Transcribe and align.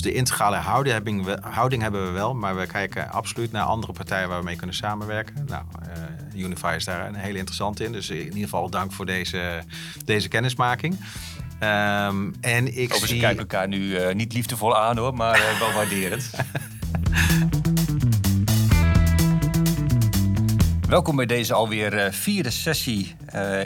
Dus 0.00 0.12
de 0.12 0.18
integrale 0.18 0.56
houding, 0.56 1.24
we- 1.24 1.38
houding 1.40 1.82
hebben 1.82 2.04
we 2.06 2.10
wel, 2.10 2.34
maar 2.34 2.56
we 2.56 2.66
kijken 2.66 3.10
absoluut 3.10 3.52
naar 3.52 3.64
andere 3.64 3.92
partijen 3.92 4.28
waar 4.28 4.38
we 4.38 4.44
mee 4.44 4.56
kunnen 4.56 4.76
samenwerken. 4.76 5.44
Nou, 5.48 5.62
eh, 5.82 6.42
Unify 6.42 6.72
is 6.76 6.84
daar 6.84 7.06
een 7.08 7.14
hele 7.14 7.38
interessante 7.38 7.84
in. 7.84 7.92
Dus 7.92 8.10
in 8.10 8.24
ieder 8.24 8.40
geval 8.40 8.70
dank 8.70 8.92
voor 8.92 9.06
deze, 9.06 9.62
deze 10.04 10.28
kennismaking. 10.28 10.96
Ehm, 11.58 12.30
en 12.40 12.66
ik 12.66 12.72
Overigens, 12.72 13.00
ze 13.00 13.06
zie... 13.06 13.20
kijken 13.20 13.38
elkaar 13.38 13.68
nu 13.68 13.96
eh, 13.96 14.14
niet 14.14 14.32
liefdevol 14.32 14.76
aan 14.76 14.96
hoor, 14.96 15.14
maar 15.14 15.34
eh, 15.34 15.58
wel 15.58 15.72
waarderend. 15.72 16.30
Welkom 20.88 21.16
bij 21.16 21.26
deze 21.26 21.54
alweer 21.54 22.12
vierde 22.12 22.50
sessie 22.50 23.16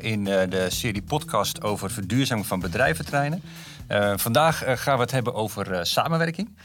in 0.00 0.24
de 0.24 0.66
serie 0.68 1.02
podcast 1.02 1.62
over 1.62 1.90
verduurzaming 1.90 2.46
van 2.46 2.60
bedrijventreinen. 2.60 3.42
Eh, 3.88 4.12
vandaag 4.16 4.62
eh, 4.62 4.76
gaan 4.76 4.94
we 4.94 5.02
het 5.02 5.10
hebben 5.10 5.34
over 5.34 5.72
eh, 5.72 5.82
samenwerking. 5.82 6.56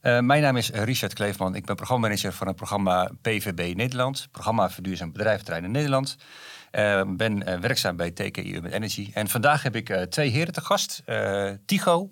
Mijn 0.00 0.42
naam 0.42 0.56
is 0.56 0.70
Richard 0.70 1.12
Kleefman. 1.12 1.54
Ik 1.54 1.64
ben 1.64 1.76
programmamanager 1.76 2.32
van 2.32 2.46
het 2.46 2.56
programma 2.56 3.10
PVB 3.22 3.76
Nederland. 3.76 4.28
Programma 4.30 4.70
Verduurzaam 4.70 5.12
Bedrijventreinen 5.12 5.70
Nederland. 5.70 6.16
Eh, 6.70 7.02
ben 7.06 7.60
werkzaam 7.60 7.96
bij 7.96 8.10
TKI 8.10 8.54
Urban 8.54 8.70
Energy. 8.70 9.10
En 9.14 9.28
vandaag 9.28 9.62
heb 9.62 9.76
ik 9.76 10.06
twee 10.08 10.30
heren 10.30 10.52
te 10.52 10.60
gast. 10.60 11.02
Tycho 11.66 12.08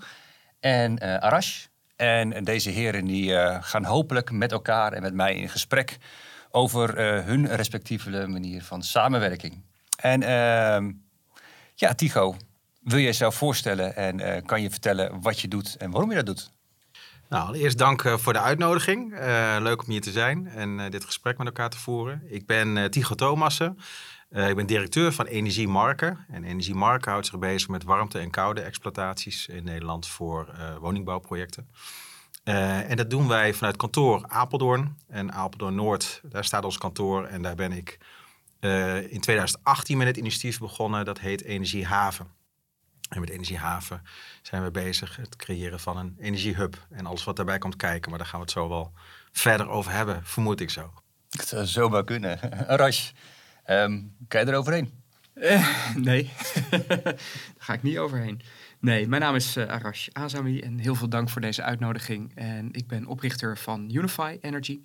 en 0.61 1.20
Arash. 1.23 1.64
En 1.97 2.45
deze 2.45 2.70
heren 2.70 3.05
die, 3.05 3.61
gaan 3.61 3.84
hopelijk 3.84 4.30
met 4.30 4.53
elkaar 4.53 4.92
en 4.92 5.03
met 5.03 5.14
mij 5.14 5.34
in 5.34 5.48
gesprek 5.48 5.98
over 6.50 6.98
hun 7.27 7.47
respectieve 7.47 8.27
manier 8.27 8.62
van 8.62 8.83
samenwerking. 8.83 9.62
En 9.97 10.23
ehm, 10.23 10.92
ja, 11.75 11.95
Tycho, 11.95 12.37
wil 12.82 12.98
je 12.98 13.04
jezelf 13.04 13.34
voorstellen 13.34 13.96
en 13.96 14.20
eh, 14.20 14.42
kan 14.45 14.62
je 14.62 14.70
vertellen 14.70 15.20
wat 15.20 15.41
je 15.41 15.48
doet 15.48 15.77
en 15.77 15.91
waarom 15.91 16.10
je 16.10 16.16
dat 16.16 16.27
doet? 16.27 16.50
Nou, 17.28 17.47
allereerst 17.47 17.78
dank 17.78 18.05
eh, 18.05 18.16
voor 18.16 18.33
de 18.33 18.41
uitnodiging. 18.41 19.14
Eh, 19.14 19.56
leuk 19.61 19.83
om 19.83 19.91
hier 19.91 20.00
te 20.00 20.11
zijn 20.11 20.47
en 20.47 20.91
dit 20.91 21.05
gesprek 21.05 21.39
met 21.39 21.47
elkaar 21.47 21.70
te 21.70 21.78
voeren. 21.78 22.22
Ik 22.27 22.47
ben 22.47 22.91
Tycho 22.91 23.14
Thomassen. 23.14 23.78
Ik 24.30 24.56
ben 24.56 24.66
directeur 24.66 25.12
van 25.12 25.27
Energiemarken. 25.27 26.24
En 26.28 26.44
Energiemarken 26.44 27.11
houdt 27.11 27.27
zich 27.27 27.39
bezig 27.39 27.69
met 27.69 27.84
warmte- 27.84 28.19
en 28.19 28.30
koude 28.30 28.61
exploitaties 28.61 29.46
in 29.46 29.64
Nederland 29.64 30.06
voor 30.06 30.55
woningbouwprojecten. 30.80 31.69
En 32.42 32.96
dat 32.96 33.11
doen 33.11 33.28
wij 33.28 33.55
vanuit 33.55 33.77
kantoor 33.77 34.24
Apeldoorn. 34.27 34.96
En 35.08 35.33
Apeldoorn 35.33 35.74
Noord, 35.74 36.20
daar 36.24 36.44
staat 36.44 36.64
ons 36.64 36.78
kantoor. 36.78 37.24
En 37.24 37.42
daar 37.42 37.55
ben 37.55 37.72
ik 37.72 37.98
in 39.11 39.20
2018 39.20 39.96
met 39.98 40.06
het 40.06 40.17
initiatief 40.17 40.58
begonnen. 40.58 41.05
Dat 41.05 41.19
heet 41.19 41.44
Energiehaven. 41.44 42.42
En 43.12 43.20
met 43.20 43.30
Energiehaven 43.30 44.02
zijn 44.42 44.62
we 44.62 44.70
bezig 44.70 45.16
het 45.16 45.36
creëren 45.36 45.80
van 45.80 45.96
een 45.96 46.16
energiehub. 46.18 46.86
En 46.91 47.06
alles 47.06 47.24
wat 47.24 47.36
daarbij 47.36 47.58
komt 47.58 47.77
kijken. 47.77 48.10
Maar 48.10 48.18
daar 48.18 48.28
gaan 48.28 48.38
we 48.38 48.44
het 48.44 48.55
zo 48.55 48.68
wel 48.68 48.92
verder 49.32 49.68
over 49.68 49.92
hebben, 49.92 50.24
vermoed 50.24 50.60
ik 50.60 50.70
zo. 50.70 50.92
Het 51.30 51.48
zou 51.48 51.66
zomaar 51.66 52.05
kunnen. 52.05 52.40
Arash, 52.68 53.10
ehm 53.64 54.00
kan 54.28 54.40
je 54.40 54.46
er 54.46 54.58
overheen? 54.58 55.00
Eh, 55.34 55.94
nee, 55.94 56.30
daar 56.88 57.14
ga 57.58 57.72
ik 57.72 57.83
niet 57.83 57.98
overheen. 57.98 58.40
Nee, 58.78 59.08
mijn 59.08 59.22
naam 59.22 59.34
is 59.34 59.56
eh, 59.56 59.68
Arash 59.68 60.08
Azami 60.12 60.60
en 60.60 60.78
heel 60.78 60.94
veel 60.94 61.08
dank 61.08 61.28
voor 61.28 61.40
deze 61.40 61.62
uitnodiging. 61.62 62.33
En 62.34 62.68
ik 62.72 62.86
ben 62.86 63.06
oprichter 63.06 63.58
van 63.58 63.90
Unify 63.94 64.38
Energy. 64.40 64.80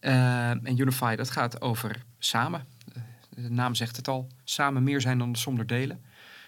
Eh, 0.00 0.50
en 0.50 0.78
Unify, 0.80 1.16
dat 1.16 1.30
gaat 1.30 1.60
over 1.60 2.02
samen. 2.18 2.66
Eh, 2.92 3.02
de 3.44 3.50
naam 3.50 3.74
zegt 3.74 3.96
het 3.96 4.08
al, 4.08 4.28
samen 4.44 4.82
meer 4.82 5.00
zijn 5.00 5.18
dan 5.18 5.32
de 5.32 5.38
som 5.38 5.56
der 5.56 5.66
delen. 5.66 6.04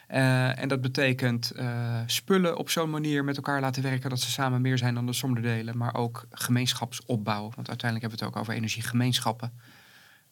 Eh, 0.09 0.59
en 0.59 0.69
dat 0.69 0.81
betekent 0.81 1.51
eh, 1.51 2.01
spullen 2.07 2.57
op 2.57 2.71
zo'n 2.71 2.91
manier 2.91 3.25
met 3.25 3.37
elkaar 3.37 3.61
laten 3.61 3.83
werken 3.83 4.11
dat 4.11 4.21
ze 4.21 4.31
samen 4.31 4.61
meer 4.61 4.79
zijn 4.79 4.95
dan 4.95 5.07
de 5.07 5.13
som 5.13 5.41
delen. 5.41 5.77
Maar 5.77 5.95
ook 5.95 6.27
gemeenschapsopbouw. 6.31 7.43
Want 7.43 7.69
uiteindelijk 7.69 8.01
hebben 8.01 8.19
we 8.19 8.25
het 8.25 8.35
ook 8.35 8.41
over 8.41 8.55
energiegemeenschappen. 8.55 9.53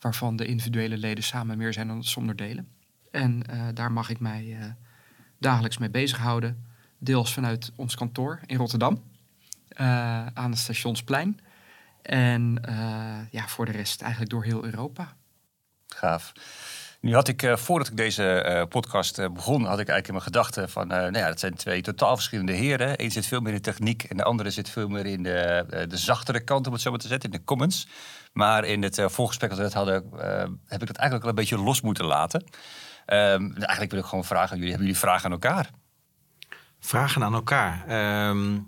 Waarvan 0.01 0.37
de 0.37 0.47
individuele 0.47 0.97
leden 0.97 1.25
samen 1.25 1.59
meer 1.59 1.73
zijn 1.73 1.87
dan 1.87 2.01
de 2.01 2.07
som 2.07 2.37
delen. 2.37 2.69
En 3.11 3.43
eh, 3.47 3.67
daar 3.75 3.93
mag 3.93 4.11
ik 4.11 4.21
mij 4.21 4.77
dagelijks 5.39 5.79
mee 5.79 5.91
bezighouden. 5.91 6.65
Deels 6.99 7.33
vanuit 7.33 7.73
ons 7.75 7.95
kantoor 7.95 8.41
in 8.47 8.57
Rotterdam. 8.57 9.03
aan 10.35 10.51
het 10.51 10.59
Stationsplein. 10.59 11.41
En 12.03 12.61
ja, 13.31 13.49
voor 13.49 13.65
de 13.65 13.73
rest 13.73 14.03
eigenlijk 14.03 14.31
door 14.31 14.45
heel 14.45 14.65
Europa. 14.65 15.17
Gaaf. 15.87 16.33
Nu 17.07 17.15
had 17.15 17.29
ik, 17.29 17.43
eh, 17.43 17.57
voordat 17.57 17.89
ik 17.89 17.97
deze 17.97 18.25
eh, 18.25 18.67
podcast 18.69 19.19
eh, 19.19 19.31
begon, 19.31 19.65
had 19.65 19.79
ik 19.79 19.89
eigenlijk 19.89 20.07
in 20.07 20.13
mijn 20.13 20.25
gedachten 20.25 20.71
van, 20.71 20.87
nou 20.87 21.19
ja, 21.19 21.29
dat 21.29 21.41
zijn 21.41 21.55
twee 21.55 21.83
totaal 21.83 22.15
verschillende 22.15 22.53
heren. 22.53 23.03
Eén 23.03 23.11
zit 23.11 23.27
veel 23.27 23.41
meer 23.41 23.49
in 23.49 23.57
de 23.57 23.63
techniek 23.63 24.05
en 24.05 24.17
de 24.17 24.23
andere 24.23 24.51
zit 24.51 24.69
veel 24.71 24.89
meer 24.89 25.07
in 25.07 25.23
de, 25.23 25.65
de 25.89 25.97
zachtere 25.97 26.41
kant, 26.41 26.67
om 26.67 26.73
het 26.73 26.83
zo 26.83 26.91
maar 26.91 26.99
te 26.99 27.09
zetten, 27.09 27.31
in 27.31 27.39
de 27.39 27.45
comments. 27.45 27.89
Maar 28.33 28.65
in 28.65 28.83
het 28.83 29.01
voorgesprek 29.07 29.51
dat 29.51 29.59
we 29.59 29.65
net 29.65 29.75
hadden, 29.75 29.95
heb 30.67 30.81
ik 30.81 30.87
dat 30.87 30.97
eigenlijk 30.97 31.23
al 31.23 31.29
een 31.29 31.35
beetje 31.35 31.59
los 31.59 31.81
moeten 31.81 32.05
laten. 32.05 32.45
Ehm, 33.07 33.53
eigenlijk 33.53 33.91
wil 33.91 34.01
ik 34.01 34.07
gewoon 34.07 34.25
vragen 34.25 34.51
aan 34.51 34.57
jullie, 34.57 34.71
hebben 34.71 34.87
jullie 34.87 35.01
vragen 35.01 35.25
aan 35.25 35.33
elkaar? 35.33 35.71
Vragen 36.81 37.23
aan 37.23 37.35
elkaar. 37.35 37.85
Ehm, 37.87 38.59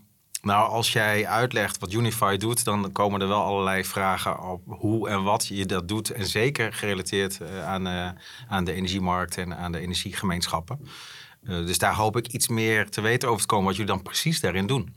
nou, 0.43 0.69
als 0.71 0.93
jij 0.93 1.27
uitlegt 1.27 1.79
wat 1.79 1.93
Unify 1.93 2.37
doet, 2.37 2.65
dan 2.65 2.93
komen 2.93 3.21
er 3.21 3.29
wel 3.29 3.43
allerlei 3.43 3.85
vragen 3.85 4.43
op 4.43 4.63
hoe 4.67 5.09
en 5.09 5.23
wat 5.23 5.47
je 5.47 5.67
dat 5.67 5.89
doet. 5.89 6.11
En 6.11 6.27
zeker 6.27 6.73
gerelateerd 6.73 7.41
eh, 7.41 7.67
aan, 7.67 7.87
eh, 7.87 8.11
aan 8.49 8.65
de 8.65 8.73
energiemarkt 8.73 9.37
en 9.37 9.57
aan 9.57 9.73
de 9.73 9.79
energiegemeenschappen. 9.79 10.81
Eh, 11.43 11.49
dus 11.49 11.79
daar 11.79 11.95
hoop 11.95 12.17
ik 12.17 12.27
iets 12.27 12.49
meer 12.49 12.91
te 12.91 13.01
weten 13.01 13.29
over 13.29 13.41
te 13.41 13.47
komen 13.47 13.67
wat 13.67 13.77
jullie 13.77 13.93
dan 13.93 14.03
precies 14.03 14.41
daarin 14.41 14.67
doen. 14.67 14.95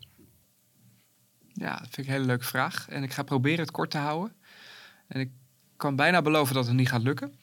Ja, 1.53 1.71
dat 1.71 1.87
vind 1.89 1.97
ik 1.97 2.05
een 2.05 2.11
hele 2.11 2.25
leuke 2.25 2.45
vraag. 2.45 2.89
En 2.89 3.03
ik 3.03 3.13
ga 3.13 3.23
proberen 3.23 3.59
het 3.59 3.71
kort 3.71 3.91
te 3.91 3.97
houden. 3.97 4.35
En 5.07 5.19
ik 5.19 5.29
kan 5.77 5.95
bijna 5.95 6.21
beloven 6.21 6.55
dat 6.55 6.65
het 6.67 6.75
niet 6.75 6.89
gaat 6.89 7.03
lukken. 7.03 7.33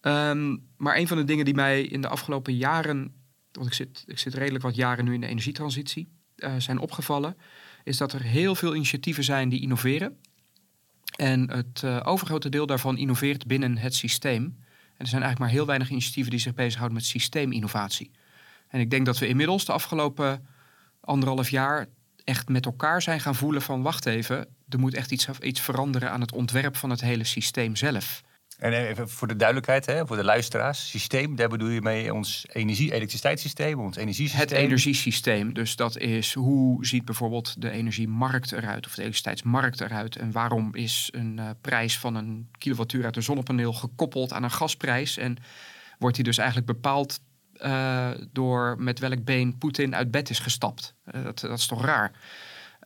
Ehm, 0.00 0.56
maar 0.76 0.96
een 0.96 1.08
van 1.08 1.16
de 1.16 1.24
dingen 1.24 1.44
die 1.44 1.54
mij 1.54 1.82
in 1.82 2.00
de 2.00 2.08
afgelopen 2.08 2.56
jaren, 2.56 3.14
want 3.52 3.66
ik 3.66 3.72
zit, 3.72 4.04
ik 4.06 4.18
zit 4.18 4.34
redelijk 4.34 4.64
wat 4.64 4.74
jaren 4.74 5.04
nu 5.04 5.14
in 5.14 5.20
de 5.20 5.26
energietransitie, 5.26 6.15
eh, 6.36 6.54
zijn 6.58 6.78
opgevallen, 6.78 7.36
is 7.84 7.96
dat 7.96 8.12
er 8.12 8.22
heel 8.22 8.54
veel 8.54 8.74
initiatieven 8.74 9.24
zijn 9.24 9.48
die 9.48 9.60
innoveren. 9.60 10.18
En 11.16 11.50
het 11.50 11.82
eh, 11.84 12.00
overgrote 12.04 12.48
deel 12.48 12.66
daarvan 12.66 12.98
innoveert 12.98 13.46
binnen 13.46 13.78
het 13.78 13.94
systeem. 13.94 14.44
Er 14.96 15.06
zijn 15.06 15.22
eigenlijk 15.22 15.38
maar 15.38 15.48
heel 15.48 15.66
weinig 15.66 15.90
initiatieven 15.90 16.30
die 16.30 16.40
zich 16.40 16.54
bezighouden 16.54 16.96
met 16.96 17.06
systeeminnovatie. 17.06 18.10
En 18.68 18.80
ik 18.80 18.90
denk 18.90 19.06
dat 19.06 19.18
we 19.18 19.28
inmiddels 19.28 19.64
de 19.64 19.72
afgelopen 19.72 20.46
anderhalf 21.00 21.50
jaar 21.50 21.86
echt 22.24 22.48
met 22.48 22.66
elkaar 22.66 23.02
zijn 23.02 23.20
gaan 23.20 23.34
voelen 23.34 23.62
van 23.62 23.82
wacht 23.82 24.06
even, 24.06 24.48
er 24.68 24.78
moet 24.78 24.94
echt 24.94 25.12
iets, 25.12 25.28
iets 25.40 25.60
veranderen 25.60 26.10
aan 26.10 26.20
het 26.20 26.32
ontwerp 26.32 26.76
van 26.76 26.90
het 26.90 27.00
hele 27.00 27.24
systeem 27.24 27.76
zelf. 27.76 28.22
En 28.58 28.72
even 28.72 29.08
voor 29.08 29.28
de 29.28 29.36
duidelijkheid, 29.36 29.86
hè, 29.86 30.06
voor 30.06 30.16
de 30.16 30.24
luisteraars, 30.24 30.90
systeem, 30.90 31.36
daar 31.36 31.48
bedoel 31.48 31.68
je 31.68 31.82
mee 31.82 32.14
ons 32.14 32.46
energie-elektriciteitssysteem, 32.52 33.80
ons 33.80 33.96
energiesysteem? 33.96 34.40
Het 34.40 34.50
energiesysteem, 34.50 35.54
dus 35.54 35.76
dat 35.76 35.98
is 35.98 36.34
hoe 36.34 36.86
ziet 36.86 37.04
bijvoorbeeld 37.04 37.60
de 37.60 37.70
energiemarkt 37.70 38.52
eruit 38.52 38.86
of 38.86 38.94
de 38.94 39.00
elektriciteitsmarkt 39.00 39.80
eruit 39.80 40.16
en 40.16 40.32
waarom 40.32 40.74
is 40.74 41.08
een 41.12 41.36
uh, 41.40 41.50
prijs 41.60 41.98
van 41.98 42.14
een 42.14 42.48
kilowattuur 42.58 43.04
uit 43.04 43.16
een 43.16 43.22
zonnepaneel 43.22 43.72
gekoppeld 43.72 44.32
aan 44.32 44.42
een 44.42 44.50
gasprijs 44.50 45.16
en 45.16 45.36
wordt 45.98 46.16
die 46.16 46.24
dus 46.24 46.38
eigenlijk 46.38 46.66
bepaald 46.66 47.20
uh, 47.62 48.10
door 48.32 48.76
met 48.78 48.98
welk 48.98 49.24
been 49.24 49.58
Poetin 49.58 49.94
uit 49.94 50.10
bed 50.10 50.30
is 50.30 50.38
gestapt. 50.38 50.94
Uh, 51.14 51.24
dat, 51.24 51.40
dat, 51.40 51.58
is 51.58 51.66
toch 51.66 51.84
raar? 51.84 52.12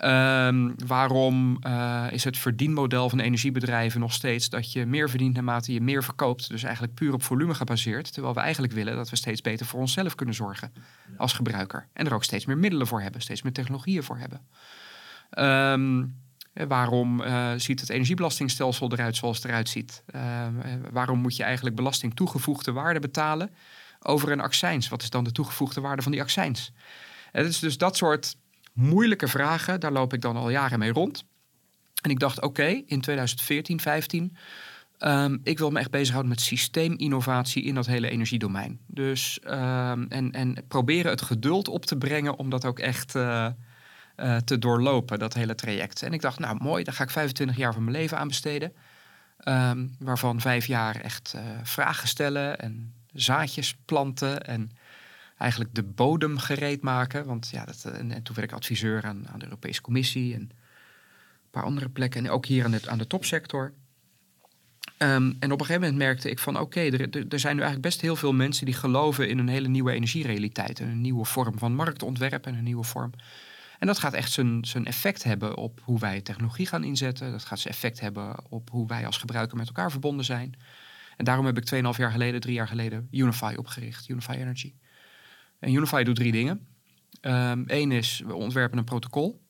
Um, 0.04 0.74
waarom 0.86 1.58
uh, 1.66 2.06
is 2.10 2.24
het 2.24 2.38
verdienmodel 2.38 3.08
van 3.08 3.20
energiebedrijven 3.20 4.00
nog 4.00 4.12
steeds 4.12 4.48
dat 4.48 4.72
je 4.72 4.86
meer 4.86 5.10
verdient 5.10 5.34
naarmate 5.34 5.72
je 5.72 5.80
meer 5.80 6.04
verkoopt? 6.04 6.48
Dus 6.48 6.62
eigenlijk 6.62 6.94
puur 6.94 7.12
op 7.12 7.22
volume 7.22 7.54
gebaseerd. 7.54 8.12
Terwijl 8.12 8.34
we 8.34 8.40
eigenlijk 8.40 8.72
willen 8.72 8.96
dat 8.96 9.10
we 9.10 9.16
steeds 9.16 9.40
beter 9.40 9.66
voor 9.66 9.80
onszelf 9.80 10.14
kunnen 10.14 10.34
zorgen 10.34 10.72
als 11.16 11.32
gebruiker. 11.32 11.88
En 11.92 12.06
er 12.06 12.14
ook 12.14 12.24
steeds 12.24 12.46
meer 12.46 12.58
middelen 12.58 12.86
voor 12.86 13.00
hebben, 13.00 13.20
steeds 13.20 13.42
meer 13.42 13.52
technologieën 13.52 14.02
voor 14.02 14.18
hebben. 14.18 14.40
Um, 15.38 16.16
waarom 16.52 17.20
uh, 17.20 17.50
ziet 17.56 17.80
het 17.80 17.90
energiebelastingstelsel 17.90 18.92
eruit 18.92 19.16
zoals 19.16 19.36
het 19.36 19.46
eruit 19.46 19.68
ziet? 19.68 20.02
Uh, 20.14 20.46
waarom 20.90 21.18
moet 21.18 21.36
je 21.36 21.42
eigenlijk 21.42 21.76
belasting 21.76 22.14
toegevoegde 22.14 22.72
waarde 22.72 23.00
betalen 23.00 23.50
over 24.00 24.32
een 24.32 24.40
accijns? 24.40 24.88
Wat 24.88 25.02
is 25.02 25.10
dan 25.10 25.24
de 25.24 25.32
toegevoegde 25.32 25.80
waarde 25.80 26.02
van 26.02 26.12
die 26.12 26.20
accijns? 26.20 26.72
Het 27.32 27.46
is 27.46 27.58
dus 27.58 27.78
dat 27.78 27.96
soort 27.96 28.36
moeilijke 28.80 29.28
vragen, 29.28 29.80
daar 29.80 29.92
loop 29.92 30.12
ik 30.12 30.20
dan 30.20 30.36
al 30.36 30.50
jaren 30.50 30.78
mee 30.78 30.92
rond. 30.92 31.24
En 32.02 32.10
ik 32.10 32.18
dacht, 32.18 32.42
oké, 32.42 32.82
in 32.86 33.00
2014, 33.00 33.80
15, 33.80 34.36
um, 34.98 35.40
ik 35.42 35.58
wil 35.58 35.70
me 35.70 35.78
echt 35.78 35.90
bezighouden 35.90 36.30
met 36.30 36.40
systeeminnovatie 36.40 37.62
in 37.62 37.74
dat 37.74 37.86
hele 37.86 38.10
energiedomein. 38.10 38.80
Dus, 38.86 39.38
um, 39.44 40.06
en, 40.08 40.32
en 40.32 40.64
proberen 40.68 41.10
het 41.10 41.22
geduld 41.22 41.68
op 41.68 41.86
te 41.86 41.96
brengen 41.96 42.38
om 42.38 42.50
dat 42.50 42.64
ook 42.64 42.78
echt 42.78 43.14
uh, 43.14 43.46
uh, 44.16 44.36
te 44.36 44.58
doorlopen, 44.58 45.18
dat 45.18 45.34
hele 45.34 45.54
traject. 45.54 46.02
En 46.02 46.12
ik 46.12 46.20
dacht, 46.20 46.38
nou 46.38 46.56
mooi, 46.62 46.84
daar 46.84 46.94
ga 46.94 47.02
ik 47.02 47.10
25 47.10 47.56
jaar 47.56 47.72
van 47.72 47.84
mijn 47.84 47.96
leven 47.96 48.18
aan 48.18 48.28
besteden. 48.28 48.72
Um, 49.44 49.96
waarvan 49.98 50.40
vijf 50.40 50.66
jaar 50.66 50.96
echt 50.96 51.32
uh, 51.36 51.42
vragen 51.62 52.08
stellen 52.08 52.58
en 52.58 52.94
zaadjes 53.12 53.76
planten 53.84 54.46
en 54.46 54.70
eigenlijk 55.40 55.74
de 55.74 55.82
bodem 55.82 56.38
gereed 56.38 56.82
maken. 56.82 57.26
Want 57.26 57.48
ja, 57.50 57.64
dat, 57.64 57.84
en, 57.84 58.12
en 58.12 58.22
toen 58.22 58.34
werd 58.34 58.50
ik 58.50 58.56
adviseur 58.56 59.04
aan, 59.04 59.28
aan 59.28 59.38
de 59.38 59.44
Europese 59.44 59.80
Commissie 59.80 60.34
en 60.34 60.40
een 60.40 61.50
paar 61.50 61.64
andere 61.64 61.88
plekken. 61.88 62.24
En 62.24 62.30
ook 62.30 62.46
hier 62.46 62.64
aan 62.64 62.70
de, 62.70 62.80
aan 62.86 62.98
de 62.98 63.06
topsector. 63.06 63.72
Ehm, 64.96 65.32
en 65.38 65.52
op 65.52 65.60
een 65.60 65.66
gegeven 65.66 65.80
moment 65.80 65.96
merkte 65.96 66.30
ik 66.30 66.38
van 66.38 66.58
oké, 66.58 66.80
er, 66.80 67.28
er, 67.28 67.38
zijn 67.38 67.54
nu 67.54 67.62
eigenlijk 67.62 67.82
best 67.82 68.00
heel 68.00 68.16
veel 68.16 68.32
mensen 68.32 68.64
die 68.64 68.74
geloven 68.74 69.28
in 69.28 69.38
een 69.38 69.48
hele 69.48 69.68
nieuwe 69.68 69.92
energierealiteit. 69.92 70.80
En 70.80 70.88
een 70.88 71.00
nieuwe 71.00 71.24
vorm 71.24 71.58
van 71.58 71.74
marktontwerp 71.74 72.46
en 72.46 72.54
een 72.54 72.64
nieuwe 72.64 72.84
vorm. 72.84 73.12
En 73.78 73.86
dat 73.86 73.98
gaat 73.98 74.12
echt 74.12 74.32
zijn, 74.32 74.64
zijn 74.64 74.86
effect 74.86 75.22
hebben 75.22 75.56
op 75.56 75.80
hoe 75.84 75.98
wij 75.98 76.20
technologie 76.20 76.66
gaan 76.66 76.84
inzetten. 76.84 77.30
Dat 77.30 77.44
gaat 77.44 77.58
zijn 77.58 77.74
effect 77.74 78.00
hebben 78.00 78.50
op 78.50 78.70
hoe 78.70 78.86
wij 78.86 79.06
als 79.06 79.18
gebruiker 79.18 79.56
met 79.56 79.66
elkaar 79.66 79.90
verbonden 79.90 80.24
zijn. 80.24 80.54
En 81.16 81.24
daarom 81.24 81.46
heb 81.46 81.58
ik 81.58 81.74
2,5 81.74 81.80
jaar 81.96 82.10
geleden, 82.10 82.40
drie 82.40 82.54
jaar 82.54 82.68
geleden, 82.68 83.08
Unify 83.10 83.54
opgericht, 83.56 84.08
Unify 84.08 84.32
Energy. 84.32 84.74
En 85.60 85.74
Unify 85.74 86.02
doet 86.02 86.16
drie 86.16 86.32
dingen. 86.32 86.66
Eén 87.20 87.68
ehm, 87.68 87.90
is, 87.90 88.22
we 88.26 88.34
ontwerpen 88.34 88.78
een 88.78 88.84
protocol. 88.84 89.40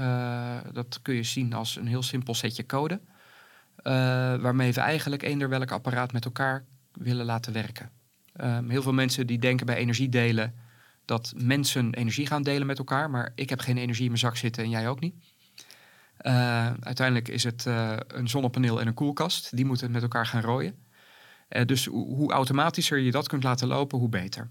Uh, 0.00 0.56
dat 0.72 1.02
kun 1.02 1.14
je 1.14 1.22
zien 1.22 1.52
als 1.52 1.76
een 1.76 1.86
heel 1.86 2.02
simpel 2.02 2.34
setje 2.34 2.66
code. 2.66 3.00
Uh, 3.78 3.92
waarmee 4.36 4.72
we 4.72 4.80
eigenlijk 4.80 5.22
eender 5.22 5.48
welk 5.48 5.70
apparaat 5.70 6.12
met 6.12 6.24
elkaar 6.24 6.64
willen 6.92 7.24
laten 7.24 7.52
werken. 7.52 7.90
Um, 8.40 8.70
heel 8.70 8.82
veel 8.82 8.92
mensen 8.92 9.26
die 9.26 9.38
denken 9.38 9.66
bij 9.66 9.76
energiedelen 9.76 10.54
dat 11.04 11.32
mensen 11.36 11.94
energie 11.94 12.26
gaan 12.26 12.42
delen 12.42 12.66
met 12.66 12.78
elkaar. 12.78 13.10
Maar 13.10 13.32
ik 13.34 13.50
heb 13.50 13.60
geen 13.60 13.78
energie 13.78 14.02
in 14.02 14.10
mijn 14.10 14.20
zak 14.20 14.36
zitten 14.36 14.64
en 14.64 14.70
jij 14.70 14.88
ook 14.88 15.00
niet. 15.00 15.14
Uh, 16.22 16.72
uiteindelijk 16.80 17.28
is 17.28 17.44
het 17.44 17.64
een 18.06 18.28
zonnepaneel 18.28 18.80
en 18.80 18.86
een 18.86 18.94
koelkast. 18.94 19.56
Die 19.56 19.64
moeten 19.64 19.90
met 19.90 20.02
elkaar 20.02 20.26
gaan 20.26 20.42
rooien. 20.42 20.74
dus 21.64 21.86
hoe 21.86 22.32
automatischer 22.32 22.98
je 22.98 23.10
dat 23.10 23.28
kunt 23.28 23.42
laten 23.42 23.68
lopen, 23.68 23.98
hoe 23.98 24.08
beter. 24.08 24.50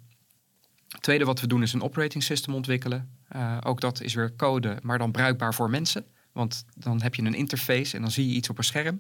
Tweede 1.00 1.26
wat 1.26 1.40
we 1.40 1.48
doen 1.48 1.62
is 1.62 1.74
een 1.74 1.82
operating 1.82 2.24
system 2.24 2.54
ontwikkelen. 2.54 3.10
Uh, 3.36 3.58
ook 3.64 3.82
dat 3.82 4.02
is 4.02 4.14
weer 4.14 4.36
code, 4.36 4.78
maar 4.82 4.98
dan 4.98 5.12
bruikbaar 5.12 5.54
voor 5.54 5.70
mensen. 5.70 6.06
Want 6.32 6.66
dan 6.76 7.02
heb 7.02 7.16
je 7.16 7.22
een 7.22 7.34
interface 7.34 7.96
en 7.96 8.02
dan 8.02 8.12
zie 8.12 8.28
je 8.28 8.36
iets 8.36 8.50
op 8.50 8.58
een 8.58 8.64
scherm. 8.64 9.00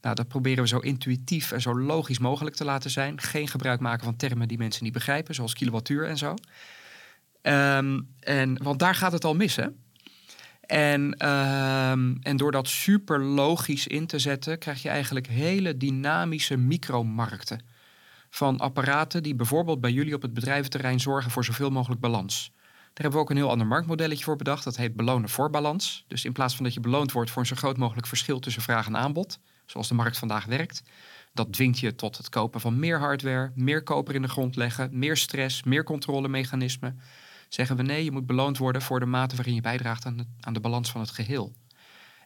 Nou, 0.00 0.14
dat 0.14 0.28
proberen 0.28 0.62
we 0.62 0.68
zo 0.68 0.78
intuïtief 0.78 1.52
en 1.52 1.60
zo 1.60 1.78
logisch 1.78 2.18
mogelijk 2.18 2.56
te 2.56 2.64
laten 2.64 2.90
zijn. 2.90 3.20
Geen 3.20 3.48
gebruik 3.48 3.80
maken 3.80 4.04
van 4.04 4.16
termen 4.16 4.48
die 4.48 4.58
mensen 4.58 4.84
niet 4.84 4.92
begrijpen, 4.92 5.34
zoals 5.34 5.54
kilowattuur 5.54 6.06
en 6.06 6.18
zo. 6.18 6.34
Um, 7.42 8.08
en, 8.20 8.62
want 8.62 8.78
daar 8.78 8.94
gaat 8.94 9.12
het 9.12 9.24
al 9.24 9.34
mis, 9.34 9.56
hè? 9.56 9.66
En, 10.60 11.28
um, 11.28 12.18
en 12.22 12.36
door 12.36 12.52
dat 12.52 12.68
super 12.68 13.20
logisch 13.20 13.86
in 13.86 14.06
te 14.06 14.18
zetten, 14.18 14.58
krijg 14.58 14.82
je 14.82 14.88
eigenlijk 14.88 15.26
hele 15.26 15.76
dynamische 15.76 16.56
micromarkten 16.56 17.60
van 18.30 18.58
apparaten 18.58 19.22
die 19.22 19.34
bijvoorbeeld 19.34 19.80
bij 19.80 19.92
jullie 19.92 20.14
op 20.14 20.22
het 20.22 20.34
bedrijventerrein 20.34 21.00
zorgen 21.00 21.30
voor 21.30 21.44
zoveel 21.44 21.70
mogelijk 21.70 22.00
balans. 22.00 22.52
Daar 22.92 23.02
hebben 23.02 23.12
we 23.12 23.18
ook 23.18 23.30
een 23.30 23.36
heel 23.36 23.50
ander 23.50 23.66
marktmodelletje 23.66 24.24
voor 24.24 24.36
bedacht. 24.36 24.64
Dat 24.64 24.76
heet 24.76 24.96
belonen 24.96 25.28
voor 25.28 25.50
balans. 25.50 26.04
Dus 26.08 26.24
in 26.24 26.32
plaats 26.32 26.54
van 26.54 26.64
dat 26.64 26.74
je 26.74 26.80
beloond 26.80 27.12
wordt 27.12 27.30
voor 27.30 27.40
een 27.40 27.48
zo 27.48 27.56
groot 27.56 27.76
mogelijk 27.76 28.06
verschil 28.06 28.38
tussen 28.38 28.62
vraag 28.62 28.86
en 28.86 28.96
aanbod, 28.96 29.38
zoals 29.66 29.88
de 29.88 29.94
markt 29.94 30.18
vandaag 30.18 30.44
werkt, 30.44 30.82
dat 31.32 31.52
dwingt 31.52 31.78
je 31.78 31.94
tot 31.94 32.16
het 32.16 32.28
kopen 32.28 32.60
van 32.60 32.78
meer 32.78 32.98
hardware, 32.98 33.52
meer 33.54 33.82
koper 33.82 34.14
in 34.14 34.22
de 34.22 34.28
grond 34.28 34.56
leggen, 34.56 34.98
meer 34.98 35.16
stress, 35.16 35.62
meer 35.62 35.84
controlemechanismen. 35.84 37.00
Zeggen 37.48 37.76
we 37.76 37.82
nee, 37.82 38.04
je 38.04 38.10
moet 38.10 38.26
beloond 38.26 38.58
worden 38.58 38.82
voor 38.82 39.00
de 39.00 39.06
mate 39.06 39.36
waarin 39.36 39.54
je 39.54 39.60
bijdraagt 39.60 40.06
aan 40.06 40.16
de, 40.16 40.24
aan 40.40 40.52
de 40.52 40.60
balans 40.60 40.90
van 40.90 41.00
het 41.00 41.10
geheel. 41.10 41.52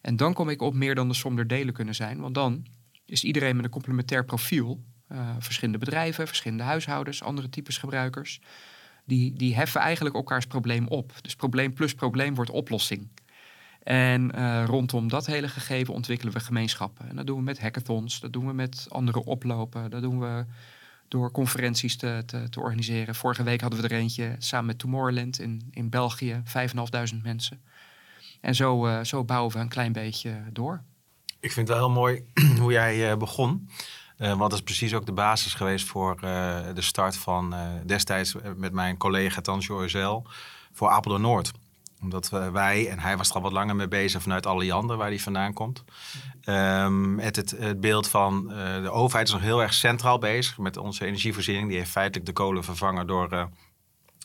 En 0.01 0.17
dan 0.17 0.33
kom 0.33 0.49
ik 0.49 0.63
op 0.63 0.75
meer 0.75 0.95
dan 0.95 1.09
de 1.09 1.15
som 1.15 1.37
der 1.37 1.47
delen 1.47 1.75
kunnen 1.75 1.95
zijn, 1.95 2.21
want 2.21 2.35
dan 2.35 2.67
is 3.07 3.25
iedereen 3.25 3.57
met 3.57 3.65
een 3.65 3.71
complementair 3.71 4.25
profiel 4.25 4.85
uh, 5.13 5.29
verschillende 5.39 5.79
bedrijven, 5.79 6.27
verschillende 6.27 6.63
huishoudens, 6.63 7.23
andere 7.23 7.49
types 7.49 7.79
gebruikers. 7.79 8.41
Die, 9.05 9.33
die 9.33 9.55
heffen 9.55 9.81
eigenlijk 9.81 10.15
elkaars 10.15 10.47
probleem 10.47 10.87
op. 10.87 11.13
Dus 11.21 11.37
probleem 11.37 11.73
plus 11.73 11.95
probleem 11.95 12.35
wordt 12.35 12.51
oplossing. 12.51 13.09
En 13.83 14.31
uh, 14.35 14.65
rondom 14.67 15.09
dat 15.09 15.27
hele 15.27 15.49
gegeven 15.49 15.95
ontwikkelen 15.95 16.33
we 16.33 16.41
gemeenschappen. 16.41 17.09
En 17.09 17.17
dat 17.17 17.27
doen 17.27 17.37
we 17.37 17.43
met 17.43 17.61
hackathons, 17.61 18.21
dat 18.21 18.33
doen 18.33 18.47
we 18.47 18.53
met 18.53 18.87
andere 18.89 19.25
oplopen, 19.25 19.91
dat 19.91 20.03
doen 20.03 20.21
we 20.21 20.45
door 21.09 21.31
conferenties 21.31 21.97
te, 21.97 22.23
te, 22.27 22.49
te 22.49 22.61
organiseren. 22.61 23.15
Vorige 23.15 23.43
week 23.43 23.61
hadden 23.61 23.81
we 23.81 23.89
er 23.89 23.99
eentje 23.99 24.37
samen 24.39 24.67
met 24.67 24.79
Tomorrowland 24.79 25.41
in, 25.41 25.69
in 25.71 25.91
België, 25.91 26.43
5.500 26.45 27.23
mensen. 27.23 27.63
En 28.41 28.55
zo, 28.55 28.87
uh, 28.87 29.05
zo 29.05 29.25
bouwen 29.25 29.53
we 29.53 29.59
een 29.59 29.69
klein 29.69 29.93
beetje 29.93 30.43
door. 30.53 30.83
Ik 31.41 31.53
vind 31.53 31.69
het 31.69 31.77
wel 31.77 31.87
heel 31.87 31.95
mooi 31.95 32.25
hoe 32.61 32.73
jij 32.73 33.17
begon. 33.17 33.69
Uh, 34.19 34.29
want 34.29 34.41
dat 34.41 34.53
is 34.53 34.63
precies 34.63 34.95
ook 34.95 35.07
de 35.07 35.13
basis 35.13 35.55
geweest 35.55 35.87
voor 35.87 36.15
uh, 36.15 36.21
de 36.75 36.81
start 36.81 37.17
van 37.17 37.55
uh, 37.55 37.61
destijds 37.87 38.35
met 38.57 38.73
mijn 38.73 38.97
collega 38.97 39.41
Tansjo 39.41 39.83
Ezel 39.83 40.27
voor 40.73 40.89
Apeldoorn 40.89 41.23
Noord. 41.23 41.53
Omdat 42.01 42.29
wij, 42.53 42.89
en 42.89 42.99
hij 42.99 43.17
was 43.17 43.29
er 43.29 43.35
al 43.35 43.41
wat 43.41 43.53
langer 43.53 43.77
mee 43.77 43.89
bezig 43.89 44.23
vanuit 44.23 44.47
Alliander, 44.47 44.97
waar 44.97 45.09
hij 45.09 45.19
vandaan 45.19 45.53
komt. 45.53 45.85
Um, 46.45 47.19
het, 47.19 47.37
het, 47.37 47.51
het, 47.51 47.81
beeld 47.81 48.09
van 48.09 48.49
de 48.83 48.91
overheid 48.91 49.27
is 49.27 49.33
nog 49.33 49.43
heel 49.43 49.63
erg 49.63 49.75
centraal 49.75 50.19
bezig 50.19 50.59
met 50.59 50.77
onze 50.77 51.07
energievoorziening. 51.07 51.69
Die 51.69 51.79
heeft 51.79 51.91
feitelijk 51.91 52.27
de 52.27 52.33
kolen 52.33 52.65
vervangen 52.65 53.07
door 53.07 53.49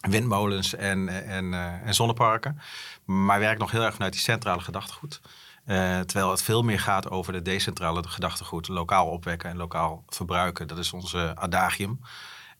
windmolens 0.02 0.76
en, 0.76 1.26
en, 1.26 1.54
en 1.84 1.94
zonneparken. 1.94 2.62
Maar 3.06 3.40
werkt 3.40 3.60
nog 3.60 3.72
heel 3.72 3.84
erg 3.84 3.94
vanuit 3.94 4.14
die 4.14 4.22
centrale 4.22 4.62
gedachtegoed. 4.62 5.22
Uh, 5.70 6.00
terwijl 6.00 6.32
het 6.32 6.42
veel 6.42 6.64
meer 6.64 6.80
gaat 6.80 7.10
over 7.10 7.34
de 7.34 7.42
decentrale 7.42 8.08
gedachtegoed, 8.08 8.68
lokaal 8.68 9.08
opwekken 9.08 9.50
en 9.50 9.58
lokaal 9.58 10.04
verbruiken. 10.08 10.68
Dat 10.68 10.78
is 10.78 10.94
onze 10.94 11.32
adagium. 11.36 12.00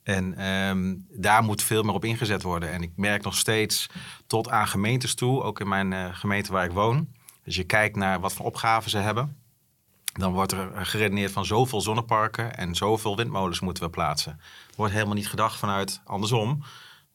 En 0.04 0.46
um, 0.46 1.06
daar 1.10 1.44
moet 1.44 1.64
veel 1.64 1.84
meer 1.84 1.94
op 1.94 2.06
ingezet 2.06 2.44
worden. 2.44 2.72
En 2.72 2.82
ik 2.82 2.92
merk 2.96 3.24
nog 3.24 3.36
steeds 3.36 3.90
tot 4.28 4.50
aan 4.50 4.68
gemeentes 4.68 5.16
toe, 5.16 5.44
ook 5.44 5.60
in 5.60 5.68
mijn 5.68 5.92
uh, 5.92 6.06
gemeente 6.12 6.52
waar 6.52 6.66
ik 6.66 6.72
woon. 6.72 7.08
Als 7.46 7.56
je 7.56 7.64
kijkt 7.64 7.96
naar 7.96 8.20
wat 8.20 8.34
voor 8.34 8.46
opgaven 8.46 8.90
ze 8.90 8.98
hebben, 8.98 9.38
dan 10.14 10.34
wordt 10.34 10.52
er 10.52 10.86
geredeneerd 10.86 11.32
van 11.32 11.46
zoveel 11.46 11.82
zonneparken 11.82 12.58
en 12.58 12.76
zoveel 12.76 13.16
windmolens 13.16 13.60
moeten 13.60 13.84
we 13.84 13.90
plaatsen. 13.90 14.32
Er 14.70 14.76
wordt 14.76 14.94
helemaal 14.94 15.16
niet 15.16 15.30
gedacht 15.30 15.60
vanuit 15.60 16.02
andersom. 16.06 16.64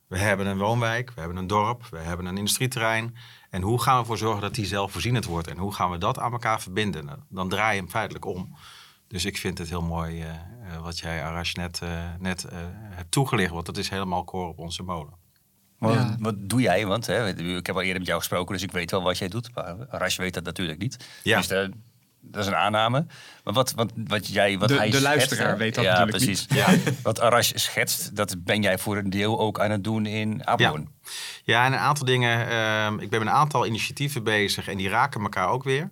We 0.07 0.19
hebben 0.19 0.47
een 0.47 0.59
woonwijk, 0.59 1.11
we 1.15 1.21
hebben 1.21 1.39
een 1.39 1.47
dorp, 1.47 1.87
we 1.91 1.99
hebben 1.99 2.27
een 2.27 2.37
industrieterrein. 2.37 3.17
En 3.55 3.63
hoe 3.63 3.83
gaan 3.83 3.95
we 3.95 4.01
ervoor 4.01 4.19
zorgen 4.19 4.41
dat 4.41 4.55
die 4.55 4.67
zelfvoorzienend 4.67 5.25
wordt? 5.25 5.49
En 5.49 5.57
hoe 5.57 5.75
gaan 5.75 5.91
we 5.91 5.99
dat 5.99 6.19
aan 6.19 6.33
elkaar 6.33 6.61
verbinden? 6.61 7.05
Nou, 7.05 7.19
dan 7.29 7.49
draai 7.49 7.75
je 7.75 7.81
hem 7.81 7.91
feitelijk 7.91 8.25
om. 8.25 8.57
Dus 9.09 9.25
ik 9.25 9.37
vind 9.37 9.59
het 9.59 9.69
heel 9.69 9.83
mooi 9.83 10.23
uh, 10.23 10.83
wat 10.83 10.99
jij, 10.99 11.25
Arash, 11.25 11.55
net, 11.55 11.81
uh, 11.83 11.91
net 12.19 12.47
hebt 12.91 13.11
toegelicht. 13.11 13.51
Want 13.53 13.67
dat 13.67 13.77
is 13.77 13.89
helemaal 13.89 14.25
koor 14.25 14.49
op 14.49 14.59
onze 14.59 14.83
molen. 14.83 15.15
Wat, 15.79 15.95
ja. 15.95 16.17
wat 16.19 16.35
doe 16.39 16.61
jij? 16.61 16.87
Want 16.87 17.07
hè, 17.07 17.29
ik 17.57 17.67
heb 17.67 17.77
al 17.77 17.83
eerder 17.83 17.99
met 17.99 18.07
jou 18.07 18.19
gesproken, 18.19 18.55
dus 18.55 18.63
ik 18.63 18.73
weet 18.73 18.91
wel 18.91 19.03
wat 19.03 19.19
jij 19.19 19.29
doet. 19.29 19.55
Maar 19.55 19.89
Arash 19.89 20.17
weet 20.17 20.35
dat 20.35 20.45
natuurlijk 20.45 20.79
niet. 20.79 21.09
Ja. 21.23 21.41
Dus, 21.41 21.69
dat 22.31 22.43
is 22.43 22.47
een 22.49 22.57
aanname. 22.57 23.07
Maar 23.45 23.55
wat, 23.55 23.73
wat, 23.73 23.93
wat 23.95 24.27
jij, 24.27 24.59
wat 24.59 24.69
de, 24.69 24.77
hij 24.77 24.91
De 24.91 25.01
luisteraar 25.01 25.57
weet 25.57 25.75
dat 25.75 25.85
ja, 25.85 25.91
natuurlijk 25.91 26.25
precies. 26.25 26.49
niet. 26.49 26.59
Ja. 26.59 26.75
wat 27.03 27.21
Arash 27.21 27.53
schetst, 27.55 28.17
dat 28.17 28.45
ben 28.45 28.63
jij 28.63 28.79
voor 28.79 28.97
een 28.97 29.11
deel 29.11 29.41
ook 29.41 29.61
aan 29.61 29.71
het 29.71 29.85
doen 29.85 30.07
in 30.07 30.47
Apeldoorn. 30.47 30.89
Ja. 31.03 31.11
ja, 31.45 31.67
en 31.67 31.73
een 31.73 31.79
aantal 31.79 32.07
dingen. 32.07 32.49
Uh, 32.49 33.03
ik 33.03 33.11
ben 33.11 33.19
met 33.19 33.29
een 33.29 33.35
aantal 33.35 33.67
initiatieven 33.67 34.25
bezig 34.25 34.69
en 34.69 34.77
die 34.77 34.89
raken 34.89 35.23
elkaar 35.23 35.49
ook 35.49 35.65
weer. 35.65 35.91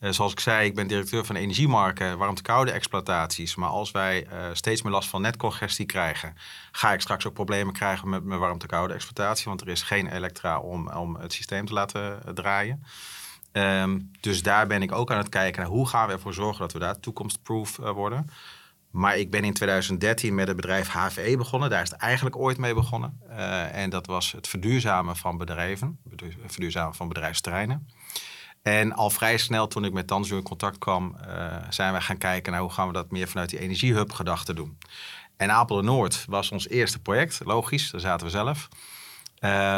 Uh, 0.00 0.10
zoals 0.10 0.32
ik 0.32 0.40
zei, 0.40 0.66
ik 0.66 0.74
ben 0.74 0.86
directeur 0.86 1.24
van 1.24 1.36
energiemarken, 1.36 2.18
warmte-koude 2.18 2.70
exploitaties. 2.70 3.54
Maar 3.54 3.68
als 3.68 3.90
wij 3.90 4.26
uh, 4.26 4.46
steeds 4.52 4.82
meer 4.82 4.92
last 4.92 5.08
van 5.08 5.22
netcongestie 5.22 5.86
krijgen, 5.86 6.36
ga 6.72 6.92
ik 6.92 7.00
straks 7.00 7.26
ook 7.26 7.34
problemen 7.34 7.74
krijgen 7.74 8.08
met 8.08 8.24
mijn 8.24 8.40
warmte-koude 8.40 8.94
exploitatie. 8.94 9.44
Want 9.46 9.60
er 9.60 9.68
is 9.68 9.82
geen 9.82 10.12
elektra 10.12 10.58
om, 10.58 10.88
om 10.88 11.16
het 11.16 11.32
systeem 11.32 11.66
te 11.66 11.72
laten 11.72 12.34
draaien. 12.34 12.84
Um, 13.56 14.10
dus 14.20 14.42
daar 14.42 14.66
ben 14.66 14.82
ik 14.82 14.92
ook 14.92 15.10
aan 15.10 15.18
het 15.18 15.28
kijken 15.28 15.62
naar 15.62 15.70
hoe 15.70 15.88
gaan 15.88 16.06
we 16.06 16.12
ervoor 16.12 16.34
zorgen 16.34 16.60
dat 16.60 16.72
we 16.72 16.78
daar 16.78 17.00
toekomstproof 17.00 17.78
uh, 17.78 17.90
worden. 17.90 18.30
Maar 18.90 19.18
ik 19.18 19.30
ben 19.30 19.44
in 19.44 19.52
2013 19.52 20.34
met 20.34 20.46
het 20.46 20.56
bedrijf 20.56 20.88
HVE 20.88 21.36
begonnen. 21.36 21.70
Daar 21.70 21.82
is 21.82 21.90
het 21.90 22.00
eigenlijk 22.00 22.36
ooit 22.36 22.58
mee 22.58 22.74
begonnen. 22.74 23.20
Uh, 23.30 23.76
en 23.76 23.90
dat 23.90 24.06
was 24.06 24.32
het 24.32 24.48
verduurzamen 24.48 25.16
van 25.16 25.36
bedrijven, 25.36 25.98
verduurzamen 26.46 26.94
van 26.94 27.08
bedrijfsterreinen. 27.08 27.88
En 28.62 28.92
al 28.92 29.10
vrij 29.10 29.36
snel 29.36 29.66
toen 29.66 29.84
ik 29.84 29.92
met 29.92 30.06
Tanzo 30.06 30.36
in 30.36 30.42
contact 30.42 30.78
kwam, 30.78 31.16
uh, 31.26 31.56
zijn 31.70 31.92
we 31.94 32.00
gaan 32.00 32.18
kijken 32.18 32.52
naar 32.52 32.60
hoe 32.60 32.70
gaan 32.70 32.86
we 32.86 32.92
dat 32.92 33.10
meer 33.10 33.28
vanuit 33.28 33.50
die 33.50 33.58
energiehub 33.58 34.12
gedachte 34.12 34.54
doen. 34.54 34.78
En 35.36 35.50
Apeldoorn 35.50 35.86
Noord 35.86 36.24
was 36.28 36.50
ons 36.50 36.68
eerste 36.68 36.98
project, 36.98 37.40
logisch, 37.44 37.90
daar 37.90 38.00
zaten 38.00 38.26
we 38.26 38.32
zelf. 38.32 38.68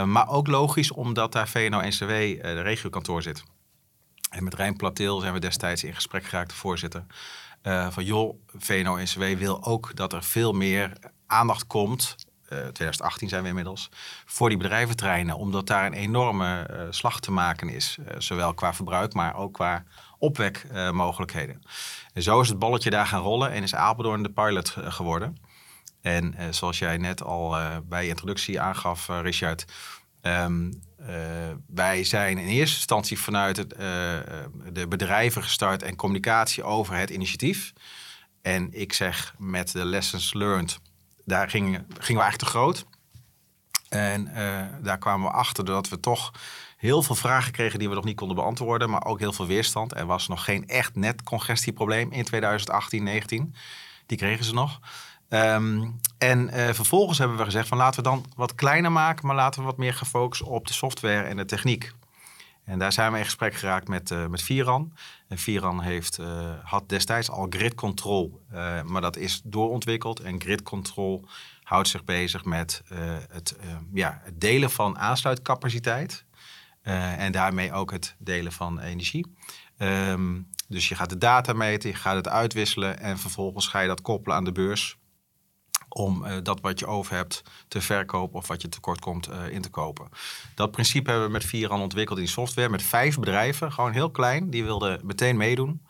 Maar 0.07 0.29
ook 0.29 0.47
logisch 0.47 0.93
omdat 0.93 1.33
daar 1.33 1.49
VNO-NCW 1.49 2.07
de 2.43 2.61
regiokantoor 2.61 3.23
zit. 3.23 3.45
En 4.31 4.45
met 4.45 4.55
Rijn 4.55 4.77
Plateel 4.77 5.21
zijn 5.21 5.33
we 5.33 5.39
destijds 5.39 5.85
in 5.85 5.95
gesprek 5.95 6.25
geraakt, 6.25 6.51
de 6.51 6.57
voorzitter. 6.57 7.05
Uh, 7.63 7.91
van 7.91 8.05
joh, 8.05 8.39
VNO-NCW 8.57 9.39
wil 9.39 9.65
ook 9.65 9.97
dat 9.97 10.13
er 10.13 10.23
veel 10.23 10.53
meer 10.53 10.93
aandacht 11.27 11.67
komt. 11.67 12.15
Uh, 12.43 12.59
2018 12.59 13.29
zijn 13.29 13.43
we 13.43 13.49
inmiddels. 13.49 13.89
Voor 14.25 14.49
die 14.49 14.59
bedrijventreinen. 14.59 15.37
Omdat 15.37 15.67
daar 15.67 15.87
een 15.87 15.93
enorme 15.93 16.71
uh, 16.71 16.81
slag 16.91 17.21
te 17.21 17.31
maken 17.31 17.69
is. 17.69 17.99
Zowel 18.19 18.55
qua 18.55 18.75
verbruik, 18.75 19.15
maar 19.15 19.37
ook 19.37 19.55
qua 19.55 19.85
opwekmogelijkheden. 20.19 21.63
en 22.13 22.23
zo 22.23 22.41
is 22.41 22.49
het 22.49 22.59
balletje 22.59 22.91
daar 22.91 23.07
gaan 23.07 23.23
rollen. 23.23 23.51
En 23.51 23.63
is 23.63 23.75
Apeldoorn 23.75 24.23
de 24.23 24.33
pilot 24.33 24.71
geworden. 24.71 25.37
En 26.01 26.35
zoals 26.51 26.79
jij 26.79 26.97
net 26.97 27.23
al 27.23 27.57
bij 27.85 28.03
je 28.03 28.09
introductie 28.09 28.61
aangaf, 28.61 29.09
Richard, 29.09 29.65
ehm, 30.27 30.73
wij 31.67 32.05
zijn 32.05 32.39
in 32.39 32.47
eerste 32.47 32.77
instantie 32.77 33.19
vanuit 33.19 33.57
het, 33.57 33.71
de 34.73 34.87
bedrijven 34.89 35.43
gestart 35.43 35.83
en 35.83 35.97
communicatie 35.97 36.63
over 36.63 36.95
het 36.97 37.11
initiatief. 37.11 37.73
En 38.43 38.69
ik 38.73 38.93
zeg 38.93 39.35
met 39.39 39.73
de 39.73 39.85
lessons 39.85 40.35
learned, 40.35 40.79
daar 41.25 41.51
gingen, 41.51 41.87
gingen 41.99 42.23
we 42.23 42.29
eigenlijk 42.29 42.39
te 42.39 42.45
groot. 42.45 42.87
En 43.89 44.31
daar 44.83 44.99
kwamen 44.99 45.27
we 45.27 45.37
achter 45.37 45.65
dat 45.65 45.89
we 45.89 46.01
toch 46.01 46.33
heel 46.77 47.03
veel 47.03 47.15
vragen 47.15 47.53
kregen 47.53 47.79
die 47.79 47.89
we 47.89 47.95
nog 47.95 48.05
niet 48.05 48.17
konden 48.17 48.37
beantwoorden, 48.37 48.91
maar 48.91 49.05
ook 49.05 49.19
heel 49.19 49.33
veel 49.33 49.47
weerstand. 49.47 49.97
Er 49.97 50.07
was 50.07 50.29
nog 50.29 50.45
geen 50.45 50.69
echt 50.69 50.95
net 50.95 51.23
congestieprobleem 51.23 52.13
in 52.13 52.25
2018, 52.25 53.03
19. 53.03 53.55
Die 54.07 54.19
kregen 54.19 54.45
ze 54.45 54.55
nog. 54.55 54.81
Ehm, 55.29 55.89
en 56.19 56.49
uh, 56.49 56.69
vervolgens 56.73 57.19
hebben 57.19 57.37
we 57.37 57.45
gezegd 57.45 57.69
van 57.69 57.79
laten 57.79 58.03
we 58.03 58.09
dan 58.09 58.25
wat 58.37 58.55
kleiner 58.55 58.93
maken, 58.93 59.27
maar 59.27 59.37
laten 59.37 59.61
we 59.61 59.67
wat 59.67 59.77
meer 59.77 59.95
gefocust 59.95 60.43
op 60.43 60.67
de 60.67 60.73
software 60.73 61.23
en 61.23 61.37
de 61.37 61.45
techniek. 61.45 61.93
En 62.65 62.79
daar 62.79 62.93
zijn 62.93 63.13
we 63.13 63.19
in 63.19 63.25
gesprek 63.25 63.55
geraakt 63.55 63.89
met, 63.89 64.11
uh, 64.11 64.27
met 64.27 64.43
Viran. 64.43 64.93
En 65.29 65.39
Viran 65.39 65.81
heeft, 65.81 66.19
uh, 66.19 66.51
had 66.63 66.89
destijds 66.89 67.31
al 67.31 67.47
grid 67.51 67.75
control, 67.75 68.41
maar 68.85 69.01
dat 69.01 69.17
is 69.17 69.41
doorontwikkeld. 69.45 70.21
En 70.21 70.41
grid 70.41 70.63
control 70.63 71.25
houdt 71.63 71.89
zich 71.89 72.05
bezig 72.05 72.45
met 72.45 72.83
het, 73.31 73.57
ja, 73.93 74.21
het 74.25 74.41
delen 74.41 74.71
van 74.71 74.99
aansluitcapaciteit. 74.99 76.25
En 76.83 77.33
daarmee 77.33 77.73
ook 77.73 77.91
het 77.91 78.15
delen 78.19 78.53
van 78.53 78.81
energie. 78.81 79.27
Um, 79.79 80.49
dus 80.69 80.89
je 80.89 80.95
gaat 80.95 81.11
de 81.11 81.19
data 81.19 81.53
meten, 81.53 81.91
je 81.91 81.97
gaat 81.97 82.17
het 82.17 82.29
uitwisselen 82.29 82.99
en 83.01 83.19
vervolgens 83.19 83.67
ga 83.67 83.81
je 83.81 83.89
dat 83.89 84.01
koppelen 84.01 84.37
aan 84.37 84.45
de 84.45 84.53
beurs 84.53 84.99
om 85.97 86.25
uh, 86.25 86.33
dat 86.43 86.61
wat 86.61 86.79
je 86.79 86.87
over 86.87 87.15
hebt 87.15 87.43
te 87.69 87.81
verkopen 87.81 88.39
of 88.39 88.49
wat 88.49 88.63
je 88.63 88.69
tekort 88.69 89.01
komt 89.01 89.29
uh, 89.29 89.49
in 89.49 89.63
te 89.63 89.71
kopen. 89.71 90.09
Dat 90.55 90.71
principe 90.71 91.11
hebben 91.11 91.27
we 91.27 91.33
met 91.33 91.45
Vieran 91.45 91.81
ontwikkeld 91.81 92.19
in 92.19 92.29
software 92.29 92.69
met 92.69 92.83
vijf 92.83 93.19
bedrijven, 93.19 93.73
gewoon 93.73 93.93
heel 93.93 94.11
klein, 94.11 94.51
die 94.51 94.65
wilden 94.65 95.01
meteen 95.05 95.37
meedoen. 95.37 95.81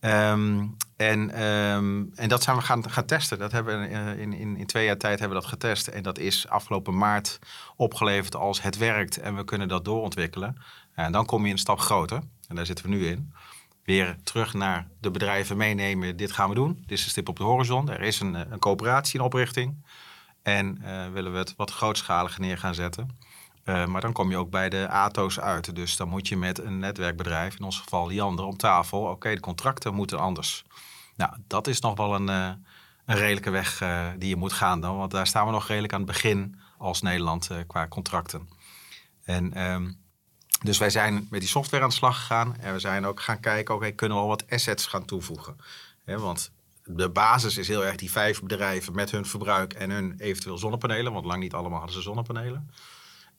Um, 0.00 0.76
en, 0.96 1.42
um, 1.42 2.12
en 2.14 2.28
dat 2.28 2.42
zijn 2.42 2.56
we 2.56 2.62
gaan, 2.62 2.90
gaan 2.90 3.04
testen. 3.04 3.38
Dat 3.38 3.52
hebben 3.52 3.90
eh, 3.90 4.20
in, 4.20 4.32
in, 4.32 4.56
in 4.56 4.66
twee 4.66 4.84
jaar 4.84 4.96
tijd 4.96 5.18
hebben 5.18 5.36
we 5.36 5.42
dat 5.42 5.52
getest. 5.52 5.86
En 5.86 6.02
dat 6.02 6.18
is 6.18 6.48
afgelopen 6.48 6.96
maart 6.96 7.38
opgeleverd 7.76 8.36
als 8.36 8.62
het 8.62 8.78
werkt 8.78 9.18
en 9.18 9.36
we 9.36 9.44
kunnen 9.44 9.68
dat 9.68 9.84
doorontwikkelen. 9.84 10.56
En 10.94 11.12
dan 11.12 11.26
kom 11.26 11.46
je 11.46 11.52
een 11.52 11.58
stap 11.58 11.78
groter. 11.78 12.20
En 12.48 12.56
daar 12.56 12.66
zitten 12.66 12.84
we 12.84 12.90
nu 12.90 13.06
in. 13.06 13.32
Weer 13.84 14.16
terug 14.24 14.54
naar 14.54 14.86
de 15.00 15.10
bedrijven 15.10 15.56
meenemen. 15.56 16.16
Dit 16.16 16.32
gaan 16.32 16.48
we 16.48 16.54
doen. 16.54 16.82
Dit 16.86 16.98
is 16.98 17.04
een 17.04 17.10
stip 17.10 17.28
op 17.28 17.36
de 17.36 17.44
horizon. 17.44 17.90
Er 17.90 18.00
is 18.00 18.20
een, 18.20 18.34
een 18.34 18.58
coöperatie 18.58 19.18
in 19.18 19.24
oprichting. 19.24 19.84
En 20.42 20.78
uh, 20.82 21.08
willen 21.12 21.32
we 21.32 21.38
het 21.38 21.56
wat 21.56 21.70
grootschaliger 21.70 22.40
neer 22.40 22.58
gaan 22.58 22.74
zetten. 22.74 23.18
Uh, 23.64 23.86
maar 23.86 24.00
dan 24.00 24.12
kom 24.12 24.30
je 24.30 24.36
ook 24.36 24.50
bij 24.50 24.68
de 24.68 24.88
ATO's 24.88 25.38
uit. 25.38 25.74
Dus 25.74 25.96
dan 25.96 26.08
moet 26.08 26.28
je 26.28 26.36
met 26.36 26.58
een 26.58 26.78
netwerkbedrijf, 26.78 27.58
in 27.58 27.64
ons 27.64 27.80
geval 27.80 28.06
Liander, 28.06 28.44
om 28.44 28.56
tafel. 28.56 29.00
Oké, 29.00 29.34
de 29.34 29.40
contracten 29.40 29.94
moeten 29.94 30.18
anders. 30.18 30.64
Nou, 31.16 31.32
dat 31.46 31.66
is 31.66 31.80
nog 31.80 31.96
wel 31.96 32.14
een, 32.14 32.28
een 32.28 32.58
redelijke 33.16 33.50
weg 33.50 33.82
die 34.18 34.28
je 34.28 34.36
moet 34.36 34.52
gaan 34.52 34.80
dan. 34.80 34.96
Want 34.96 35.10
daar 35.10 35.26
staan 35.26 35.46
we 35.46 35.52
nog 35.52 35.66
redelijk 35.66 35.92
aan 35.92 36.00
het 36.00 36.08
begin 36.08 36.60
als 36.78 37.02
Nederland 37.02 37.50
qua 37.66 37.88
contracten. 37.88 38.48
En 39.24 39.62
um, 39.62 40.01
dus 40.62 40.78
wij 40.78 40.90
zijn 40.90 41.26
met 41.30 41.40
die 41.40 41.48
software 41.48 41.82
aan 41.82 41.88
de 41.88 41.94
slag 41.94 42.18
gegaan. 42.18 42.56
En 42.56 42.72
we 42.72 42.78
zijn 42.78 43.06
ook 43.06 43.20
gaan 43.20 43.40
kijken, 43.40 43.74
oké, 43.74 43.90
kunnen 43.90 44.16
we 44.16 44.22
al 44.22 44.28
wat 44.28 44.50
assets 44.50 44.86
gaan 44.86 45.04
toevoegen? 45.04 45.56
Want 46.04 46.50
de 46.84 47.08
basis 47.08 47.56
is 47.56 47.68
heel 47.68 47.84
erg 47.84 47.96
die 47.96 48.10
vijf 48.10 48.42
bedrijven 48.42 48.94
met 48.94 49.10
hun 49.10 49.26
verbruik 49.26 49.72
en 49.72 49.90
hun 49.90 50.14
eventueel 50.18 50.58
zonnepanelen. 50.58 51.12
Want 51.12 51.24
lang 51.24 51.40
niet 51.40 51.54
allemaal 51.54 51.78
hadden 51.78 51.96
ze 51.96 52.02
zonnepanelen. 52.02 52.70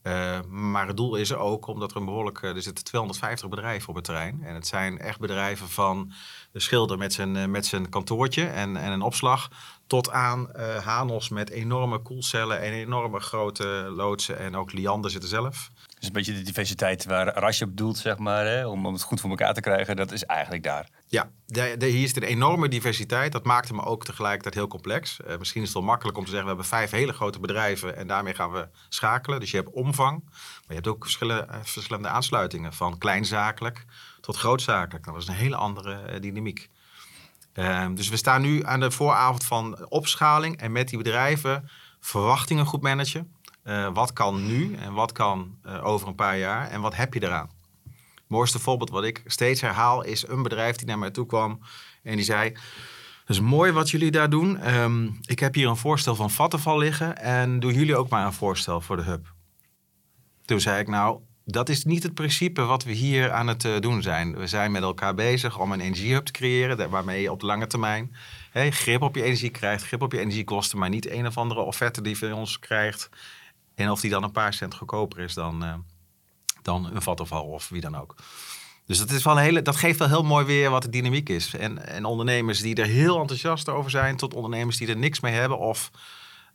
Uh, 0.03 0.39
maar 0.49 0.87
het 0.87 0.97
doel 0.97 1.15
is 1.15 1.29
er 1.29 1.37
ook 1.37 1.67
omdat 1.67 1.91
er 1.91 1.97
een 1.97 2.05
behoorlijk. 2.05 2.41
Uh, 2.41 2.55
er 2.55 2.61
zitten 2.61 2.83
250 2.83 3.49
bedrijven 3.49 3.89
op 3.89 3.95
het 3.95 4.03
terrein. 4.03 4.43
En 4.43 4.53
het 4.53 4.67
zijn 4.67 4.99
echt 4.99 5.19
bedrijven 5.19 5.69
van 5.69 6.11
de 6.51 6.59
schilder 6.59 6.97
met 6.97 7.13
zijn, 7.13 7.35
uh, 7.35 7.45
met 7.45 7.65
zijn 7.65 7.89
kantoortje 7.89 8.45
en, 8.45 8.77
en 8.77 8.91
een 8.91 9.01
opslag. 9.01 9.49
Tot 9.87 10.09
aan 10.09 10.49
Hanos 10.83 11.29
met 11.29 11.49
enorme 11.49 11.99
koelcellen 11.99 12.61
en 12.61 12.71
enorme 12.71 13.19
grote 13.19 13.91
loodsen. 13.95 14.39
En 14.39 14.55
ook 14.55 14.73
Liander 14.73 15.11
zitten 15.11 15.29
zelf. 15.29 15.69
Dus 16.03 16.11
een 16.11 16.17
beetje 16.17 16.39
de 16.39 16.45
diversiteit 16.45 17.05
waar 17.05 17.37
Rasje 17.37 17.63
op 17.63 17.77
doelt, 17.77 17.97
zeg 17.97 18.17
maar, 18.17 18.45
hè, 18.45 18.67
om, 18.67 18.85
het 18.85 19.01
goed 19.01 19.21
voor 19.21 19.29
elkaar 19.29 19.53
te 19.53 19.61
krijgen, 19.61 19.95
dat 19.95 20.11
is 20.11 20.25
eigenlijk 20.25 20.63
daar. 20.63 20.89
Ja, 21.07 21.29
hier 21.77 22.03
is 22.03 22.15
een 22.15 22.23
enorme 22.23 22.67
diversiteit. 22.67 23.31
Dat 23.31 23.43
maakt 23.43 23.67
hem 23.67 23.79
ook 23.79 24.05
tegelijkertijd 24.05 24.53
heel 24.53 24.67
complex. 24.67 25.19
Uh, 25.27 25.37
misschien 25.37 25.61
is 25.61 25.67
het 25.67 25.77
wel 25.77 25.87
makkelijk 25.87 26.17
om 26.17 26.23
te 26.23 26.29
zeggen, 26.29 26.49
we 26.49 26.55
hebben 26.55 26.77
vijf 26.77 26.91
hele 26.91 27.13
grote 27.13 27.39
bedrijven 27.39 27.97
en 27.97 28.07
daarmee 28.07 28.33
gaan 28.33 28.51
we 28.51 28.67
schakelen. 28.89 29.39
Dus 29.39 29.51
je 29.51 29.57
hebt 29.57 29.69
omvang, 29.69 30.23
maar 30.23 30.63
je 30.67 30.73
hebt 30.73 30.87
ook 30.87 31.03
verschillende, 31.03 31.47
uh, 31.49 31.55
verschillende 31.61 32.07
aansluitingen. 32.07 32.73
Van 32.73 32.97
kleinzakelijk 32.97 33.85
tot 34.21 34.37
grootzakelijk. 34.37 35.05
Nou, 35.05 35.17
dat 35.17 35.27
is 35.27 35.33
een 35.33 35.41
hele 35.41 35.55
andere 35.55 36.13
uh, 36.13 36.21
dynamiek. 36.21 36.69
Ehm, 37.53 37.95
dus 37.95 38.09
we 38.09 38.17
staan 38.17 38.41
nu 38.41 38.65
aan 38.65 38.79
de 38.79 38.91
vooravond 38.91 39.43
van 39.43 39.89
opschaling 39.89 40.57
en 40.57 40.71
met 40.71 40.89
die 40.89 40.97
bedrijven 40.97 41.69
verwachtingen 41.99 42.65
goed 42.65 42.81
managen. 42.81 43.33
Uh, 43.63 43.93
wat 43.93 44.13
kan 44.13 44.47
nu 44.47 44.75
en 44.75 44.93
wat 44.93 45.11
kan 45.11 45.57
uh, 45.65 45.85
over 45.85 46.07
een 46.07 46.15
paar 46.15 46.37
jaar 46.37 46.69
en 46.69 46.81
wat 46.81 46.95
heb 46.95 47.13
je 47.13 47.23
eraan? 47.23 47.49
Het 47.83 48.23
mooiste 48.27 48.59
voorbeeld 48.59 48.89
wat 48.89 49.03
ik 49.03 49.23
steeds 49.25 49.61
herhaal 49.61 50.03
is 50.03 50.27
een 50.27 50.43
bedrijf 50.43 50.75
die 50.75 50.87
naar 50.87 50.99
mij 50.99 51.11
toe 51.11 51.25
kwam 51.25 51.59
en 52.03 52.15
die 52.15 52.25
zei... 52.25 52.53
Dat 53.25 53.35
is 53.35 53.41
mooi 53.41 53.71
wat 53.71 53.89
jullie 53.89 54.11
daar 54.11 54.29
doen. 54.29 54.75
Um, 54.75 55.19
ik 55.21 55.39
heb 55.39 55.53
hier 55.53 55.67
een 55.67 55.77
voorstel 55.77 56.15
van 56.15 56.31
Vattenval 56.31 56.77
liggen 56.77 57.17
en 57.17 57.59
doen 57.59 57.73
jullie 57.73 57.95
ook 57.95 58.09
maar 58.09 58.25
een 58.25 58.33
voorstel 58.33 58.81
voor 58.81 58.97
de 58.97 59.03
hub. 59.03 59.33
Toen 60.45 60.59
zei 60.59 60.79
ik 60.79 60.87
nou, 60.87 61.19
dat 61.45 61.69
is 61.69 61.83
niet 61.83 62.03
het 62.03 62.13
principe 62.13 62.61
wat 62.61 62.83
we 62.83 62.91
hier 62.91 63.31
aan 63.31 63.47
het 63.47 63.63
uh, 63.63 63.79
doen 63.79 64.01
zijn. 64.01 64.37
We 64.37 64.47
zijn 64.47 64.71
met 64.71 64.81
elkaar 64.81 65.15
bezig 65.15 65.59
om 65.59 65.71
een 65.71 65.79
energiehub 65.79 66.25
te 66.25 66.31
creëren 66.31 66.89
waarmee 66.89 67.21
je 67.21 67.31
op 67.31 67.39
de 67.39 67.45
lange 67.45 67.67
termijn 67.67 68.15
grip 68.53 69.01
op 69.01 69.15
je 69.15 69.23
energie 69.23 69.49
krijgt, 69.49 69.83
grip 69.83 70.01
op 70.01 70.11
je 70.11 70.19
energiekosten, 70.19 70.77
maar 70.79 70.89
niet 70.89 71.09
een 71.09 71.27
of 71.27 71.37
andere 71.37 71.61
offerte 71.61 72.01
die 72.01 72.17
van 72.17 72.33
ons 72.33 72.59
krijgt 72.59 73.09
en 73.75 73.89
of 73.89 74.01
die 74.01 74.09
dan 74.09 74.23
een 74.23 74.31
paar 74.31 74.53
cent 74.53 74.75
goedkoper 74.75 75.19
is 75.19 75.33
dan, 75.33 75.63
uh, 75.63 75.73
dan 76.61 76.95
een 76.95 77.01
Vattenval 77.01 77.43
of 77.43 77.69
wie 77.69 77.81
dan 77.81 77.95
ook. 77.95 78.15
Dus 78.85 78.97
dat, 78.97 79.11
is 79.11 79.23
wel 79.23 79.37
een 79.37 79.43
hele, 79.43 79.61
dat 79.61 79.75
geeft 79.75 79.99
wel 79.99 80.07
heel 80.07 80.23
mooi 80.23 80.45
weer 80.45 80.69
wat 80.69 80.81
de 80.81 80.89
dynamiek 80.89 81.29
is. 81.29 81.53
En, 81.53 81.87
en 81.87 82.05
ondernemers 82.05 82.61
die 82.61 82.75
er 82.75 82.85
heel 82.85 83.19
enthousiast 83.19 83.69
over 83.69 83.91
zijn, 83.91 84.17
tot 84.17 84.33
ondernemers 84.33 84.77
die 84.77 84.87
er 84.87 84.97
niks 84.97 85.19
mee 85.19 85.33
hebben 85.33 85.57
of 85.59 85.91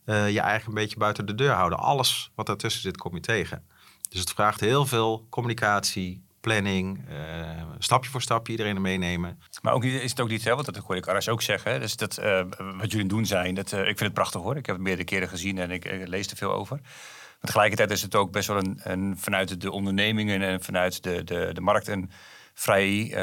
uh, 0.05 0.31
je 0.31 0.41
eigenlijk 0.41 0.67
een 0.67 0.83
beetje 0.83 0.99
buiten 0.99 1.27
de 1.27 1.35
deur 1.35 1.53
houden. 1.53 1.79
Alles 1.79 2.31
wat 2.35 2.47
daartussen 2.47 2.83
zit, 2.83 2.97
kom 2.97 3.15
je 3.15 3.21
tegen. 3.21 3.67
Dus 4.09 4.21
het 4.21 4.31
vraagt 4.31 4.61
heel 4.61 4.87
veel 4.87 5.27
communicatie, 5.31 6.25
planning, 6.49 6.99
uh, 7.11 7.63
stapje 7.79 8.11
voor 8.11 8.23
stapje 8.23 8.53
iedereen 8.53 8.75
er 8.75 8.81
meenemen. 8.81 9.39
Maar 9.63 9.73
ook, 9.73 9.85
is 9.85 10.11
het 10.11 10.21
ook 10.21 10.29
niet, 10.29 10.45
hè, 10.45 10.55
dat 10.57 10.77
hoor 10.77 10.97
ik 10.97 11.09
Aras 11.09 11.29
ook 11.29 11.43
zeggen. 11.43 11.81
Dus 11.81 11.97
dat, 11.97 12.19
uh, 12.19 12.41
wat 12.79 12.91
jullie 12.91 13.09
doen 13.09 13.27
zijn, 13.27 13.55
dat, 13.55 13.73
uh, 13.73 13.79
ik 13.79 13.87
vind 13.87 14.01
het 14.01 14.13
prachtig 14.13 14.41
hoor. 14.41 14.57
Ik 14.57 14.67
heb 14.67 14.75
het 14.75 14.85
meerdere 14.85 15.09
keren 15.09 15.29
gezien 15.29 15.59
en 15.59 15.71
ik, 15.71 16.07
lees 16.07 16.31
er 16.31 16.37
veel 16.37 16.53
over. 16.53 16.81
Maar 16.81 17.41
tegelijkertijd 17.41 17.91
is 17.91 18.03
het 18.03 18.15
ook 18.15 18.33
best 18.33 18.49
wel 18.49 18.57
een, 18.57 18.81
een 18.83 19.19
vanuit 19.19 19.61
de 19.61 19.71
ondernemingen 19.71 20.43
en 20.43 20.63
vanuit 20.63 21.03
de, 21.03 21.25
de, 21.25 21.51
de 21.53 21.61
markt 21.61 21.89
een 21.89 22.11
vrij 22.55 23.15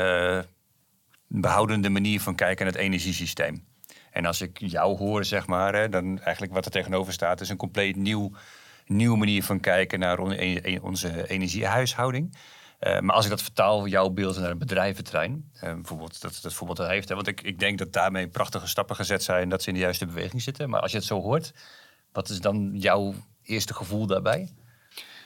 behoudende 1.27 1.89
manier 1.89 2.21
van 2.21 2.35
kijken 2.35 2.65
naar 2.65 2.73
het 2.73 2.83
energiesysteem. 2.83 3.65
En 4.11 4.25
als 4.25 4.41
ik 4.41 4.59
jou 4.59 4.97
hoor, 4.97 5.25
zeg 5.25 5.47
maar, 5.47 5.75
hè, 5.75 5.89
dan 5.89 6.19
eigenlijk 6.19 6.53
wat 6.53 6.65
er 6.65 6.71
tegenover 6.71 7.13
staat, 7.13 7.41
is 7.41 7.49
een 7.49 7.57
compleet 7.57 7.95
nieuw, 7.95 8.31
nieuwe 8.85 9.17
manier 9.17 9.43
van 9.43 9.59
kijken 9.59 9.99
naar 9.99 10.19
onze 10.81 11.27
energiehuishouding. 11.29 12.35
Uh, 12.85 12.99
maar 12.99 13.15
als 13.15 13.25
ik 13.25 13.31
dat 13.31 13.41
vertaal, 13.41 13.87
jouw 13.87 14.09
beeld 14.09 14.37
naar 14.39 14.49
een 14.49 14.57
bedrijventerrein, 14.57 15.49
uh, 15.55 15.73
bijvoorbeeld 15.73 16.21
dat, 16.21 16.39
dat 16.41 16.53
voorbeeld 16.53 16.77
dat 16.77 16.87
heeft, 16.87 17.09
hè, 17.09 17.15
want 17.15 17.27
ik, 17.27 17.41
ik 17.41 17.59
denk 17.59 17.77
dat 17.77 17.93
daarmee 17.93 18.27
prachtige 18.27 18.67
stappen 18.67 18.95
gezet 18.95 19.23
zijn, 19.23 19.49
dat 19.49 19.61
ze 19.61 19.67
in 19.67 19.73
de 19.73 19.79
juiste 19.79 20.05
beweging 20.05 20.41
zitten. 20.41 20.69
Maar 20.69 20.81
als 20.81 20.91
je 20.91 20.97
het 20.97 21.05
zo 21.05 21.21
hoort, 21.21 21.53
wat 22.11 22.29
is 22.29 22.39
dan 22.39 22.71
jouw 22.73 23.13
eerste 23.43 23.73
gevoel 23.73 24.05
daarbij? 24.05 24.49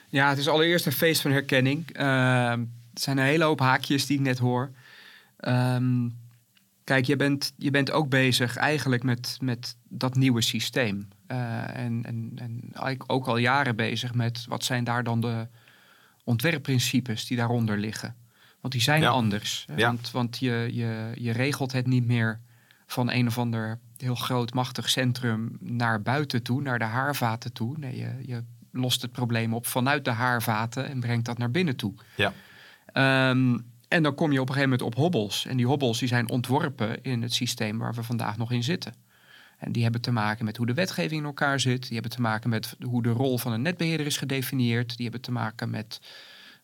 Ja, 0.09 0.29
het 0.29 0.37
is 0.37 0.47
allereerst 0.47 0.85
een 0.85 0.91
feest 0.91 1.21
van 1.21 1.31
herkenning. 1.31 1.99
Uh, 1.99 2.53
zijn 2.93 3.17
een 3.17 3.25
hele 3.25 3.43
hoop 3.43 3.59
haakjes 3.59 4.05
die 4.05 4.17
ik 4.17 4.23
net 4.23 4.37
hoor. 4.37 4.71
Um, 5.39 6.17
kijk, 6.83 7.05
je 7.05 7.15
bent, 7.15 7.53
je 7.57 7.71
bent 7.71 7.91
ook 7.91 8.09
bezig 8.09 8.55
eigenlijk 8.55 9.03
met, 9.03 9.37
met 9.41 9.75
dat 9.89 10.15
nieuwe 10.15 10.41
systeem. 10.41 11.07
en, 11.27 12.03
en, 12.05 12.31
en 12.35 12.71
ook 13.07 13.27
al 13.27 13.37
jaren 13.37 13.75
bezig 13.75 14.13
met 14.13 14.45
wat 14.47 14.63
zijn 14.63 14.83
daar 14.83 15.03
dan 15.03 15.21
de 15.21 15.47
ontwerpprincipes 16.29 17.25
die 17.25 17.38
daaronder 17.38 17.77
liggen. 17.77 18.15
Want 18.62 18.74
die 18.74 18.81
zijn 18.81 19.05
anders. 19.05 19.65
Ja. 19.75 19.88
Want, 19.88 20.12
want 20.12 20.38
je, 20.39 20.69
je, 20.71 21.12
je 21.15 21.31
regelt 21.31 21.71
het 21.71 21.88
niet 21.88 22.05
meer 22.05 22.39
van 22.88 23.12
een 23.12 23.27
of 23.27 23.38
ander 23.38 23.79
heel 23.98 24.15
groot 24.15 24.53
machtig 24.53 24.89
centrum 24.89 25.57
naar 25.59 26.01
buiten 26.01 26.43
toe, 26.43 26.62
naar 26.62 26.79
de 26.79 26.86
haarvaten 26.86 27.53
toe. 27.53 27.77
Nee, 27.77 27.98
je, 27.98 28.15
je 28.25 28.43
lost 28.71 29.01
het 29.01 29.12
probleem 29.12 29.53
op 29.53 29.65
vanuit 29.65 30.05
de 30.05 30.12
haarvaten 30.12 30.89
en 30.89 31.00
brengt 31.00 31.25
dat 31.25 31.38
naar 31.38 31.51
binnen 31.51 31.75
toe. 31.75 31.93
Ja. 32.15 32.33
Um, 33.29 33.65
en 33.88 34.03
dan 34.03 34.15
kom 34.15 34.31
je 34.31 34.41
op 34.41 34.48
een 34.48 34.53
gegeven 34.53 34.77
moment 34.77 34.81
op 34.81 34.95
hobbels. 34.95 35.45
En 35.45 35.57
die 35.57 35.67
hobbels 35.67 36.00
die 36.00 36.07
zijn 36.07 36.29
ontworpen 36.29 37.03
in 37.03 37.21
het 37.21 37.33
systeem 37.33 37.77
waar 37.77 37.93
we 37.93 38.03
vandaag 38.03 38.38
nog 38.38 38.51
in 38.51 38.63
zitten. 38.63 38.93
En 39.59 39.71
die 39.71 39.83
hebben 39.83 40.01
te 40.01 40.11
maken 40.11 40.45
met 40.45 40.57
hoe 40.57 40.65
de 40.65 40.73
wetgeving 40.73 41.19
in 41.19 41.25
elkaar 41.25 41.59
zit. 41.59 41.81
Die 41.81 41.93
hebben 41.93 42.11
te 42.11 42.21
maken 42.21 42.49
met 42.49 42.75
hoe 42.81 43.03
de 43.03 43.09
rol 43.09 43.37
van 43.37 43.51
een 43.51 43.61
netbeheerder 43.61 44.05
is 44.05 44.17
gedefinieerd. 44.17 44.95
Die 44.95 45.03
hebben 45.03 45.21
te 45.21 45.31
maken 45.31 45.69
met 45.69 46.01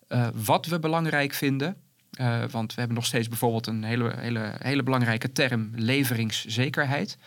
uh, 0.10 0.28
wat 0.34 0.66
we 0.66 0.80
belangrijk 0.80 1.34
vinden. 1.34 1.78
Uh, 2.20 2.44
want 2.46 2.74
we 2.74 2.80
hebben 2.80 2.98
nog 2.98 3.06
steeds 3.06 3.28
bijvoorbeeld 3.28 3.68
een 3.68 3.84
hele, 3.84 4.14
hele, 4.18 4.56
hele 4.58 4.84
belangrijke 4.84 5.32
term, 5.32 5.72
leveringszekerheid. 5.76 7.18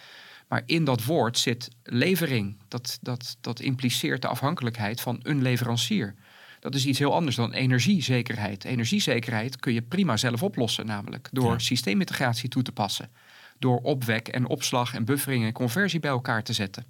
Maar 0.49 0.63
in 0.67 0.85
dat 0.85 1.05
woord 1.05 1.39
zit 1.39 1.69
levering. 1.83 2.57
Dat, 2.69 2.99
dat, 3.01 3.37
dat 3.41 3.61
impliceert 3.61 4.23
de 4.23 4.29
afhankelijkheid 4.29 5.01
van 5.01 5.21
een 5.23 5.43
leverancier. 5.43 6.15
Dat 6.61 6.75
is 6.75 6.87
iets 6.87 6.99
heel 6.99 7.15
anders 7.15 7.37
dan 7.37 7.53
energiezekerheid. 7.53 8.65
Energiezekerheid 8.65 9.57
kun 9.57 9.73
je 9.73 9.83
prima 9.83 10.17
zelf 10.17 10.43
oplossen, 10.43 10.87
namelijk 10.87 11.29
door 11.33 11.53
ja. 11.53 11.59
systeemintegratie 11.59 12.49
toe 12.49 12.63
te 12.63 12.73
passen. 12.73 13.11
Door 13.59 13.79
opwek 13.79 14.29
en 14.29 14.47
opslag 14.47 14.95
en 14.95 15.05
buffering 15.05 15.45
en 15.45 15.53
conversie 15.53 16.01
bij 16.01 16.11
elkaar 16.11 16.43
te 16.43 16.53
zetten. 16.53 16.87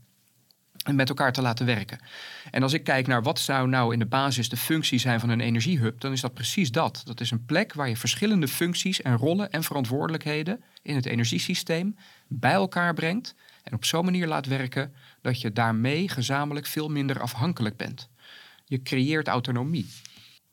En 0.84 0.94
met 0.94 1.08
elkaar 1.08 1.32
te 1.32 1.42
laten 1.42 1.66
werken. 1.66 1.98
En 2.50 2.62
als 2.62 2.72
ik 2.72 2.84
kijk 2.84 3.06
naar 3.06 3.22
wat 3.22 3.38
zou 3.38 3.68
nou 3.68 3.92
in 3.92 3.98
de 3.98 4.06
basis 4.06 4.48
de 4.48 4.56
functie 4.56 4.98
zijn 4.98 5.20
van 5.20 5.28
een 5.28 5.40
energiehub, 5.40 6.00
dan 6.00 6.12
is 6.12 6.20
dat 6.20 6.34
precies 6.34 6.70
dat. 6.70 7.02
Dat 7.04 7.20
is 7.20 7.30
een 7.30 7.44
plek 7.44 7.72
waar 7.72 7.88
je 7.88 7.96
verschillende 7.96 8.48
functies 8.48 9.02
en 9.02 9.16
rollen 9.16 9.50
en 9.50 9.62
verantwoordelijkheden 9.62 10.62
in 10.82 10.94
het 10.94 11.06
energiesysteem 11.06 11.96
bij 12.28 12.52
elkaar 12.52 12.94
brengt. 12.94 13.34
En 13.62 13.75
op 13.75 13.84
zo'n 13.84 14.04
manier 14.04 14.26
laat 14.26 14.46
werken 14.46 14.94
dat 15.20 15.40
je 15.40 15.52
daarmee 15.52 16.08
gezamenlijk 16.08 16.66
veel 16.66 16.88
minder 16.88 17.20
afhankelijk 17.20 17.76
bent. 17.76 18.08
Je 18.64 18.82
creëert 18.82 19.28
autonomie. 19.28 19.90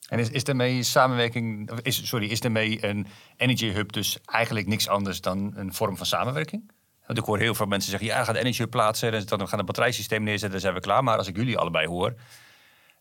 En 0.08 0.20
is, 0.20 0.30
is 0.30 0.44
daarmee 0.44 0.84
samenwerking, 0.84 1.72
is, 1.82 2.08
sorry, 2.08 2.28
is 2.28 2.40
daarmee 2.40 2.86
een 2.86 3.08
energy 3.38 3.72
hub 3.72 3.92
dus 3.92 4.18
eigenlijk 4.26 4.68
niks 4.68 4.88
anders 4.88 5.22
dan 5.22 5.54
een 5.56 5.74
vorm 5.74 5.98
van 5.98 6.06
samenwerking? 6.06 6.72
Want 7.06 7.20
ik 7.20 7.26
hoor 7.26 7.38
heel 7.38 7.56
veel 7.56 7.66
mensen 7.66 7.90
zeggen, 7.90 8.10
ja, 8.10 8.24
gaan 8.24 8.34
de 8.34 8.40
energy 8.40 8.62
hub 8.62 8.70
plaatsen, 8.70 9.14
en 9.14 9.26
dan 9.26 9.48
gaan 9.48 9.60
een 9.60 9.66
batterijsysteem 9.66 10.24
neerzetten, 10.24 10.52
dan 10.52 10.60
zijn 10.60 10.74
we 10.74 10.80
klaar. 10.80 11.04
Maar 11.04 11.18
als 11.18 11.28
ik 11.28 11.36
jullie 11.36 11.58
allebei 11.58 11.88
hoor, 11.88 12.14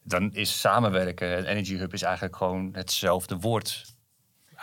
dan 0.02 0.32
is 0.32 0.60
samenwerken, 0.60 1.38
een 1.38 1.44
energy 1.44 1.76
hub 1.76 1.92
is 1.92 2.02
eigenlijk 2.02 2.36
gewoon 2.36 2.68
hetzelfde 2.72 3.36
woord 3.36 3.93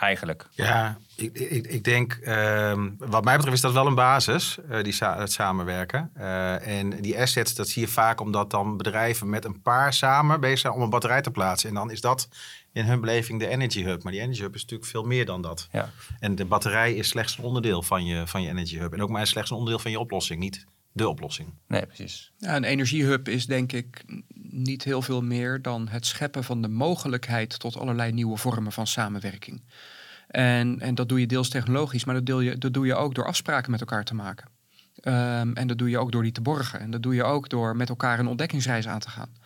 eigenlijk. 0.02 0.46
Ja, 0.50 0.98
ik, 1.16 1.38
ik, 1.38 1.66
ik 1.66 1.84
denk, 1.84 2.18
uh, 2.22 2.84
wat 2.98 3.24
mij 3.24 3.36
betreft 3.36 3.56
is 3.56 3.62
dat 3.62 3.72
wel 3.72 3.86
een 3.86 3.94
basis, 3.94 4.58
uh, 4.70 4.82
die 4.82 4.92
sa 4.92 5.18
het 5.18 5.32
samenwerken. 5.32 6.10
Uh, 6.16 6.66
en 6.80 6.90
die 6.90 7.20
assets, 7.20 7.54
dat 7.54 7.68
zie 7.68 7.82
je 7.82 7.88
vaak 7.88 8.20
omdat 8.20 8.50
dan 8.50 8.76
bedrijven 8.76 9.30
met 9.30 9.44
een 9.44 9.62
paar 9.62 9.92
samen 9.92 10.40
bezig 10.40 10.58
zijn 10.58 10.72
om 10.72 10.82
een 10.82 10.90
batterij 10.90 11.22
te 11.22 11.30
plaatsen. 11.30 11.68
En 11.68 11.74
dan 11.74 11.90
is 11.90 12.00
dat 12.00 12.28
in 12.72 12.84
hun 12.84 13.00
beleving 13.00 13.40
de 13.40 13.46
Energy 13.46 13.82
Hub. 13.82 14.02
Maar 14.02 14.12
die 14.12 14.20
Energy 14.20 14.40
Hub 14.40 14.54
is 14.54 14.60
natuurlijk 14.60 14.90
veel 14.90 15.04
meer 15.04 15.24
dan 15.24 15.42
dat. 15.42 15.68
Ja. 15.72 15.90
En 16.20 16.34
de 16.34 16.44
batterij 16.44 16.94
is 16.94 17.08
slechts 17.08 17.38
een 17.38 17.44
onderdeel 17.44 17.82
van 17.82 18.04
je, 18.04 18.26
van 18.26 18.42
je 18.42 18.48
Energy 18.48 18.78
Hub. 18.78 18.92
En 18.92 19.02
ook 19.02 19.10
maar 19.10 19.26
slechts 19.26 19.50
een 19.50 19.56
onderdeel 19.56 19.82
van 19.82 19.90
je 19.90 19.98
oplossing, 19.98 20.40
niet 20.40 20.66
de 20.92 21.08
oplossing. 21.08 21.48
Nee, 21.68 21.86
precies. 21.86 22.32
Ja, 22.38 22.56
een 22.56 22.64
energiehub 22.64 23.28
is 23.28 23.46
denk 23.46 23.72
ik 23.72 24.04
niet 24.52 24.84
heel 24.84 25.02
veel 25.02 25.22
meer 25.22 25.62
dan 25.62 25.88
het 25.88 26.06
scheppen 26.06 26.44
van 26.44 26.62
de 26.62 26.68
mogelijkheid 26.68 27.58
tot 27.58 27.76
allerlei 27.76 28.12
nieuwe 28.12 28.36
vormen 28.36 28.72
van 28.72 28.86
samenwerking. 28.86 29.62
En, 30.28 30.80
en 30.80 30.94
dat 30.94 31.08
doe 31.08 31.20
je 31.20 31.26
deels 31.26 31.48
technologisch, 31.48 32.04
maar 32.04 32.14
dat, 32.14 32.26
deel 32.26 32.40
je, 32.40 32.58
dat 32.58 32.74
doe 32.74 32.86
je 32.86 32.94
ook 32.94 33.14
door 33.14 33.26
afspraken 33.26 33.70
met 33.70 33.80
elkaar 33.80 34.04
te 34.04 34.14
maken. 34.14 34.48
Um, 35.04 35.54
en 35.54 35.66
dat 35.66 35.78
doe 35.78 35.90
je 35.90 35.98
ook 35.98 36.12
door 36.12 36.22
die 36.22 36.32
te 36.32 36.40
borgen. 36.40 36.80
En 36.80 36.90
dat 36.90 37.02
doe 37.02 37.14
je 37.14 37.24
ook 37.24 37.48
door 37.48 37.76
met 37.76 37.88
elkaar 37.88 38.18
een 38.18 38.26
ontdekkingsreis 38.26 38.88
aan 38.88 38.98
te 38.98 39.10
gaan. 39.10 39.36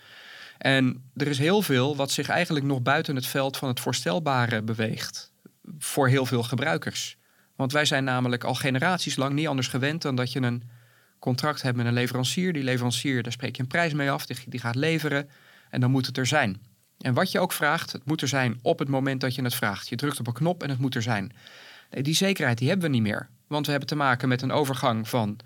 En 0.58 1.10
er 1.16 1.26
is 1.26 1.38
heel 1.38 1.62
veel 1.62 1.96
wat 1.96 2.10
zich 2.10 2.28
eigenlijk 2.28 2.66
nog 2.66 2.82
buiten 2.82 3.16
het 3.16 3.26
veld 3.26 3.56
van 3.56 3.68
het 3.68 3.80
voorstelbare 3.80 4.62
beweegt. 4.62 5.32
Voor 5.78 6.08
heel 6.08 6.26
veel 6.26 6.42
gebruikers. 6.42 7.16
Want 7.56 7.72
wij 7.72 7.84
zijn 7.84 8.04
namelijk 8.04 8.44
al 8.44 8.54
generaties 8.54 9.16
lang 9.16 9.34
niet 9.34 9.46
anders 9.46 9.68
gewend 9.68 10.02
dan 10.02 10.16
dat 10.16 10.32
je 10.32 10.40
een 10.40 10.62
contract 11.26 11.62
hebt 11.62 11.76
met 11.76 11.86
een 11.86 11.92
leverancier. 11.92 12.52
Die 12.52 12.62
leverancier, 12.62 13.22
daar 13.22 13.32
spreek 13.32 13.56
je 13.56 13.62
een 13.62 13.68
prijs 13.68 13.92
mee 13.92 14.10
af, 14.10 14.26
die, 14.26 14.60
gaat 14.60 14.74
leveren 14.74 15.28
en 15.70 15.80
dan 15.80 15.90
moet 15.90 16.06
het 16.06 16.18
er 16.18 16.26
zijn. 16.26 16.60
En 16.98 17.14
wat 17.14 17.32
je 17.32 17.40
ook 17.40 17.52
vraagt, 17.52 17.92
het 17.92 18.04
moet 18.04 18.22
er 18.22 18.28
zijn 18.28 18.58
op 18.62 18.78
het 18.78 18.88
moment 18.88 19.20
dat 19.20 19.34
je 19.34 19.42
het 19.42 19.54
vraagt. 19.54 19.88
Je 19.88 19.96
drukt 19.96 20.20
op 20.20 20.26
een 20.26 20.32
knop 20.32 20.62
en 20.62 20.68
het 20.68 20.78
moet 20.78 20.94
er 20.94 21.02
zijn. 21.02 21.32
Nee, 21.90 22.02
die 22.02 22.14
zekerheid 22.14 22.58
die 22.58 22.68
hebben 22.68 22.86
we 22.86 22.94
niet 22.94 23.02
meer. 23.02 23.28
Want 23.46 23.64
we 23.64 23.70
hebben 23.70 23.88
te 23.88 23.96
maken 23.96 24.28
met 24.28 24.42
een 24.42 24.52
overgang 24.52 25.08
van 25.08 25.38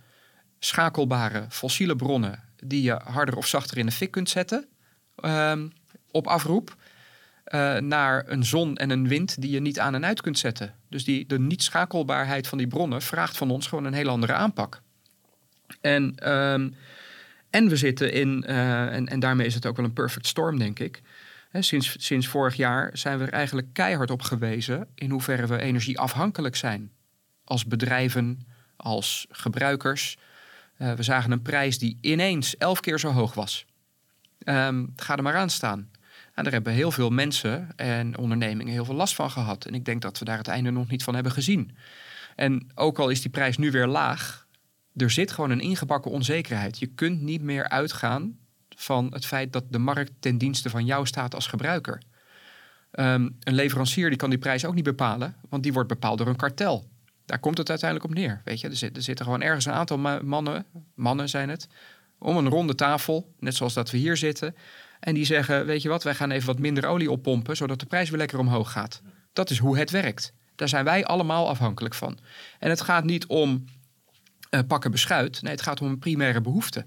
schakelbare 0.58 1.46
fossiele 1.48 1.96
bronnen 1.96 2.42
die 2.56 2.82
je 2.82 3.00
harder 3.04 3.36
of 3.36 3.46
zachter 3.46 3.78
in 3.78 3.86
de 3.86 3.92
fik 3.92 4.10
kunt 4.10 4.28
zetten 4.28 4.68
um, 5.24 5.72
op 6.10 6.26
afroep. 6.26 6.76
Uh, 7.54 7.76
naar 7.76 8.24
een 8.28 8.44
zon 8.44 8.76
en 8.76 8.90
een 8.90 9.08
wind 9.08 9.40
die 9.40 9.50
je 9.50 9.60
niet 9.60 9.78
aan 9.78 9.94
en 9.94 10.04
uit 10.04 10.20
kunt 10.20 10.38
zetten. 10.38 10.74
Dus 10.88 11.04
die, 11.04 11.26
de 11.26 11.38
niet-schakelbaarheid 11.38 12.46
van 12.46 12.58
die 12.58 12.66
bronnen 12.66 13.02
vraagt 13.02 13.36
van 13.36 13.50
ons 13.50 13.66
gewoon 13.66 13.84
een 13.84 13.92
heel 13.92 14.08
andere 14.08 14.32
aanpak. 14.32 14.82
En, 15.80 16.32
um, 16.32 16.74
en 17.50 17.68
we 17.68 17.76
zitten 17.76 18.12
in, 18.12 18.44
uh, 18.48 18.94
en, 19.12 19.20
daarmee 19.20 19.46
is 19.46 19.54
het 19.54 19.66
ook 19.66 19.76
wel 19.76 19.84
een 19.84 19.92
perfect 19.92 20.26
storm, 20.26 20.58
denk 20.58 20.78
ik 20.78 21.02
sinds, 21.52 21.96
sinds 21.98 22.26
vorig 22.26 22.54
jaar 22.54 22.90
zijn 22.92 23.18
we 23.18 23.24
er 23.24 23.32
eigenlijk 23.32 23.72
keihard 23.72 24.10
op 24.10 24.22
gewezen 24.22 24.88
in 24.94 25.10
hoeverre 25.10 25.46
we 25.46 25.58
energieafhankelijk 25.58 26.56
zijn. 26.56 26.90
Als 27.44 27.66
bedrijven, 27.66 28.46
als 28.76 29.26
gebruikers. 29.30 30.18
Uh, 30.78 30.92
we 30.92 31.02
zagen 31.02 31.30
een 31.30 31.42
prijs 31.42 31.78
die 31.78 31.98
ineens 32.00 32.56
elf 32.56 32.80
keer 32.80 32.98
zo 32.98 33.10
hoog 33.10 33.34
was. 33.34 33.66
Um, 34.44 34.92
ga 34.96 35.16
er 35.16 35.22
maar 35.22 35.36
aan 35.36 35.50
staan. 35.50 35.90
En 36.34 36.44
daar 36.44 36.52
hebben 36.52 36.72
heel 36.72 36.90
veel 36.90 37.10
mensen 37.10 37.68
en 37.76 38.18
ondernemingen 38.18 38.72
heel 38.72 38.84
veel 38.84 38.94
last 38.94 39.14
van 39.14 39.30
gehad. 39.30 39.64
En 39.64 39.74
ik 39.74 39.84
denk 39.84 40.02
dat 40.02 40.18
we 40.18 40.24
daar 40.24 40.38
het 40.38 40.48
einde 40.48 40.70
nog 40.70 40.88
niet 40.88 41.02
van 41.02 41.14
hebben 41.14 41.32
gezien. 41.32 41.76
En 42.36 42.70
ook 42.74 42.98
al 42.98 43.08
is 43.08 43.20
die 43.20 43.30
prijs 43.30 43.56
nu 43.56 43.70
weer 43.70 43.86
laag, 43.86 44.46
er 45.00 45.10
zit 45.10 45.32
gewoon 45.32 45.50
een 45.50 45.60
ingebakken 45.60 46.10
onzekerheid. 46.10 46.78
Je 46.78 46.86
kunt 46.86 47.20
niet 47.20 47.42
meer 47.42 47.68
uitgaan 47.68 48.38
van 48.76 49.06
het 49.12 49.26
feit 49.26 49.52
dat 49.52 49.64
de 49.68 49.78
markt 49.78 50.12
ten 50.20 50.38
dienste 50.38 50.70
van 50.70 50.84
jou 50.84 51.06
staat 51.06 51.34
als 51.34 51.46
gebruiker. 51.46 52.02
Um, 52.92 53.36
een 53.40 53.54
leverancier 53.54 54.08
die 54.08 54.18
kan 54.18 54.30
die 54.30 54.38
prijs 54.38 54.64
ook 54.64 54.74
niet 54.74 54.84
bepalen, 54.84 55.36
want 55.48 55.62
die 55.62 55.72
wordt 55.72 55.88
bepaald 55.88 56.18
door 56.18 56.26
een 56.26 56.36
kartel. 56.36 56.88
Daar 57.24 57.38
komt 57.38 57.58
het 57.58 57.68
uiteindelijk 57.68 58.10
op 58.10 58.16
neer. 58.16 58.40
Weet 58.44 58.60
je? 58.60 58.68
Er, 58.68 58.96
er 58.96 59.02
zitten 59.02 59.24
gewoon 59.24 59.42
ergens 59.42 59.64
een 59.64 59.72
aantal 59.72 59.98
mannen, 60.22 60.66
mannen 60.94 61.28
zijn 61.28 61.48
het, 61.48 61.68
om 62.18 62.36
een 62.36 62.48
ronde 62.48 62.74
tafel, 62.74 63.32
net 63.38 63.54
zoals 63.54 63.74
dat 63.74 63.90
we 63.90 63.98
hier 63.98 64.16
zitten. 64.16 64.54
En 65.00 65.14
die 65.14 65.24
zeggen, 65.24 65.66
weet 65.66 65.82
je 65.82 65.88
wat, 65.88 66.02
wij 66.02 66.14
gaan 66.14 66.30
even 66.30 66.46
wat 66.46 66.58
minder 66.58 66.86
olie 66.86 67.10
oppompen, 67.10 67.56
zodat 67.56 67.80
de 67.80 67.86
prijs 67.86 68.10
weer 68.10 68.18
lekker 68.18 68.38
omhoog 68.38 68.72
gaat. 68.72 69.02
Dat 69.32 69.50
is 69.50 69.58
hoe 69.58 69.78
het 69.78 69.90
werkt. 69.90 70.32
Daar 70.54 70.68
zijn 70.68 70.84
wij 70.84 71.04
allemaal 71.04 71.48
afhankelijk 71.48 71.94
van. 71.94 72.18
En 72.58 72.70
het 72.70 72.80
gaat 72.80 73.04
niet 73.04 73.26
om 73.26 73.64
uh, 74.50 74.60
pakken 74.66 74.90
beschuit. 74.90 75.42
Nee, 75.42 75.52
het 75.52 75.62
gaat 75.62 75.80
om 75.80 75.88
een 75.88 75.98
primaire 75.98 76.40
behoefte. 76.40 76.86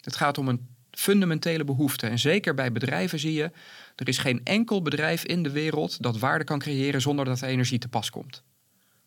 Het 0.00 0.16
gaat 0.16 0.38
om 0.38 0.48
een 0.48 0.68
fundamentele 0.90 1.64
behoefte. 1.64 2.06
En 2.06 2.18
zeker 2.18 2.54
bij 2.54 2.72
bedrijven 2.72 3.18
zie 3.18 3.32
je, 3.32 3.50
er 3.96 4.08
is 4.08 4.18
geen 4.18 4.40
enkel 4.44 4.82
bedrijf 4.82 5.24
in 5.24 5.42
de 5.42 5.50
wereld 5.50 6.02
dat 6.02 6.18
waarde 6.18 6.44
kan 6.44 6.58
creëren 6.58 7.00
zonder 7.00 7.24
dat 7.24 7.40
er 7.40 7.48
energie 7.48 7.78
te 7.78 7.88
pas 7.88 8.10
komt. 8.10 8.42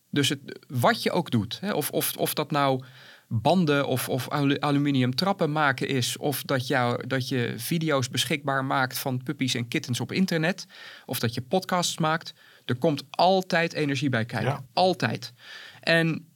Dus 0.09 0.29
het, 0.29 0.59
wat 0.67 1.03
je 1.03 1.11
ook 1.11 1.31
doet, 1.31 1.59
hè, 1.59 1.71
of, 1.71 1.89
of, 1.89 2.15
of 2.17 2.33
dat 2.33 2.51
nou 2.51 2.83
banden 3.27 3.87
of, 3.87 4.09
of 4.09 4.29
aluminium 4.59 5.15
trappen 5.15 5.51
maken 5.51 5.87
is, 5.87 6.17
of 6.17 6.43
dat, 6.43 6.67
jou, 6.67 7.07
dat 7.07 7.27
je 7.27 7.53
video's 7.57 8.09
beschikbaar 8.09 8.65
maakt 8.65 8.97
van 8.97 9.23
puppies 9.23 9.53
en 9.53 9.67
kittens 9.67 9.99
op 9.99 10.11
internet, 10.11 10.65
of 11.05 11.19
dat 11.19 11.33
je 11.33 11.41
podcasts 11.41 11.97
maakt, 11.97 12.33
er 12.65 12.75
komt 12.75 13.03
altijd 13.09 13.73
energie 13.73 14.09
bij 14.09 14.25
kijken. 14.25 14.67
Altijd. 14.73 15.33
En, 15.79 16.32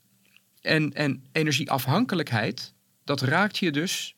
en, 0.68 0.94
en 0.94 1.26
energieafhankelijkheid, 1.32 2.74
dat 3.04 3.22
raakt 3.22 3.58
je 3.58 3.72
dus 3.72 4.16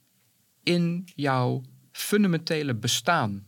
in 0.64 1.08
jouw 1.16 1.64
fundamentele 1.92 2.76
bestaan. 2.76 3.46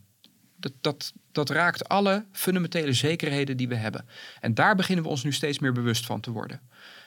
Dat, 0.58 0.74
dat, 0.82 1.14
dat 1.32 1.50
raakt 1.50 1.90
alle 1.90 2.26
fundamentele 2.32 2.94
zekerheden 2.94 3.58
die 3.58 3.68
we 3.68 3.76
hebben. 3.76 4.06
En 4.40 4.54
daar 4.54 4.76
beginnen 4.76 5.04
we 5.04 5.10
ons 5.10 5.24
nu 5.24 5.34
steeds 5.34 5.60
meer 5.60 5.74
bewust 5.74 6.06
van 6.06 6.20
te 6.20 6.32
worden. 6.32 6.62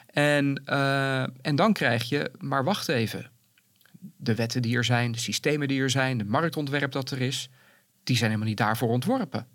En, 0.07 0.62
uh, 0.66 1.22
en 1.22 1.57
dan 1.57 1.72
krijg 1.72 2.09
je, 2.09 2.30
maar 2.38 2.64
wacht 2.64 2.88
even. 2.88 3.30
De 4.16 4.35
wetten 4.35 4.62
die 4.62 4.76
er 4.76 4.85
zijn, 4.85 5.12
de 5.12 5.18
systemen 5.18 5.68
die 5.68 5.80
er 5.80 5.90
zijn, 5.90 6.18
de 6.18 6.24
marktontwerp 6.24 6.92
dat 6.92 7.11
er 7.11 7.20
is, 7.20 7.48
die 8.04 8.16
zijn 8.16 8.30
helemaal 8.30 8.50
niet 8.50 8.59
daarvoor 8.59 8.88
ontworpen. 8.88 9.46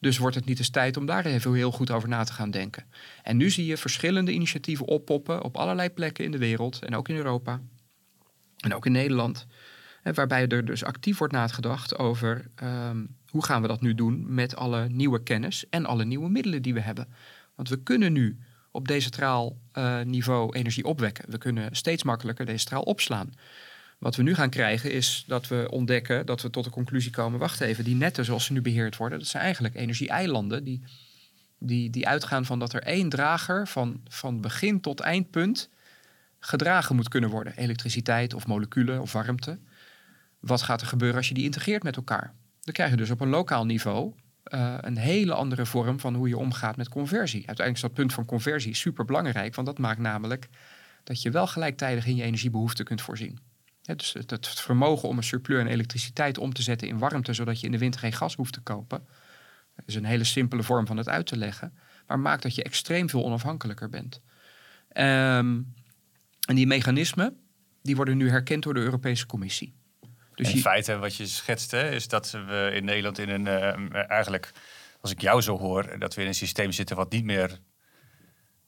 Dus 0.00 0.18
wordt 0.18 0.36
het 0.36 0.44
niet 0.44 0.58
eens 0.58 0.70
tijd 0.70 0.96
om 0.96 1.06
daar 1.06 1.24
even 1.24 1.54
heel 1.54 1.72
goed 1.72 1.90
over 1.90 2.08
na 2.08 2.24
te 2.24 2.32
gaan 2.32 2.50
denken. 2.50 2.84
En 3.22 3.36
nu 3.36 3.50
zie 3.50 3.66
je 3.66 3.76
verschillende 3.76 4.32
initiatieven 4.32 4.86
oppoppen 4.86 5.42
op 5.42 5.56
allerlei 5.56 5.90
plekken 5.90 6.24
in 6.24 6.30
de 6.30 6.38
wereld 6.38 6.84
en 6.84 6.96
ook 6.96 7.08
in 7.08 7.16
Europa 7.16 7.60
en 8.56 8.74
ook 8.74 8.86
in 8.86 8.92
Nederland. 8.92 9.46
Waarbij 10.02 10.46
er 10.46 10.64
dus 10.64 10.84
actief 10.84 11.18
wordt 11.18 11.32
nagedacht 11.32 11.98
over 11.98 12.50
um, 12.62 13.16
hoe 13.28 13.44
gaan 13.44 13.62
we 13.62 13.68
dat 13.68 13.80
nu 13.80 13.94
doen 13.94 14.34
met 14.34 14.56
alle 14.56 14.88
nieuwe 14.88 15.22
kennis 15.22 15.68
en 15.70 15.86
alle 15.86 16.04
nieuwe 16.04 16.28
middelen 16.28 16.62
die 16.62 16.74
we 16.74 16.80
hebben. 16.80 17.08
Want 17.54 17.68
we 17.68 17.82
kunnen 17.82 18.12
nu 18.12 18.38
op 18.70 18.88
decentraal 18.88 19.58
uh, 19.78 20.00
niveau 20.00 20.56
energie 20.56 20.84
opwekken. 20.84 21.30
We 21.30 21.38
kunnen 21.38 21.76
steeds 21.76 22.02
makkelijker 22.02 22.46
decentraal 22.46 22.82
opslaan. 22.82 23.32
Wat 23.98 24.16
we 24.16 24.22
nu 24.22 24.34
gaan 24.34 24.50
krijgen 24.50 24.92
is 24.92 25.24
dat 25.26 25.48
we 25.48 25.68
ontdekken 25.70 26.26
dat 26.26 26.42
we 26.42 26.50
tot 26.50 26.64
de 26.64 26.70
conclusie 26.70 27.10
komen: 27.10 27.38
wacht 27.38 27.60
even, 27.60 27.84
die 27.84 27.94
netten 27.94 28.24
zoals 28.24 28.44
ze 28.44 28.52
nu 28.52 28.60
beheerd 28.60 28.96
worden, 28.96 29.18
dat 29.18 29.28
zijn 29.28 29.42
eigenlijk 29.42 29.74
energie-eilanden 29.74 30.64
die, 30.64 30.82
die, 31.58 31.90
die 31.90 32.08
uitgaan 32.08 32.44
van 32.44 32.58
dat 32.58 32.72
er 32.72 32.82
één 32.82 33.08
drager 33.08 33.68
van, 33.68 34.00
van 34.08 34.40
begin 34.40 34.80
tot 34.80 35.00
eindpunt 35.00 35.68
gedragen 36.40 36.96
moet 36.96 37.08
kunnen 37.08 37.30
worden. 37.30 37.56
Elektriciteit 37.56 38.34
of 38.34 38.46
moleculen 38.46 39.00
of 39.00 39.12
warmte. 39.12 39.58
Wat 40.40 40.62
gaat 40.62 40.80
er 40.80 40.86
gebeuren 40.86 41.16
als 41.16 41.28
je 41.28 41.34
die 41.34 41.44
integreert 41.44 41.82
met 41.82 41.96
elkaar? 41.96 42.34
Dan 42.60 42.74
krijg 42.74 42.90
je 42.90 42.96
dus 42.96 43.10
op 43.10 43.20
een 43.20 43.28
lokaal 43.28 43.66
niveau 43.66 44.14
uh, 44.54 44.74
een 44.80 44.96
hele 44.96 45.34
andere 45.34 45.66
vorm 45.66 46.00
van 46.00 46.14
hoe 46.14 46.28
je 46.28 46.36
omgaat 46.36 46.76
met 46.76 46.88
conversie. 46.88 47.46
Uiteindelijk 47.46 47.76
is 47.76 47.82
dat 47.82 47.92
punt 47.92 48.12
van 48.12 48.24
conversie 48.24 48.74
super 48.74 49.04
belangrijk, 49.04 49.54
want 49.54 49.66
dat 49.66 49.78
maakt 49.78 49.98
namelijk 49.98 50.48
dat 51.04 51.22
je 51.22 51.30
wel 51.30 51.46
gelijktijdig 51.46 52.06
in 52.06 52.16
je 52.16 52.22
energiebehoeften 52.22 52.84
kunt 52.84 53.02
voorzien. 53.02 53.38
Dus 53.96 54.12
het, 54.12 54.30
het, 54.30 54.48
vermogen 54.48 55.08
om 55.08 55.16
een 55.16 55.22
surplus 55.22 55.60
aan 55.60 55.66
elektriciteit 55.66 56.38
om 56.38 56.52
te 56.52 56.62
zetten 56.62 56.88
in 56.88 56.98
warmte, 56.98 57.32
zodat 57.32 57.60
je 57.60 57.66
in 57.66 57.72
de 57.72 57.78
winter 57.78 58.00
geen 58.00 58.12
gas 58.12 58.34
hoeft 58.34 58.52
te 58.52 58.60
kopen, 58.60 59.06
is 59.86 59.94
een 59.94 60.04
hele 60.04 60.24
simpele 60.24 60.62
vorm 60.62 60.86
van 60.86 60.96
het 60.96 61.08
uit 61.08 61.26
te 61.26 61.36
leggen, 61.36 61.78
maar 62.06 62.18
maakt 62.18 62.42
dat 62.42 62.54
je 62.54 62.62
extreem 62.62 63.08
veel 63.08 63.24
onafhankelijker 63.24 63.88
bent. 63.88 64.20
Um, 64.88 65.74
en 66.46 66.54
die 66.54 66.66
mechanismen, 66.66 67.36
die 67.82 67.96
worden 67.96 68.16
nu 68.16 68.30
herkend 68.30 68.62
door 68.62 68.74
de 68.74 68.80
Europese 68.80 69.26
Commissie. 69.26 69.76
Dus 70.34 70.52
in 70.52 70.60
feite, 70.60 70.96
wat 70.96 71.16
je 71.16 71.26
schetst, 71.26 71.70
hè, 71.70 71.90
is 71.90 72.08
dat 72.08 72.30
we 72.30 72.70
in 72.74 72.84
Nederland 72.84 73.18
in 73.18 73.28
een 73.28 73.46
uh, 73.46 74.10
eigenlijk, 74.10 74.52
als 75.00 75.10
ik 75.10 75.20
jou 75.20 75.40
zo 75.40 75.58
hoor, 75.58 75.98
dat 75.98 76.14
we 76.14 76.20
in 76.20 76.26
een 76.26 76.34
systeem 76.34 76.72
zitten 76.72 76.96
wat 76.96 77.12
niet 77.12 77.24
meer 77.24 77.58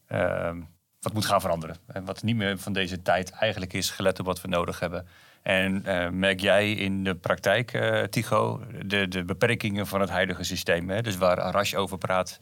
uh, 0.08 0.56
wat 1.00 1.12
moet 1.12 1.26
gaan 1.26 1.40
veranderen. 1.40 1.76
En 1.86 2.04
wat 2.04 2.22
niet 2.22 2.36
meer 2.36 2.58
van 2.58 2.72
deze 2.72 3.02
tijd 3.02 3.30
eigenlijk 3.30 3.72
is, 3.72 3.90
gelet 3.90 4.18
op 4.20 4.26
wat 4.26 4.40
we 4.40 4.48
nodig 4.48 4.80
hebben. 4.80 5.06
En 5.42 5.82
uh, 5.86 6.08
merk 6.08 6.40
jij 6.40 6.72
in 6.72 7.04
de 7.04 7.14
praktijk, 7.14 7.72
uh, 7.72 8.02
Tycho, 8.02 8.60
de, 8.84 9.08
de 9.08 9.24
beperkingen 9.24 9.86
van 9.86 10.00
het 10.00 10.10
huidige 10.10 10.44
systeem? 10.44 10.90
Hè? 10.90 11.02
Dus 11.02 11.16
waar 11.16 11.40
Arash 11.40 11.74
over 11.74 11.98
praat, 11.98 12.38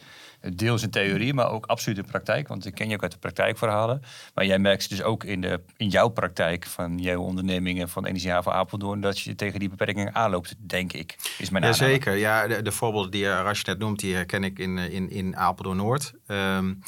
deels 0.55 0.83
in 0.83 0.91
theorie, 0.91 1.35
maar 1.35 1.51
ook 1.51 1.67
absoluut 1.67 1.99
in 1.99 2.05
praktijk. 2.05 2.49
Want 2.49 2.67
ik 2.67 2.75
ken 2.75 2.89
je 2.89 2.95
ook 2.95 3.03
uit 3.03 3.13
de 3.13 3.19
praktijkverhalen. 3.19 4.03
Maar 4.35 4.47
jij 4.47 4.59
merkt 4.59 4.89
dus 4.89 5.03
ook 5.03 5.25
in, 5.25 5.41
de, 5.41 5.61
in 5.77 5.89
jouw 5.89 6.09
praktijk 6.09 6.67
van 6.67 6.99
jouw 6.99 7.21
ondernemingen 7.21 7.89
van 7.89 8.07
Energiehaven 8.07 8.53
Apeldoorn... 8.53 9.01
dat 9.01 9.21
je 9.21 9.35
tegen 9.35 9.59
die 9.59 9.69
beperkingen 9.69 10.15
aanloopt, 10.15 10.55
denk 10.59 10.93
ik, 10.93 11.35
is 11.39 11.51
mijn 11.51 11.65
Jazeker, 11.65 12.17
ja. 12.17 12.47
De, 12.47 12.63
de 12.63 12.73
voorbeelden 12.73 13.11
die 13.11 13.29
Arash 13.29 13.63
net 13.65 13.79
noemt, 13.79 14.01
die 14.01 14.15
herken 14.15 14.45
ik 14.45 14.59
in, 14.59 14.79
in, 14.79 15.11
in 15.11 15.37
Apeldoorn-Noord. 15.37 16.13
Um, 16.27 16.83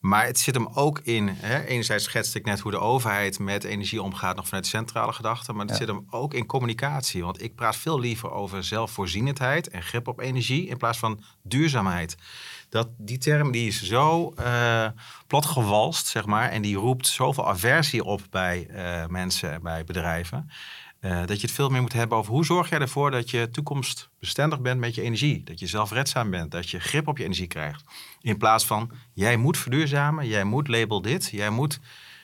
maar 0.00 0.26
het 0.26 0.38
zit 0.38 0.54
hem 0.54 0.68
ook 0.74 0.98
in. 0.98 1.28
Hè, 1.28 1.64
enerzijds 1.64 2.04
schetste 2.04 2.38
ik 2.38 2.44
net 2.44 2.60
hoe 2.60 2.70
de 2.70 2.78
overheid 2.78 3.38
met 3.38 3.64
energie 3.64 4.02
omgaat, 4.02 4.36
nog 4.36 4.46
vanuit 4.46 4.66
centrale 4.66 5.12
gedachten. 5.12 5.56
Maar 5.56 5.66
het 5.66 5.76
zit 5.76 5.86
hem 5.86 6.06
ook 6.10 6.34
in 6.34 6.46
communicatie. 6.46 7.24
Want 7.24 7.42
ik 7.42 7.54
praat 7.54 7.76
veel 7.76 8.00
liever 8.00 8.30
over 8.30 8.64
zelfvoorzienendheid 8.64 9.68
en 9.68 9.82
grip 9.82 10.08
op 10.08 10.20
energie 10.20 10.66
in 10.66 10.76
plaats 10.76 10.98
van 10.98 11.22
duurzaamheid. 11.42 12.16
Dat, 12.68 12.88
die 12.98 13.18
term 13.18 13.50
die 13.50 13.66
is 13.66 13.82
zo 13.82 14.34
uh, 14.38 14.86
platgewalst, 15.26 16.06
zeg 16.06 16.26
maar. 16.26 16.48
En 16.48 16.62
die 16.62 16.76
roept 16.76 17.06
zoveel 17.06 17.48
aversie 17.48 18.04
op 18.04 18.20
bij 18.30 18.66
uh, 18.70 19.06
mensen 19.06 19.52
en 19.52 19.62
bij 19.62 19.84
bedrijven. 19.84 20.50
Uh, 21.00 21.26
dat 21.26 21.40
je 21.40 21.46
het 21.46 21.56
veel 21.56 21.68
meer 21.68 21.80
moet 21.80 21.92
hebben 21.92 22.18
over 22.18 22.32
hoe 22.32 22.44
zorg 22.44 22.68
jij 22.68 22.78
ervoor 22.78 23.10
dat 23.10 23.30
je 23.30 23.50
toekomstbestendig 23.50 24.60
bent 24.60 24.80
met 24.80 24.94
je 24.94 25.02
energie. 25.02 25.42
Dat 25.42 25.58
je 25.58 25.66
zelfredzaam 25.66 26.30
bent, 26.30 26.50
dat 26.50 26.70
je 26.70 26.80
grip 26.80 27.08
op 27.08 27.18
je 27.18 27.24
energie 27.24 27.46
krijgt. 27.46 27.84
In 28.20 28.36
plaats 28.36 28.66
van, 28.66 28.90
jij 29.12 29.36
moet 29.36 29.58
verduurzamen, 29.58 30.26
jij 30.26 30.44
moet 30.44 30.68
label 30.68 31.02
dit, 31.02 31.28
jij 31.30 31.50
moet... 31.50 31.80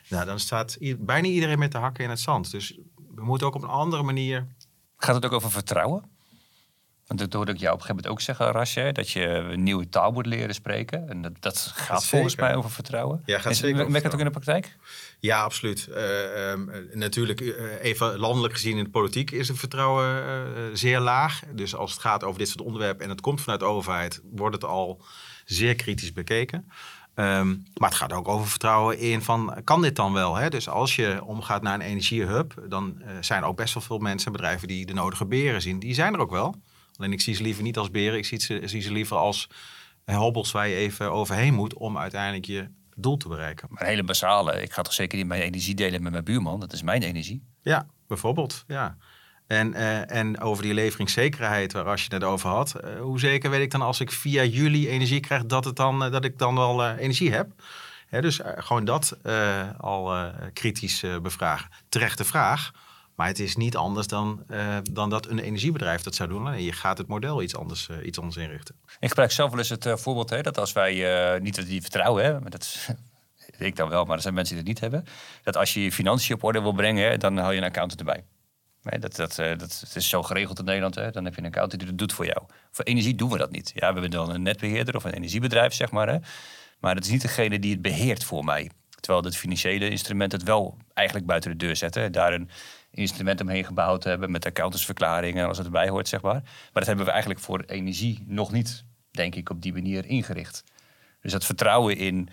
Nou, 0.08 0.24
dan 0.24 0.40
staat 0.40 0.78
bijna 0.98 1.28
iedereen 1.28 1.58
met 1.58 1.72
de 1.72 1.78
hakken 1.78 2.04
in 2.04 2.10
het 2.10 2.20
zand. 2.20 2.50
Dus 2.50 2.78
we 3.14 3.24
moeten 3.24 3.46
ook 3.46 3.54
op 3.54 3.62
een 3.62 3.68
andere 3.68 4.02
manier... 4.02 4.46
Gaat 4.96 5.14
het 5.14 5.24
ook 5.24 5.32
over 5.32 5.50
vertrouwen? 5.50 6.15
Want 7.06 7.20
dat 7.20 7.32
hoorde 7.32 7.52
ik 7.52 7.58
jou 7.58 7.74
op 7.74 7.80
een 7.80 7.86
gegeven 7.86 8.04
moment 8.04 8.12
ook 8.12 8.20
zeggen, 8.20 8.52
Rasje, 8.52 8.92
dat 8.92 9.10
je 9.10 9.26
een 9.26 9.62
nieuwe 9.62 9.88
taal 9.88 10.12
moet 10.12 10.26
leren 10.26 10.54
spreken. 10.54 11.08
En 11.08 11.22
dat, 11.22 11.32
dat 11.40 11.72
gaat 11.74 12.06
volgens 12.06 12.36
mij 12.36 12.54
over 12.56 12.70
vertrouwen. 12.70 13.22
Ja, 13.24 13.38
gaat 13.38 13.56
zeker 13.56 13.90
Merk 13.90 14.04
dat 14.04 14.12
ook 14.12 14.18
in 14.18 14.24
de 14.24 14.30
praktijk? 14.30 14.76
Ja, 15.20 15.42
absoluut. 15.42 15.88
Uh, 15.90 16.50
um, 16.50 16.70
natuurlijk, 16.92 17.40
uh, 17.40 17.54
even 17.82 18.18
landelijk 18.18 18.54
gezien 18.54 18.76
in 18.76 18.84
de 18.84 18.90
politiek 18.90 19.30
is 19.30 19.48
het 19.48 19.58
vertrouwen 19.58 20.24
uh, 20.24 20.62
zeer 20.72 21.00
laag. 21.00 21.42
Dus 21.52 21.74
als 21.74 21.90
het 21.90 22.00
gaat 22.00 22.24
over 22.24 22.38
dit 22.38 22.48
soort 22.48 22.64
onderwerpen 22.64 23.04
en 23.04 23.10
het 23.10 23.20
komt 23.20 23.40
vanuit 23.40 23.60
de 23.60 23.66
overheid, 23.66 24.20
wordt 24.30 24.54
het 24.54 24.64
al 24.64 25.02
zeer 25.44 25.74
kritisch 25.74 26.12
bekeken. 26.12 26.70
Um, 27.14 27.64
maar 27.74 27.88
het 27.88 27.98
gaat 27.98 28.12
ook 28.12 28.28
over 28.28 28.48
vertrouwen 28.48 28.98
in 28.98 29.22
van, 29.22 29.60
kan 29.64 29.82
dit 29.82 29.96
dan 29.96 30.12
wel? 30.12 30.34
Hè? 30.34 30.48
Dus 30.48 30.68
als 30.68 30.96
je 30.96 31.24
omgaat 31.24 31.62
naar 31.62 31.74
een 31.74 31.80
energiehub, 31.80 32.54
dan 32.68 33.02
zijn 33.20 33.42
er 33.42 33.48
ook 33.48 33.56
best 33.56 33.74
wel 33.74 33.82
veel 33.82 33.98
mensen 33.98 34.26
en 34.26 34.32
bedrijven 34.32 34.68
die 34.68 34.86
de 34.86 34.94
nodige 34.94 35.26
beren 35.26 35.62
zien. 35.62 35.78
Die 35.78 35.94
zijn 35.94 36.14
er 36.14 36.20
ook 36.20 36.30
wel. 36.30 36.54
Alleen 36.98 37.12
ik 37.12 37.20
zie 37.20 37.34
ze 37.34 37.42
liever 37.42 37.62
niet 37.62 37.76
als 37.76 37.90
beren, 37.90 38.18
ik 38.18 38.24
zie 38.24 38.40
ze, 38.40 38.60
zie 38.64 38.80
ze 38.80 38.92
liever 38.92 39.16
als 39.16 39.48
hobbels 40.04 40.52
waar 40.52 40.68
je 40.68 40.76
even 40.76 41.12
overheen 41.12 41.54
moet 41.54 41.74
om 41.74 41.98
uiteindelijk 41.98 42.44
je 42.44 42.68
doel 42.96 43.16
te 43.16 43.28
bereiken. 43.28 43.68
Maar 43.70 43.82
een 43.82 43.88
hele 43.88 44.04
basale, 44.04 44.62
ik 44.62 44.72
ga 44.72 44.82
toch 44.82 44.92
zeker 44.92 45.18
niet 45.18 45.26
mijn 45.26 45.42
energie 45.42 45.74
delen 45.74 46.02
met 46.02 46.12
mijn 46.12 46.24
buurman, 46.24 46.60
dat 46.60 46.72
is 46.72 46.82
mijn 46.82 47.02
energie. 47.02 47.42
Ja, 47.62 47.86
bijvoorbeeld, 48.06 48.64
ja. 48.66 48.96
En, 49.46 49.72
uh, 49.72 50.10
en 50.10 50.40
over 50.40 50.62
die 50.62 50.74
leveringszekerheid 50.74 51.72
waar 51.72 51.84
als 51.84 52.04
je 52.04 52.14
het 52.14 52.24
over 52.24 52.48
had. 52.48 52.74
Uh, 52.84 53.00
hoe 53.00 53.20
zeker 53.20 53.50
weet 53.50 53.60
ik 53.60 53.70
dan 53.70 53.82
als 53.82 54.00
ik 54.00 54.12
via 54.12 54.44
jullie 54.44 54.88
energie 54.88 55.20
krijg 55.20 55.46
dat, 55.46 55.64
het 55.64 55.76
dan, 55.76 56.04
uh, 56.04 56.12
dat 56.12 56.24
ik 56.24 56.38
dan 56.38 56.54
wel 56.54 56.90
energie 56.90 57.32
heb? 57.32 57.48
Hè, 58.06 58.20
dus 58.20 58.40
gewoon 58.42 58.84
dat 58.84 59.16
al 59.78 60.30
kritisch 60.52 61.04
bevragen. 61.22 61.70
Terechte 61.88 62.24
vraag. 62.24 62.72
Maar 63.16 63.26
het 63.26 63.38
is 63.38 63.56
niet 63.56 63.76
anders 63.76 64.06
dan, 64.06 64.44
uh, 64.50 64.76
dan 64.82 65.10
dat 65.10 65.28
een 65.28 65.38
energiebedrijf 65.38 66.02
dat 66.02 66.14
zou 66.14 66.28
doen. 66.28 66.62
je 66.62 66.72
gaat 66.72 66.98
het 66.98 67.06
model 67.06 67.42
iets 67.42 67.56
anders, 67.56 67.88
uh, 67.88 68.06
iets 68.06 68.18
anders 68.18 68.36
inrichten. 68.36 68.74
Ik 68.98 69.08
gebruik 69.08 69.30
zelf 69.30 69.50
wel 69.50 69.58
eens 69.58 69.68
het 69.68 69.86
uh, 69.86 69.96
voorbeeld 69.96 70.30
hè, 70.30 70.42
dat 70.42 70.58
als 70.58 70.72
wij 70.72 71.38
niet 71.40 71.56
dat 71.56 71.66
die 71.66 71.80
vertrouwen 71.80 72.22
hebben, 72.22 72.42
maar 72.42 72.50
dat 72.50 72.88
ik 73.58 73.76
dan 73.76 73.88
wel, 73.88 74.04
maar 74.04 74.16
er 74.16 74.22
zijn 74.22 74.34
mensen 74.34 74.54
die 74.54 74.64
het 74.64 74.72
niet 74.72 74.92
hebben. 74.92 75.12
Dat 75.42 75.56
als 75.56 75.74
je 75.74 75.82
je 75.82 75.92
financiën 75.92 76.34
op 76.34 76.44
orde 76.44 76.60
wil 76.60 76.72
brengen, 76.72 77.20
dan 77.20 77.36
haal 77.36 77.50
je 77.50 77.58
een 77.58 77.64
accountant 77.64 78.00
erbij. 78.00 78.24
Nee, 78.90 78.98
dat, 78.98 79.16
dat, 79.16 79.34
dat, 79.34 79.58
dat, 79.58 79.92
is 79.94 80.08
zo 80.08 80.22
geregeld 80.22 80.58
in 80.58 80.64
Nederland. 80.64 80.94
Hè? 80.94 81.10
Dan 81.10 81.24
heb 81.24 81.34
je 81.34 81.40
een 81.40 81.46
accountant 81.46 81.80
die 81.80 81.90
dat 81.90 81.98
doet 81.98 82.12
voor 82.12 82.26
jou. 82.26 82.42
Voor 82.70 82.84
energie 82.84 83.14
doen 83.14 83.30
we 83.30 83.38
dat 83.38 83.50
niet. 83.50 83.70
Ja, 83.74 83.86
we 83.86 83.92
hebben 83.92 84.10
dan 84.10 84.30
een 84.30 84.42
netbeheerder 84.42 84.96
of 84.96 85.04
een 85.04 85.12
energiebedrijf, 85.12 85.74
zeg 85.74 85.90
maar. 85.90 86.08
Hè? 86.08 86.18
Maar 86.80 86.94
het 86.94 87.04
is 87.04 87.10
niet 87.10 87.22
degene 87.22 87.58
die 87.58 87.72
het 87.72 87.82
beheert 87.82 88.24
voor 88.24 88.44
mij. 88.44 88.70
Terwijl 89.00 89.24
het 89.24 89.36
financiële 89.36 89.90
instrument 89.90 90.32
het 90.32 90.42
wel 90.42 90.76
eigenlijk 90.94 91.26
buiten 91.26 91.50
de 91.50 91.56
deur 91.56 91.76
zetten. 91.76 92.12
Daar 92.12 92.32
een 92.32 92.50
instrument 92.96 93.40
omheen 93.40 93.64
gebouwd 93.64 94.04
hebben 94.04 94.30
met 94.30 94.46
accountantsverklaringen 94.46 95.38
en 95.38 95.44
alles 95.44 95.56
wat 95.56 95.66
erbij 95.66 95.88
hoort, 95.88 96.08
zeg 96.08 96.22
maar. 96.22 96.40
Maar 96.42 96.70
dat 96.72 96.86
hebben 96.86 97.04
we 97.04 97.10
eigenlijk 97.10 97.40
voor 97.40 97.60
energie 97.60 98.24
nog 98.26 98.52
niet, 98.52 98.84
denk 99.10 99.34
ik, 99.34 99.50
op 99.50 99.62
die 99.62 99.72
manier 99.72 100.06
ingericht. 100.06 100.64
Dus 101.20 101.32
dat 101.32 101.44
vertrouwen 101.44 101.96
in 101.96 102.28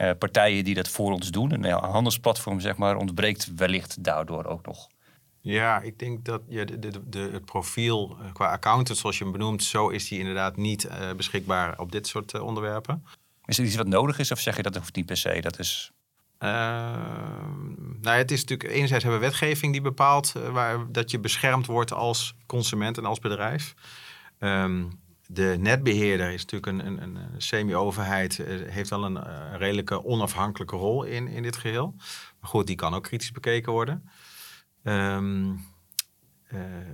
uh, 0.00 0.10
partijen 0.18 0.64
die 0.64 0.74
dat 0.74 0.88
voor 0.88 1.12
ons 1.12 1.30
doen, 1.30 1.52
een 1.52 1.72
handelsplatform, 1.72 2.60
zeg 2.60 2.76
maar, 2.76 2.96
ontbreekt 2.96 3.54
wellicht 3.54 4.04
daardoor 4.04 4.44
ook 4.44 4.66
nog. 4.66 4.88
Ja, 5.40 5.80
ik 5.80 5.98
denk 5.98 6.24
dat 6.24 6.42
ja, 6.48 6.64
de, 6.64 6.78
de, 6.78 7.08
de, 7.08 7.28
het 7.32 7.44
profiel 7.44 8.16
uh, 8.20 8.32
qua 8.32 8.50
accountant, 8.50 8.98
zoals 8.98 9.18
je 9.18 9.24
hem 9.24 9.32
benoemt, 9.32 9.62
zo 9.62 9.88
is 9.88 10.08
die 10.08 10.18
inderdaad 10.18 10.56
niet 10.56 10.84
uh, 10.84 11.12
beschikbaar 11.12 11.78
op 11.78 11.92
dit 11.92 12.06
soort 12.06 12.40
onderwerpen. 12.40 13.04
Is 13.44 13.58
er 13.58 13.64
iets 13.64 13.76
wat 13.76 13.86
nodig 13.86 14.18
is, 14.18 14.30
of 14.30 14.40
zeg 14.40 14.56
je 14.56 14.62
dat 14.62 14.76
hoeft 14.76 14.96
niet 14.96 15.06
per 15.06 15.16
se? 15.16 15.40
Dat 15.40 15.58
is 15.58 15.92
Ehm, 16.42 18.00
nou, 18.00 18.16
het 18.16 18.30
is 18.30 18.40
natuurlijk 18.40 18.70
enerzijds 18.70 19.04
hebben 19.04 19.20
we 19.20 19.26
wetgeving 19.26 19.72
die 19.72 19.80
bepaalt 19.80 20.34
uh, 20.36 20.48
waar, 20.48 20.92
dat 20.92 21.10
je 21.10 21.18
beschermd 21.18 21.66
wordt 21.66 21.92
als 21.92 22.36
consument 22.46 22.98
en 22.98 23.04
als 23.04 23.18
bedrijf. 23.18 23.74
Um, 24.38 25.00
de 25.26 25.56
netbeheerder 25.58 26.32
is 26.32 26.44
natuurlijk 26.44 26.66
een, 26.66 26.86
een, 26.86 27.02
een 27.02 27.18
semi-overheid, 27.38 28.38
uh, 28.38 28.70
heeft 28.70 28.90
wel 28.90 29.04
een, 29.04 29.16
uh, 29.16 29.56
redelijke 29.56 30.04
onafhankelijke 30.04 30.76
rol 30.76 31.02
in, 31.02 31.28
in 31.28 31.42
dit 31.42 31.56
geheel. 31.56 31.94
Maar 32.40 32.50
goed, 32.50 32.66
die 32.66 32.76
kan 32.76 32.94
ook 32.94 33.02
kritisch 33.02 33.32
bekeken 33.32 33.72
worden. 33.72 34.10
Uh, 34.82 35.18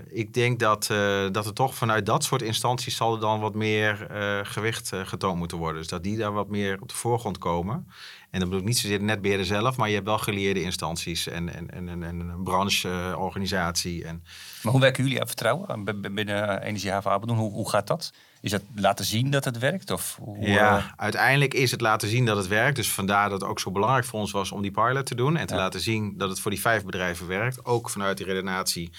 ik 0.08 0.34
denk 0.34 0.58
dat, 0.58 0.86
dat 1.32 1.46
er 1.46 1.54
toch 1.54 1.74
vanuit 1.74 2.06
dat 2.06 2.24
soort 2.24 2.42
instanties 2.42 2.96
zal 2.96 3.14
er 3.14 3.20
dan 3.20 3.40
wat 3.40 3.54
meer 3.54 4.06
gewicht 4.42 4.92
getoond 4.94 5.38
moeten 5.38 5.58
worden. 5.58 5.80
Dus 5.80 5.90
dat 5.90 6.02
die 6.02 6.16
daar 6.16 6.32
wat 6.32 6.48
meer 6.48 6.80
op 6.80 6.88
de 6.88 6.94
voorgrond 6.94 7.38
komen. 7.38 7.86
En 8.30 8.40
dan 8.40 8.48
bedoel 8.48 8.60
ik 8.60 8.68
niet 8.68 8.78
zozeer 8.78 8.98
de 8.98 9.04
netbeheerder 9.04 9.46
zelf, 9.46 9.76
maar 9.76 9.88
je 9.88 9.94
hebt 9.94 10.06
wel 10.06 10.18
geleerde 10.18 10.62
instanties 10.62 11.26
en, 11.26 11.54
en, 11.54 11.70
en, 11.70 11.88
en, 11.88 12.02
en 12.02 12.20
een 12.20 12.42
brancheorganisatie. 12.42 14.04
En... 14.04 14.22
Maar 14.62 14.72
hoe 14.72 14.80
werken 14.80 15.04
jullie 15.04 15.20
aan 15.20 15.26
vertrouwen 15.26 15.84
binnen 16.14 16.62
Energiehaven 16.62 17.10
Apeldoorn? 17.10 17.40
Hoe, 17.40 17.52
hoe 17.52 17.70
gaat 17.70 17.86
dat? 17.86 18.12
Is 18.40 18.50
dat 18.50 18.62
laten 18.74 19.04
zien 19.04 19.30
dat 19.30 19.44
het 19.44 19.58
werkt? 19.58 19.90
Of 19.90 20.18
hoe, 20.20 20.46
ja, 20.46 20.94
uiteindelijk 20.96 21.54
is 21.54 21.70
het 21.70 21.80
laten 21.80 22.08
zien 22.08 22.24
dat 22.24 22.36
het 22.36 22.46
werkt. 22.46 22.76
Dus 22.76 22.90
vandaar 22.90 23.30
dat 23.30 23.40
het 23.40 23.50
ook 23.50 23.60
zo 23.60 23.70
belangrijk 23.70 24.04
voor 24.04 24.20
ons 24.20 24.30
was 24.30 24.52
om 24.52 24.62
die 24.62 24.70
pilot 24.70 25.06
te 25.06 25.14
doen. 25.14 25.36
En 25.36 25.46
te 25.46 25.54
ja. 25.54 25.60
laten 25.60 25.80
zien 25.80 26.14
dat 26.16 26.28
het 26.28 26.40
voor 26.40 26.50
die 26.50 26.60
vijf 26.60 26.84
bedrijven 26.84 27.26
werkt. 27.26 27.64
Ook 27.64 27.90
vanuit 27.90 28.16
die 28.16 28.26
redenatie 28.26 28.90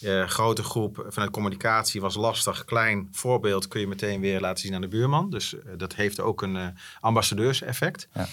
uh, 0.00 0.26
grote 0.26 0.62
groep 0.62 1.04
vanuit 1.08 1.30
communicatie 1.30 2.00
was 2.00 2.14
lastig. 2.14 2.64
Klein 2.64 3.08
voorbeeld 3.12 3.68
kun 3.68 3.80
je 3.80 3.86
meteen 3.86 4.20
weer 4.20 4.40
laten 4.40 4.64
zien 4.64 4.74
aan 4.74 4.80
de 4.80 4.88
buurman. 4.88 5.30
Dus 5.30 5.54
uh, 5.54 5.60
dat 5.76 5.94
heeft 5.94 6.20
ook 6.20 6.42
een 6.42 6.76
ambassadeurseffect. 7.00 8.08
Ja. 8.14 8.28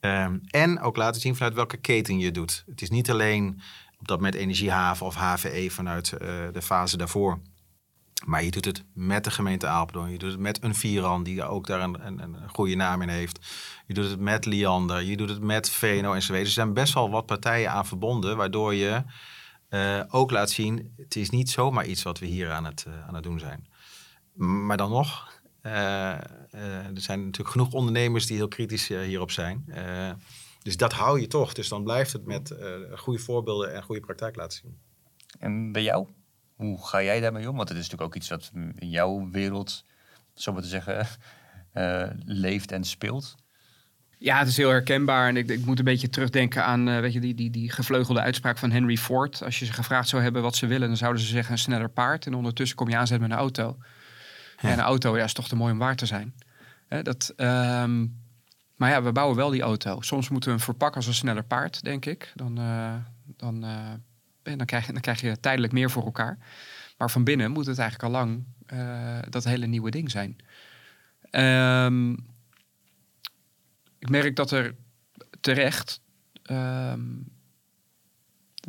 Um, 0.00 0.40
en 0.46 0.80
ook 0.80 0.96
laten 0.96 1.20
zien 1.20 1.36
vanuit 1.36 1.54
welke 1.54 1.76
keten 1.76 2.18
je 2.18 2.30
doet. 2.30 2.64
Het 2.66 2.82
is 2.82 2.90
niet 2.90 3.10
alleen 3.10 3.60
op 3.98 4.08
dat 4.08 4.20
met 4.20 4.34
energiehaven 4.34 5.06
of 5.06 5.14
HVE 5.14 5.70
vanuit 5.70 6.10
de 6.52 6.62
fase 6.62 6.96
daarvoor. 6.96 7.40
Maar 8.24 8.44
je 8.44 8.50
doet 8.50 8.64
het 8.64 8.84
met 8.94 9.24
de 9.24 9.30
gemeente 9.30 9.66
Apeldoorn. 9.66 10.10
Je 10.10 10.18
doet 10.18 10.30
het 10.30 10.40
met 10.40 10.62
een 10.62 10.74
Vieran, 10.74 11.22
die 11.22 11.44
ook 11.44 11.66
daar 11.66 11.80
een, 11.80 12.06
een, 12.06 12.18
een 12.18 12.48
goede 12.48 12.74
naam 12.74 13.02
in 13.02 13.08
heeft. 13.08 13.38
Je 13.86 13.94
doet 13.94 14.10
het 14.10 14.20
met 14.20 14.46
Liander. 14.46 15.02
Je 15.02 15.16
doet 15.16 15.28
het 15.28 15.42
met 15.42 15.70
Veno 15.70 16.12
en 16.12 16.34
Er 16.34 16.46
zijn 16.46 16.72
best 16.72 16.94
wel 16.94 17.10
wat 17.10 17.26
partijen 17.26 17.70
aan 17.70 17.86
verbonden, 17.86 18.36
waardoor 18.36 18.74
je 18.74 19.02
uh, 19.70 20.00
ook 20.08 20.30
laat 20.30 20.50
zien... 20.50 20.94
het 20.96 21.16
is 21.16 21.30
niet 21.30 21.50
zomaar 21.50 21.86
iets 21.86 22.02
wat 22.02 22.18
we 22.18 22.26
hier 22.26 22.50
aan 22.50 22.64
het, 22.64 22.84
uh, 22.88 23.06
aan 23.08 23.14
het 23.14 23.22
doen 23.22 23.38
zijn. 23.38 23.68
Maar 24.34 24.76
dan 24.76 24.90
nog, 24.90 25.39
er 25.62 27.00
zijn 27.00 27.24
natuurlijk 27.24 27.50
genoeg 27.50 27.72
ondernemers 27.72 28.26
die 28.26 28.36
heel 28.36 28.48
kritisch 28.48 28.88
hierop 28.88 29.30
zijn. 29.30 29.64
dus 30.62 30.76
dat 30.76 30.92
hou 30.92 31.20
je 31.20 31.26
toch. 31.26 31.52
Dus 31.52 31.68
dan 31.68 31.84
blijft 31.84 32.12
het 32.12 32.26
met 32.26 32.54
goede 32.94 33.18
voorbeelden 33.18 33.74
en 33.74 33.82
goede 33.82 34.00
praktijk 34.00 34.36
laten 34.36 34.58
zien. 34.58 34.78
En 35.38 35.72
bij 35.72 35.82
jou? 35.82 36.08
Hoe 36.54 36.86
ga 36.86 37.02
jij 37.02 37.20
daarmee 37.20 37.48
om? 37.48 37.56
Want 37.56 37.68
het 37.68 37.78
is 37.78 37.84
natuurlijk 37.84 38.10
ook 38.10 38.22
iets 38.22 38.28
wat 38.28 38.50
in 38.78 38.90
jouw 38.90 39.28
wereld, 39.30 39.84
zo 40.34 40.52
maar 40.52 40.62
te 40.62 40.68
zeggen, 40.68 41.06
uh, 41.74 42.06
leeft 42.44 42.72
en 42.72 42.84
speelt. 42.84 43.34
Ja, 44.18 44.38
het 44.38 44.48
is 44.48 44.56
heel 44.56 44.70
herkenbaar. 44.70 45.28
En 45.28 45.36
ik, 45.36 45.48
ik 45.48 45.64
moet 45.64 45.78
een 45.78 45.84
beetje 45.84 46.08
terugdenken 46.08 46.64
aan 46.64 46.88
uh, 46.88 47.00
weet 47.00 47.12
je, 47.12 47.20
die, 47.20 47.34
die, 47.34 47.50
die 47.50 47.70
gevleugelde 47.70 48.20
uitspraak 48.20 48.58
van 48.58 48.70
Henry 48.70 48.96
Ford. 48.96 49.42
Als 49.44 49.58
je 49.58 49.64
ze 49.64 49.72
gevraagd 49.72 50.08
zou 50.08 50.22
hebben 50.22 50.42
wat 50.42 50.56
ze 50.56 50.66
willen, 50.66 50.88
dan 50.88 50.96
zouden 50.96 51.22
ze 51.22 51.28
zeggen 51.28 51.52
een 51.52 51.58
sneller 51.58 51.90
paard. 51.90 52.26
En 52.26 52.34
ondertussen 52.34 52.76
kom 52.76 52.88
je 52.88 52.96
aanzetten 52.96 53.28
met 53.28 53.36
een 53.36 53.42
auto. 53.42 53.76
En 54.60 54.72
een 54.72 54.80
auto 54.80 55.16
ja, 55.16 55.24
is 55.24 55.32
toch 55.32 55.48
te 55.48 55.56
mooi 55.56 55.72
om 55.72 55.78
waar 55.78 55.96
te 55.96 56.06
zijn. 56.06 56.34
dat, 56.88 57.32
um, 57.36 58.22
maar 58.76 58.90
ja, 58.90 59.02
we 59.02 59.12
bouwen 59.12 59.36
wel 59.36 59.50
die 59.50 59.62
auto. 59.62 60.00
Soms 60.00 60.28
moeten 60.28 60.50
we 60.50 60.56
hem 60.56 60.64
verpakken 60.64 60.96
als 60.96 61.06
een 61.06 61.14
sneller 61.14 61.44
paard, 61.44 61.82
denk 61.82 62.06
ik. 62.06 62.32
Dan, 62.34 62.58
uh, 62.58 62.94
dan 63.36 63.64
en 64.42 64.58
dan 64.58 64.66
krijg, 64.66 64.86
je, 64.86 64.92
dan 64.92 65.00
krijg 65.00 65.20
je 65.20 65.40
tijdelijk 65.40 65.72
meer 65.72 65.90
voor 65.90 66.04
elkaar. 66.04 66.38
Maar 66.96 67.10
van 67.10 67.24
binnen 67.24 67.50
moet 67.50 67.66
het 67.66 67.78
eigenlijk 67.78 68.12
al 68.12 68.20
lang 68.20 68.44
uh, 68.72 69.18
dat 69.28 69.44
hele 69.44 69.66
nieuwe 69.66 69.90
ding 69.90 70.10
zijn. 70.10 70.36
Um, 71.30 72.12
ik 73.98 74.08
merk 74.08 74.36
dat 74.36 74.50
er 74.50 74.74
terecht 75.40 76.00
um, 76.50 77.32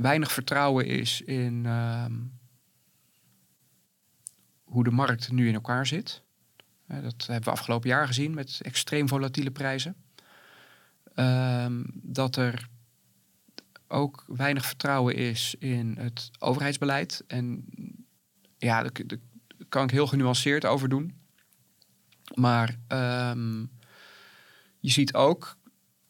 weinig 0.01 0.31
vertrouwen 0.31 0.85
is 0.85 1.21
in 1.21 1.65
hoe 4.71 4.83
de 4.83 4.91
markt 4.91 5.31
nu 5.31 5.47
in 5.47 5.53
elkaar 5.53 5.87
zit. 5.87 6.23
Dat 6.87 7.25
hebben 7.25 7.43
we 7.43 7.51
afgelopen 7.51 7.89
jaar 7.89 8.07
gezien 8.07 8.33
met 8.33 8.59
extreem 8.61 9.07
volatiele 9.07 9.51
prijzen. 9.51 9.95
dat 11.93 12.35
er 12.35 12.69
ook 13.87 14.23
weinig 14.27 14.65
vertrouwen 14.65 15.15
is 15.15 15.55
in 15.59 15.95
het 15.99 16.31
overheidsbeleid. 16.39 17.23
En 17.27 17.65
ja, 18.57 18.81
daar, 18.81 18.91
kan 19.69 19.83
ik 19.83 19.91
heel 19.91 20.07
genuanceerd 20.07 20.65
over 20.65 20.89
doen. 20.89 21.15
Maar 22.33 22.77
um, 22.87 23.71
je 24.79 24.91
ziet 24.91 25.13
ook 25.13 25.57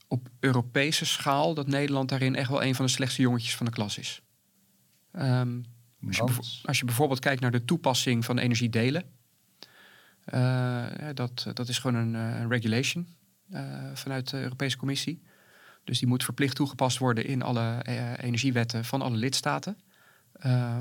op 0.07 0.29
Europese 0.39 1.05
schaal 1.05 1.53
dat 1.53 1.67
Nederland 1.67 2.09
daarin 2.09 2.35
echt 2.35 2.49
wel 2.49 2.63
een 2.63 2.75
van 2.75 2.85
de 2.85 2.91
slechtste 2.91 3.21
jongetjes 3.21 3.55
van 3.55 3.65
de 3.65 3.71
klas 3.71 3.97
is. 3.97 4.21
Um, 5.13 5.65
als, 6.07 6.17
je 6.17 6.67
als, 6.67 6.79
je 6.79 6.85
bijvoorbeeld 6.85 7.19
kijkt 7.19 7.41
naar 7.41 7.51
de 7.51 7.65
toepassing 7.65 8.25
van 8.25 8.37
energiedelen. 8.37 9.03
Uh, 10.33 10.85
dat, 11.13 11.47
dat 11.53 11.67
is 11.67 11.79
gewoon 11.79 12.01
een, 12.01 12.13
een 12.13 12.49
regulation 12.49 13.07
uh, 13.53 13.59
vanuit 13.93 14.29
de 14.29 14.41
Europese 14.41 14.77
Commissie. 14.77 15.21
Dus 15.83 15.99
die 15.99 16.07
moet 16.07 16.23
verplicht 16.23 16.55
toegepast 16.55 16.97
worden 16.97 17.25
in 17.25 17.41
alle 17.41 17.81
energiewetten 18.17 18.85
van 18.85 19.01
alle 19.01 19.15
lidstaten. 19.17 19.77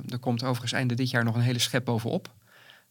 Er 0.09 0.19
komt 0.21 0.43
overigens 0.43 0.73
einde 0.73 0.95
dit 0.95 1.11
jaar 1.11 1.25
nog 1.25 1.35
een 1.35 1.41
hele 1.41 1.59
schep 1.59 1.85
bovenop. 1.85 2.35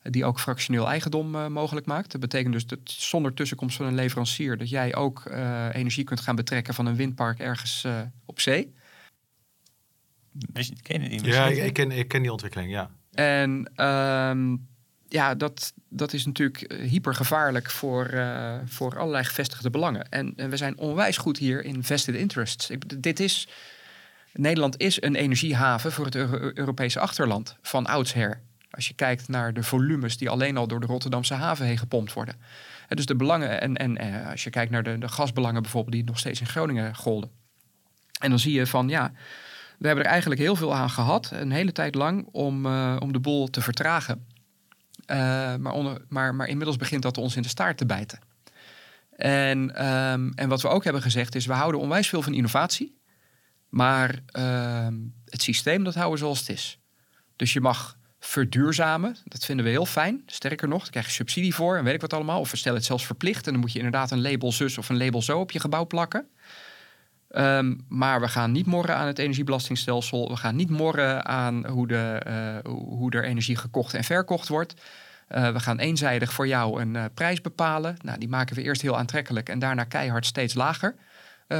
Die 0.01 0.25
ook 0.25 0.39
fractioneel 0.39 0.87
eigendom 0.87 1.51
mogelijk 1.51 1.85
maakt. 1.85 2.11
Dat 2.11 2.21
betekent 2.21 2.53
dus 2.53 2.65
dat 2.65 2.79
zonder 2.83 3.33
tussenkomst 3.33 3.77
van 3.77 3.85
een 3.85 3.95
leverancier... 3.95 4.57
dat 4.57 4.69
jij 4.69 4.95
ook 4.95 5.25
energie 5.71 6.03
kunt 6.03 6.19
gaan 6.19 6.35
betrekken 6.35 6.73
van 6.73 6.85
een 6.85 6.95
windpark 6.95 7.39
ergens 7.39 7.85
op 8.25 8.39
zee. 8.39 8.73
Ken 10.81 11.01
je 11.01 11.09
die 11.09 11.23
ja, 11.23 11.47
ik 11.47 11.73
ken, 11.73 11.91
ik 11.91 12.07
ken 12.07 12.21
die 12.21 12.31
ontwikkeling, 12.31 12.71
ja. 12.71 12.89
En 13.13 13.71
ehm, 13.75 14.55
ja, 15.09 15.35
dat, 15.35 15.73
dat 15.89 16.13
is 16.13 16.25
natuurlijk 16.25 16.61
eh, 16.61 16.89
hypergevaarlijk 16.89 17.69
voor, 17.69 18.13
uh, 18.13 18.55
voor 18.65 18.99
allerlei 18.99 19.23
gevestigde 19.23 19.69
belangen. 19.69 20.09
En, 20.09 20.33
en, 20.35 20.49
we 20.49 20.57
zijn 20.57 20.77
onwijs 20.77 21.17
goed 21.17 21.37
hier 21.37 21.63
in 21.63 21.83
vested 21.83 22.15
interests. 22.15 22.69
Ik, 22.69 23.03
dit 23.03 23.19
is, 23.19 23.47
Nederland 24.33 24.79
is 24.79 25.01
een 25.01 25.15
energiehaven 25.15 25.91
voor 25.91 26.05
het 26.05 26.15
Europese 26.57 26.99
achterland 26.99 27.55
van 27.61 27.85
oudsher. 27.85 28.41
Als 28.71 28.87
je 28.87 28.93
kijkt 28.93 29.27
naar 29.27 29.53
de 29.53 29.63
volumes 29.63 30.17
die 30.17 30.29
alleen 30.29 30.57
al 30.57 30.67
door 30.67 30.79
de 30.79 30.85
Rotterdamse 30.85 31.33
haven 31.33 31.65
heen 31.65 31.77
gepompt 31.77 32.13
worden. 32.13 32.35
En 32.87 32.95
dus 32.95 33.05
de 33.05 33.15
belangen, 33.15 33.61
en, 33.61 33.75
en, 33.75 33.97
en 33.97 34.25
als 34.25 34.43
je 34.43 34.49
kijkt 34.49 34.71
naar 34.71 34.83
de, 34.83 34.97
de 34.97 35.07
gasbelangen 35.07 35.61
bijvoorbeeld, 35.61 35.95
die 35.95 36.03
nog 36.03 36.19
steeds 36.19 36.39
in 36.39 36.47
Groningen 36.47 36.95
golden. 36.95 37.31
En 38.19 38.29
dan 38.29 38.39
zie 38.39 38.53
je 38.53 38.67
van 38.67 38.89
ja, 38.89 39.11
we 39.79 39.87
hebben 39.87 40.05
er 40.05 40.11
eigenlijk 40.11 40.41
heel 40.41 40.55
veel 40.55 40.75
aan 40.75 40.89
gehad, 40.89 41.29
een 41.33 41.51
hele 41.51 41.71
tijd 41.71 41.95
lang, 41.95 42.27
om, 42.31 42.65
uh, 42.65 42.95
om 42.99 43.13
de 43.13 43.19
boel 43.19 43.47
te 43.47 43.61
vertragen. 43.61 44.27
Uh, 45.11 45.15
maar, 45.55 45.97
maar, 46.07 46.35
maar 46.35 46.47
inmiddels 46.47 46.77
begint 46.77 47.01
dat 47.01 47.17
ons 47.17 47.35
in 47.35 47.41
de 47.41 47.47
staart 47.47 47.77
te 47.77 47.85
bijten. 47.85 48.19
En, 49.15 49.87
um, 49.87 50.33
en 50.33 50.49
wat 50.49 50.61
we 50.61 50.67
ook 50.67 50.83
hebben 50.83 51.01
gezegd 51.01 51.35
is, 51.35 51.45
we 51.45 51.53
houden 51.53 51.81
onwijs 51.81 52.09
veel 52.09 52.21
van 52.21 52.33
innovatie. 52.33 52.97
Maar 53.69 54.19
uh, 54.39 54.87
het 55.25 55.41
systeem, 55.41 55.83
dat 55.83 55.93
houden 55.93 56.13
we 56.13 56.19
zoals 56.19 56.39
het 56.39 56.49
is. 56.49 56.79
Dus 57.35 57.53
je 57.53 57.61
mag 57.61 57.97
verduurzamen, 58.19 59.15
dat 59.23 59.45
vinden 59.45 59.65
we 59.65 59.71
heel 59.71 59.85
fijn. 59.85 60.23
Sterker 60.25 60.67
nog, 60.67 60.81
daar 60.81 60.91
krijg 60.91 61.05
je 61.05 61.11
subsidie 61.11 61.55
voor 61.55 61.77
en 61.77 61.83
weet 61.83 61.93
ik 61.93 62.01
wat 62.01 62.13
allemaal. 62.13 62.39
Of 62.39 62.51
we 62.51 62.57
stellen 62.57 62.77
het 62.77 62.87
zelfs 62.87 63.05
verplicht 63.05 63.45
en 63.45 63.51
dan 63.51 63.61
moet 63.61 63.71
je 63.71 63.77
inderdaad 63.77 64.11
een 64.11 64.21
label 64.21 64.51
zus 64.51 64.77
of 64.77 64.89
een 64.89 64.97
label 64.97 65.21
zo 65.21 65.39
op 65.39 65.51
je 65.51 65.59
gebouw 65.59 65.85
plakken. 65.85 66.27
Um, 67.35 67.85
maar 67.87 68.21
we 68.21 68.27
gaan 68.27 68.51
niet 68.51 68.65
morren 68.65 68.95
aan 68.95 69.07
het 69.07 69.19
energiebelastingstelsel. 69.19 70.29
We 70.29 70.35
gaan 70.35 70.55
niet 70.55 70.69
morren 70.69 71.25
aan 71.25 71.67
hoe, 71.67 71.87
de, 71.87 72.21
uh, 72.27 72.71
hoe 72.73 73.11
er 73.11 73.23
energie 73.23 73.55
gekocht 73.55 73.93
en 73.93 74.03
verkocht 74.03 74.47
wordt. 74.47 74.73
Uh, 75.31 75.51
we 75.51 75.59
gaan 75.59 75.79
eenzijdig 75.79 76.33
voor 76.33 76.47
jou 76.47 76.81
een 76.81 76.95
uh, 76.95 77.05
prijs 77.13 77.41
bepalen. 77.41 77.97
Nou, 78.01 78.19
die 78.19 78.29
maken 78.29 78.55
we 78.55 78.61
eerst 78.61 78.81
heel 78.81 78.97
aantrekkelijk 78.97 79.49
en 79.49 79.59
daarna 79.59 79.83
keihard 79.83 80.25
steeds 80.25 80.53
lager 80.53 80.95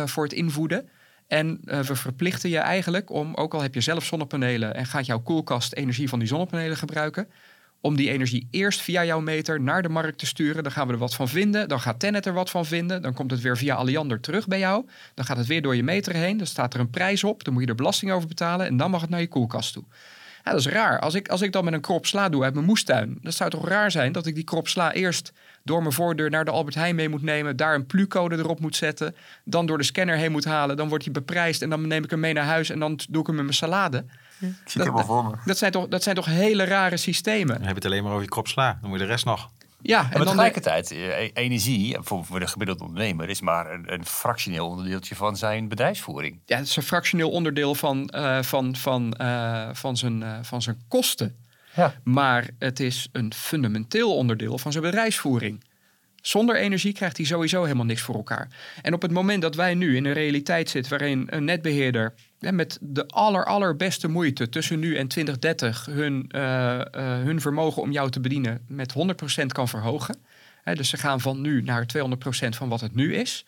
voor 0.06 0.24
het 0.24 0.34
invoeden. 0.34 0.90
En 1.28 1.60
we 1.64 1.96
verplichten 1.96 2.50
je 2.50 2.58
eigenlijk 2.58 3.10
om, 3.10 3.36
ook 3.36 3.54
al 3.54 3.62
heb 3.62 3.74
je 3.74 3.82
zelf 3.82 4.04
zonnepanelen 4.04 4.76
en 4.76 4.86
gaat 4.86 5.06
jouw 5.06 5.20
koelkast 5.20 5.74
energie 5.74 6.10
van 6.10 6.20
die 6.20 6.28
zonnepanelen 6.28 6.78
gebruiken, 6.78 7.28
om 7.82 7.96
die 7.96 8.10
energie 8.10 8.48
eerst 8.52 8.82
via 8.82 9.06
jouw 9.06 9.20
meter 9.20 9.62
naar 9.62 9.82
de 9.82 9.90
markt 9.90 10.18
te 10.18 10.26
sturen. 10.26 10.64
Dan 10.64 10.72
gaan 10.72 10.88
we 10.88 10.94
er 10.94 11.00
wat 11.00 11.16
van 11.16 11.28
vinden. 11.28 11.68
Dan 11.68 11.80
gaat 11.80 12.00
Tennet 12.00 12.26
er 12.26 12.34
wat 12.34 12.50
van 12.50 12.66
vinden. 12.66 13.02
Dan 13.02 13.14
komt 13.14 13.32
het 13.32 13.42
weer 13.42 13.58
via 13.58 13.76
Alliander 13.76 14.20
terug 14.20 14.48
bij 14.48 14.60
jou. 14.60 14.86
Dan 15.14 15.26
gaat 15.26 15.38
het 15.38 15.48
weer 15.48 15.62
door 15.62 15.76
je 15.76 15.84
meter 15.84 16.14
heen. 16.14 16.38
Dan 16.38 16.48
staat 16.48 16.74
er 16.74 16.80
een 16.80 16.90
prijs 16.90 17.24
op. 17.24 17.44
Dan 17.44 17.54
moet 17.54 17.64
je 17.64 17.70
er 17.70 17.76
belasting 17.76 18.12
over 18.12 18.28
betalen. 18.28 18.66
En 18.66 18.78
dan 18.78 18.92
mag 18.92 19.02
het 19.02 19.10
naar 19.10 19.20
je 19.20 19.28
koelkast 19.28 19.74
toe. 19.74 19.84
Dat 20.44 20.60
is 20.60 20.68
raar. 20.68 21.00
Als 21.00 21.14
ik, 21.14 21.28
als 21.28 21.42
ik 21.42 21.52
dan 21.52 21.64
met 21.64 21.74
een 21.74 21.82
krop 21.82 22.06
sla 22.06 22.30
doe 22.30 22.44
uit 22.44 22.54
mijn 22.54 22.66
moestuin, 22.66 23.18
dan 23.22 23.32
zou 23.32 23.50
toch 23.50 23.68
raar 23.68 23.92
zijn 23.92 24.12
dat 24.12 24.26
ik 24.26 24.36
die 24.36 24.44
krop 24.44 24.68
sla 24.68 24.94
eerst 24.94 25.34
door 25.64 25.82
mijn 25.82 25.94
voordeur 25.94 26.30
naar 26.30 26.46
de 26.46 26.52
Albert 26.52 26.76
Heijn 26.76 26.96
mee 26.96 27.10
moet 27.10 27.22
nemen, 27.22 27.56
daar 27.56 27.76
een 27.76 27.86
plu-code 27.86 28.38
erop 28.38 28.60
moet 28.60 28.76
zetten, 28.76 29.16
dan 29.44 29.66
door 29.66 29.78
de 29.78 29.84
scanner 29.84 30.16
heen 30.16 30.32
moet 30.32 30.46
halen, 30.46 30.78
dan 30.78 30.90
wordt 30.90 31.04
hij 31.04 31.14
beprijsd 31.14 31.62
en 31.62 31.70
dan 31.70 31.88
neem 31.88 32.04
ik 32.04 32.10
hem 32.10 32.20
mee 32.20 32.34
naar 32.34 32.46
huis 32.46 32.70
en 32.70 32.80
dan 32.80 33.00
doe 33.10 33.22
ik 33.22 33.28
hem 33.28 33.38
in 33.38 33.44
mijn 33.44 33.56
salade. 33.56 34.06
Ik 34.40 34.56
zie 34.66 34.82
het 34.82 34.92
helemaal 34.92 35.06
voor 35.06 35.24
me. 35.24 35.36
Dat 35.46 35.58
zijn, 35.58 35.72
toch, 35.72 35.88
dat 35.88 36.04
zijn 36.04 36.16
toch 36.16 36.26
hele 36.26 36.64
rare 36.64 36.98
systemen. 36.98 37.48
Dan 37.48 37.62
heb 37.62 37.70
je 37.70 37.76
het 37.76 37.86
alleen 37.86 38.04
maar 38.04 38.12
over 38.12 38.24
je 38.24 38.30
krop 38.30 38.48
sla. 38.48 38.78
Dan 38.82 38.90
moet 38.90 39.00
je 39.00 39.06
de 39.06 39.12
rest 39.12 39.26
nog. 39.26 39.50
Ja, 39.82 40.04
en, 40.12 40.20
en 40.20 40.26
tegelijkertijd, 40.26 40.92
eh, 40.92 41.30
energie 41.34 41.98
voor, 42.00 42.26
voor 42.26 42.40
de 42.40 42.48
gemiddelde 42.48 42.84
ondernemer 42.84 43.30
is 43.30 43.42
maar 43.42 43.74
een, 43.74 43.94
een, 43.94 44.06
fractioneel 44.06 44.68
onderdeeltje 44.68 45.16
van 45.16 45.38
zijn 45.38 45.68
bedrijfsvoering. 45.68 46.40
Ja, 46.46 46.58
het 46.58 46.68
is 46.68 46.76
een 46.76 46.84
fractioneel 46.84 47.30
onderdeel 47.30 47.76
van, 47.76 48.14
uh, 48.16 48.42
van, 48.42 48.76
van, 48.76 49.16
uh, 49.22 49.70
van, 49.74 49.98
zijn, 49.98 50.22
uh, 50.22 50.38
van 50.42 50.62
zijn 50.62 50.82
kosten. 50.88 51.36
Ja. 51.76 51.94
Maar 52.04 52.50
het 52.60 52.80
is 52.80 53.10
een 53.12 53.34
fundamenteel 53.34 54.16
onderdeel 54.16 54.58
van 54.58 54.72
zijn 54.72 54.84
bedrijfsvoering. 54.84 55.64
Zonder 56.22 56.56
energie 56.56 56.94
krijgt 56.94 57.18
hij 57.18 57.26
sowieso 57.26 57.64
helemaal 57.64 57.86
niks 57.86 58.02
voor 58.02 58.16
elkaar. 58.16 58.48
En 58.82 58.94
op 58.94 59.02
het 59.02 59.12
moment 59.12 59.42
dat 59.42 59.56
wij 59.56 59.74
nu 59.74 59.96
in 59.96 60.06
een 60.06 60.14
realiteit 60.14 60.70
zitten 60.70 60.98
waarin 60.98 61.28
een 61.30 61.44
netbeheerder 61.44 62.14
met 62.40 62.78
de 62.82 63.08
aller, 63.08 63.46
allerbeste 63.46 64.08
moeite 64.08 64.50
tussen 64.50 64.80
nu 64.80 64.96
en 64.96 65.08
2030 65.08 65.86
hun, 65.86 66.30
uh, 66.36 66.42
uh, 66.42 66.82
hun 66.96 67.42
vermogen 67.42 67.82
om 67.82 67.92
jou 67.92 68.10
te 68.10 68.20
bedienen 68.20 68.62
met 68.68 68.94
100% 69.44 69.46
kan 69.48 69.68
verhogen. 69.68 70.18
Dus 70.74 70.90
ze 70.90 70.98
gaan 70.98 71.22
van 71.22 71.42
nu 71.42 71.62
naar 71.62 71.86
200% 71.98 72.50
van 72.50 72.70
wat 72.70 72.82
het 72.82 72.96
nu 72.96 73.16
is. 73.16 73.46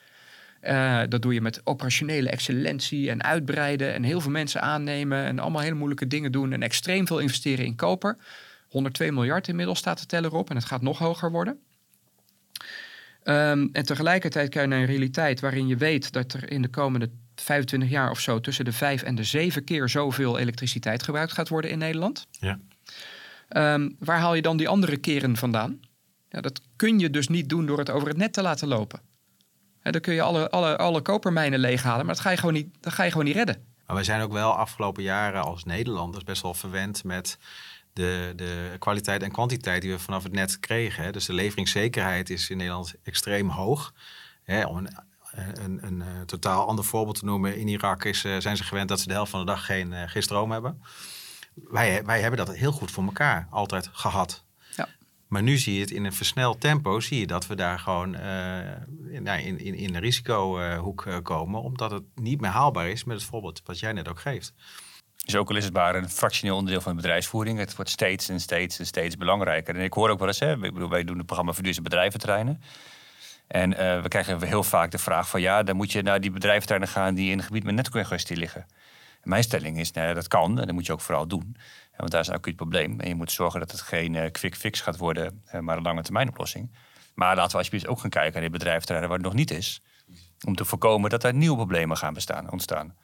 Uh, 0.64 1.02
dat 1.10 1.22
doe 1.22 1.34
je 1.34 1.42
met 1.42 1.62
operationele 1.64 2.30
excellentie 2.30 3.10
en 3.10 3.24
uitbreiden 3.24 3.94
en 3.94 4.04
heel 4.04 4.22
veel 4.22 4.32
mensen 4.32 4.62
aannemen 4.62 5.24
en 5.24 5.40
allemaal 5.40 5.62
hele 5.62 5.76
moeilijke 5.76 6.08
dingen 6.08 6.32
doen 6.32 6.54
en 6.54 6.64
extreem 6.64 7.08
veel 7.08 7.20
investeren 7.20 7.66
in 7.66 7.76
koper. 7.76 8.18
102 8.70 9.12
miljard 9.12 9.48
inmiddels 9.48 9.80
staat 9.80 10.00
de 10.00 10.06
teller 10.06 10.34
op 10.34 10.50
en 10.50 10.56
het 10.56 10.66
gaat 10.66 10.82
nog 10.82 10.98
hoger 10.98 11.32
worden. 11.32 11.60
Um, 13.24 13.70
en 13.74 13.86
tegelijkertijd 13.86 14.50
krijg 14.50 14.70
je 14.70 14.76
een 14.76 14.86
realiteit 14.86 15.40
waarin 15.40 15.68
je 15.68 15.78
weet 15.78 16.12
dat 16.12 16.34
er 16.34 16.52
in 16.52 16.62
de 16.62 16.68
komende 16.68 17.10
25 17.36 17.90
jaar 17.90 18.10
of 18.12 18.20
zo 18.20 18.40
tussen 18.40 18.66
de 18.66 18.72
vijf 18.72 19.02
en 19.02 19.16
de 19.16 19.24
zeven 19.24 19.64
keer 19.64 19.90
zoveel 19.90 20.38
elektriciteit 20.38 21.04
gebruikt 21.04 21.32
gaat 21.32 21.50
worden 21.50 21.72
in 21.72 21.78
Nederland. 21.78 22.28
Ja. 22.32 22.60
Ehm, 23.48 23.90
waar 24.00 24.20
haal 24.20 24.34
je 24.34 24.42
dan 24.42 24.58
die 24.58 24.68
andere 24.68 24.98
keren 24.98 25.38
vandaan? 25.38 25.80
Ja, 26.30 26.42
dat 26.42 26.62
kun 26.76 27.00
je 27.00 27.10
dus 27.10 27.28
niet 27.28 27.50
doen 27.50 27.66
door 27.66 27.78
het 27.78 27.90
over 27.90 28.08
het 28.08 28.18
net 28.18 28.34
te 28.34 28.42
laten 28.42 28.68
lopen. 28.68 29.02
Dan 29.82 30.02
kun 30.02 30.14
je 30.14 30.22
alle, 30.22 30.50
alle, 30.50 30.78
alle 30.78 31.02
kopermijnen 31.02 31.60
leeghalen, 31.60 32.06
maar 32.06 32.16
dat 32.16 32.24
ga 32.24 32.30
je 32.30 32.38
gewoon 32.38 32.54
niet, 32.54 32.76
dat 32.80 32.94
ga 32.94 33.04
je 33.04 33.12
gewoon 33.12 33.26
niet 33.26 33.36
redden. 33.36 33.66
Maar 33.86 33.96
wij 33.96 34.06
zijn 34.06 34.22
ook 34.22 34.32
wel 34.32 34.52
afgelopen 34.52 35.04
jaren 35.04 35.44
als 35.44 35.64
Nederlanders 35.64 36.24
best 36.24 36.42
wel 36.42 36.54
verwend 36.54 37.04
met 37.04 37.38
de, 37.94 38.34
de 38.36 38.76
kwaliteit 38.80 39.24
en 39.24 39.32
kwantiteit 39.32 39.82
die 39.82 39.92
we 39.92 40.00
vanaf 40.00 40.24
het 40.24 40.34
net 40.34 40.60
kregen. 40.60 41.04
Hè. 41.04 41.12
Dus 41.12 41.26
de 41.26 41.34
leveringszekerheid 41.34 42.30
is 42.30 42.50
in 42.50 42.58
Nederland 42.58 42.94
extreem 43.04 43.50
hoog. 43.50 43.94
Hè, 44.44 44.66
om 44.66 44.78
een, 44.78 44.90
een, 45.32 45.64
een, 45.64 45.80
een, 45.86 46.02
eh, 46.02 46.22
totaal 46.26 46.68
ander 46.68 46.86
voorbeeld 46.86 47.20
te 47.20 47.26
noemen, 47.26 47.58
in 47.58 47.68
Irak 47.68 48.04
is, 48.04 48.26
uh, 48.26 48.38
zijn 48.38 48.58
ze 48.58 48.64
gewend 48.64 48.90
dat 48.90 49.00
ze 49.00 49.08
de 49.08 49.14
helft 49.14 49.32
van 49.32 49.40
de 49.40 49.46
dag 49.46 49.66
geen, 49.66 49.92
uh, 49.92 50.04
geen 50.06 50.24
stroom 50.24 50.52
hebben. 50.52 50.82
Wij, 51.54 52.04
wij 52.06 52.22
hebben 52.22 52.46
dat 52.46 52.56
heel 52.56 52.72
goed 52.72 52.92
voor 52.92 53.04
elkaar 53.04 53.48
altijd 53.50 53.90
gehad. 53.92 54.44
Ja. 54.76 54.88
Maar 55.28 55.44
nu 55.44 55.58
zie 55.58 55.74
je 55.74 55.80
het 55.80 55.92
in 55.92 56.06
een 56.06 56.14
versneld 56.14 56.62
tempo, 56.62 57.00
zie 57.00 57.20
je 57.20 57.28
dat 57.28 57.48
we 57.48 57.56
daar 57.56 57.80
gewoon 57.80 58.16
in, 59.10 59.28
in, 59.28 59.60
in, 59.60 59.76
in 59.76 59.96
een 59.96 60.02
risicohoek 60.02 61.20
komen, 61.24 61.62
omdat 61.62 61.92
het 61.92 62.04
niet 62.16 62.42
meer 62.42 62.50
haalbaar 62.50 62.90
is 62.90 63.04
met 63.04 63.18
het 63.18 63.26
voorbeeld 63.26 63.62
wat 63.66 63.80
jij 63.80 63.94
net 63.94 64.08
ook 64.08 64.20
geeft. 64.20 64.54
Dus 65.26 65.36
ook 65.36 65.50
al 65.50 65.56
is 65.56 65.64
het 65.64 65.74
maar 65.74 65.96
een 65.96 66.10
fractioneel 66.10 66.56
onderdeel 66.56 66.82
van 66.82 66.96
de 66.96 67.02
bedrijfsvoering, 67.02 67.60
het 67.60 67.76
wordt 67.76 67.92
steeds 67.92 68.30
en 68.30 68.40
steeds 68.40 68.80
en 68.80 68.86
steeds 68.86 69.18
belangrijker. 69.18 69.76
En 69.76 69.82
ik 69.82 69.94
hoor 69.94 70.10
ook 70.10 70.20
wel 70.20 70.28
eens, 70.28 70.40
hè, 70.40 70.52
ik 70.52 70.74
bedoel, 70.74 70.90
wij 70.90 71.04
doen 71.04 71.18
het 71.18 71.26
programma 71.26 71.54
Verduurzaam 71.54 71.84
Bedrijventerreinen. 71.84 72.62
En 73.48 73.72
uh, 73.72 74.02
we 74.02 74.08
krijgen 74.08 74.44
heel 74.44 74.64
vaak 74.64 74.92
de 74.92 74.98
vraag 74.98 75.30
van 75.30 75.42
ja, 75.42 75.64
dan 75.64 75.76
moet 75.76 75.92
je 75.92 76.02
naar 76.02 76.22
die 76.22 76.32
bedrijventerreinen 76.32 76.90
gaan 76.90 77.14
die 77.14 77.32
in 77.32 77.38
een 77.38 77.44
gebied 77.44 77.64
met 77.64 77.76
netcongestie 77.76 78.38
liggen. 78.38 78.66
En 79.22 79.30
mijn 79.30 79.44
stelling 79.44 79.80
is, 79.80 79.92
nou, 79.92 80.14
dat 80.14 80.28
kan 80.28 80.60
en 80.60 80.66
dat 80.66 80.76
moet 80.76 80.86
je 80.86 80.92
ook 80.92 81.02
vooral 81.02 81.28
doen. 81.28 81.56
Want 81.98 82.12
daar 82.12 82.22
is 82.22 82.28
een 82.28 82.34
acuut 82.34 82.56
probleem. 82.56 83.00
En 83.00 83.08
je 83.08 83.16
moet 83.16 83.32
zorgen 83.32 83.60
dat 83.60 83.72
het 83.72 83.82
geen 83.82 84.14
uh, 84.14 84.32
quick 84.32 84.56
fix 84.56 84.82
gaat 84.82 84.98
worden, 84.98 85.44
uh, 85.54 85.60
maar 85.60 85.78
een 85.78 85.84
lange 85.84 86.02
termijn 86.02 86.30
oplossing. 86.30 86.72
Maar 87.14 87.36
laten 87.36 87.52
we 87.52 87.58
alsjeblieft 87.58 87.88
ook 87.88 88.00
gaan 88.00 88.10
kijken 88.10 88.32
naar 88.32 88.42
die 88.42 88.50
bedrijventerreinen 88.50 89.10
waar 89.10 89.20
het 89.20 89.28
nog 89.28 89.38
niet 89.38 89.52
is. 89.52 89.82
Om 90.46 90.56
te 90.56 90.66
voorkomen 90.66 91.10
dat 91.10 91.24
er 91.24 91.34
nieuwe 91.34 91.56
problemen 91.56 91.98
gaan 91.98 92.14
bestaan, 92.14 92.52
ontstaan. 92.52 92.96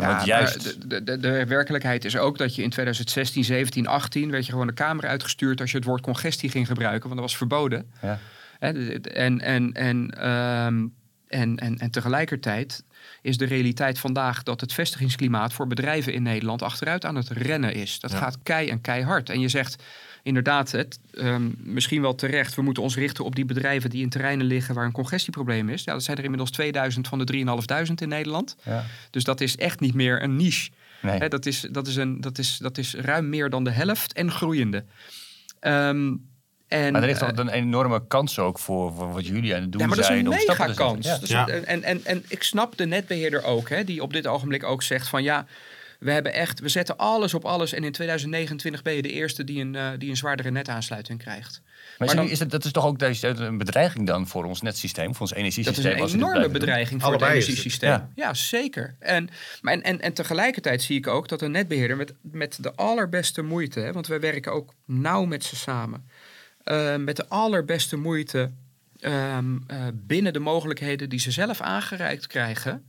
Ja, 0.00 0.06
want 0.06 0.24
juist... 0.24 0.90
de, 0.90 1.04
de, 1.04 1.18
de, 1.18 1.46
werkelijkheid 1.46 2.04
is 2.04 2.16
ook 2.16 2.38
dat 2.38 2.54
je 2.54 2.62
in 2.62 2.70
2016, 2.70 3.44
17, 3.44 3.86
18 3.86 4.30
werd 4.30 4.46
je 4.46 4.52
gewoon 4.52 4.66
de 4.66 4.72
Kamer 4.72 5.06
uitgestuurd 5.06 5.60
als 5.60 5.70
je 5.70 5.76
het 5.76 5.86
woord 5.86 6.00
congestie 6.00 6.50
ging 6.50 6.66
gebruiken, 6.66 7.02
want 7.08 7.20
dat 7.20 7.30
was 7.30 7.36
verboden. 7.36 7.90
Ja. 8.02 8.18
En, 8.58 9.02
en, 9.02 9.40
en, 9.40 9.72
en, 9.72 10.28
um, 10.28 10.94
en, 11.28 11.56
en, 11.56 11.78
en 11.78 11.90
tegelijkertijd 11.90 12.84
is 13.22 13.36
de 13.36 13.44
realiteit 13.44 13.98
vandaag 13.98 14.42
dat 14.42 14.60
het 14.60 14.72
vestigingsklimaat 14.72 15.52
voor 15.52 15.66
bedrijven 15.66 16.12
in 16.12 16.22
Nederland 16.22 16.62
achteruit 16.62 17.04
aan 17.04 17.16
het 17.16 17.28
rennen 17.28 17.74
is. 17.74 18.00
Dat 18.00 18.10
ja. 18.10 18.16
gaat 18.16 18.38
kei 18.42 18.68
en 18.68 18.80
keihard. 18.80 19.30
En 19.30 19.40
je 19.40 19.48
zegt 19.48 19.82
inderdaad, 20.26 20.70
het, 20.70 20.98
um, 21.12 21.54
misschien 21.58 22.02
wel 22.02 22.14
terecht, 22.14 22.54
we 22.54 22.62
moeten 22.62 22.82
ons 22.82 22.96
richten 22.96 23.24
op 23.24 23.34
die 23.34 23.44
bedrijven 23.44 23.90
die 23.90 24.02
in 24.02 24.08
terreinen 24.08 24.46
liggen 24.46 24.74
waar 24.74 24.84
een 24.84 24.92
congestieprobleem 24.92 25.68
is. 25.68 25.84
Ja, 25.84 25.92
dat 25.92 26.02
zijn 26.02 26.16
er 26.16 26.22
inmiddels 26.22 26.50
2000 26.50 27.08
van 27.08 27.18
de 27.18 27.44
3.500 27.88 27.94
in 27.94 28.08
Nederland. 28.08 28.56
Ja. 28.62 28.84
Dus 29.10 29.24
dat 29.24 29.40
is 29.40 29.56
echt 29.56 29.80
niet 29.80 29.94
meer 29.94 30.22
een 30.22 30.36
niche. 30.36 30.70
Nee. 31.02 31.18
He, 31.18 31.28
dat, 31.28 31.46
is, 31.46 31.60
dat, 31.70 31.86
is 31.86 31.96
een, 31.96 32.20
dat, 32.20 32.38
is, 32.38 32.58
dat 32.58 32.78
is 32.78 32.94
ruim 32.94 33.28
meer 33.28 33.50
dan 33.50 33.64
de 33.64 33.70
helft 33.70 34.12
en 34.12 34.30
groeiende. 34.30 34.84
Um, 35.60 36.24
en, 36.68 36.92
maar 36.92 37.00
er 37.00 37.06
ligt 37.06 37.20
toch 37.20 37.36
een 37.36 37.48
enorme 37.48 38.06
kans 38.06 38.38
ook 38.38 38.58
voor, 38.58 38.92
voor 38.92 39.12
wat 39.12 39.26
jullie 39.26 39.54
aan 39.54 39.60
het 39.60 39.72
doen 39.72 39.80
ja, 39.80 39.86
maar 39.86 40.04
zijn. 40.04 40.24
Dat 40.24 40.34
is 40.34 40.40
een 40.40 40.54
mega 40.58 40.72
kans. 40.72 41.06
Ja. 41.06 41.18
Dus 41.18 41.28
Ja. 41.28 41.48
en, 41.48 41.82
en, 41.82 42.04
en 42.04 42.24
ik 42.28 42.42
snap 42.42 42.76
de 42.76 42.86
netbeheerder 42.86 43.44
ook, 43.44 43.68
hè, 43.68 43.84
die 43.84 44.02
op 44.02 44.12
dit 44.12 44.26
ogenblik 44.26 44.64
ook 44.64 44.82
zegt 44.82 45.08
van 45.08 45.22
ja, 45.22 45.46
we 46.06 46.12
hebben 46.12 46.32
echt, 46.32 46.60
we 46.60 46.68
zetten 46.68 46.96
alles 46.96 47.34
op 47.34 47.44
alles 47.44 47.72
en 47.72 47.84
in 47.84 47.92
2029 47.92 48.82
ben 48.82 48.94
je 48.94 49.02
de 49.02 49.12
eerste 49.12 49.44
die 49.44 49.60
een, 49.60 49.74
uh, 49.74 49.90
die 49.98 50.10
een 50.10 50.16
zwaardere 50.16 50.50
netaansluiting 50.50 51.18
krijgt. 51.18 51.60
Maar, 51.98 52.06
maar 52.06 52.16
dan, 52.16 52.28
is 52.28 52.38
het, 52.38 52.50
dat 52.50 52.64
is 52.64 52.72
toch 52.72 52.86
ook 52.86 53.02
een 53.20 53.58
bedreiging 53.58 54.06
dan 54.06 54.28
voor 54.28 54.44
ons 54.44 54.62
netsysteem, 54.62 55.12
voor 55.12 55.20
ons 55.20 55.34
energiesysteem? 55.34 55.98
Dat 55.98 56.06
is 56.08 56.12
een 56.12 56.18
enorme 56.18 56.48
bedreiging 56.48 57.00
voor 57.00 57.10
Allebei 57.10 57.34
het 57.34 57.42
energiesysteem. 57.42 57.90
Het. 57.90 58.02
Ja. 58.14 58.26
ja. 58.26 58.34
zeker. 58.34 58.94
En, 58.98 59.28
maar 59.60 59.72
en, 59.72 59.82
en, 59.82 60.00
en 60.00 60.12
tegelijkertijd 60.12 60.82
zie 60.82 60.96
ik 60.96 61.06
ook 61.06 61.28
dat 61.28 61.42
een 61.42 61.50
netbeheerder 61.50 61.96
met, 61.96 62.14
met 62.20 62.58
de 62.60 62.74
allerbeste 62.74 63.42
moeite, 63.42 63.80
hè, 63.80 63.92
want 63.92 64.06
wij 64.06 64.20
werken 64.20 64.52
ook 64.52 64.74
nauw 64.84 65.24
met 65.24 65.44
ze 65.44 65.56
samen, 65.56 66.08
uh, 66.64 66.96
met 66.96 67.16
de 67.16 67.28
allerbeste 67.28 67.96
moeite 67.96 68.50
um, 69.00 69.64
uh, 69.70 69.86
binnen 69.92 70.32
de 70.32 70.38
mogelijkheden 70.38 71.08
die 71.08 71.20
ze 71.20 71.30
zelf 71.30 71.60
aangereikt 71.60 72.26
krijgen, 72.26 72.84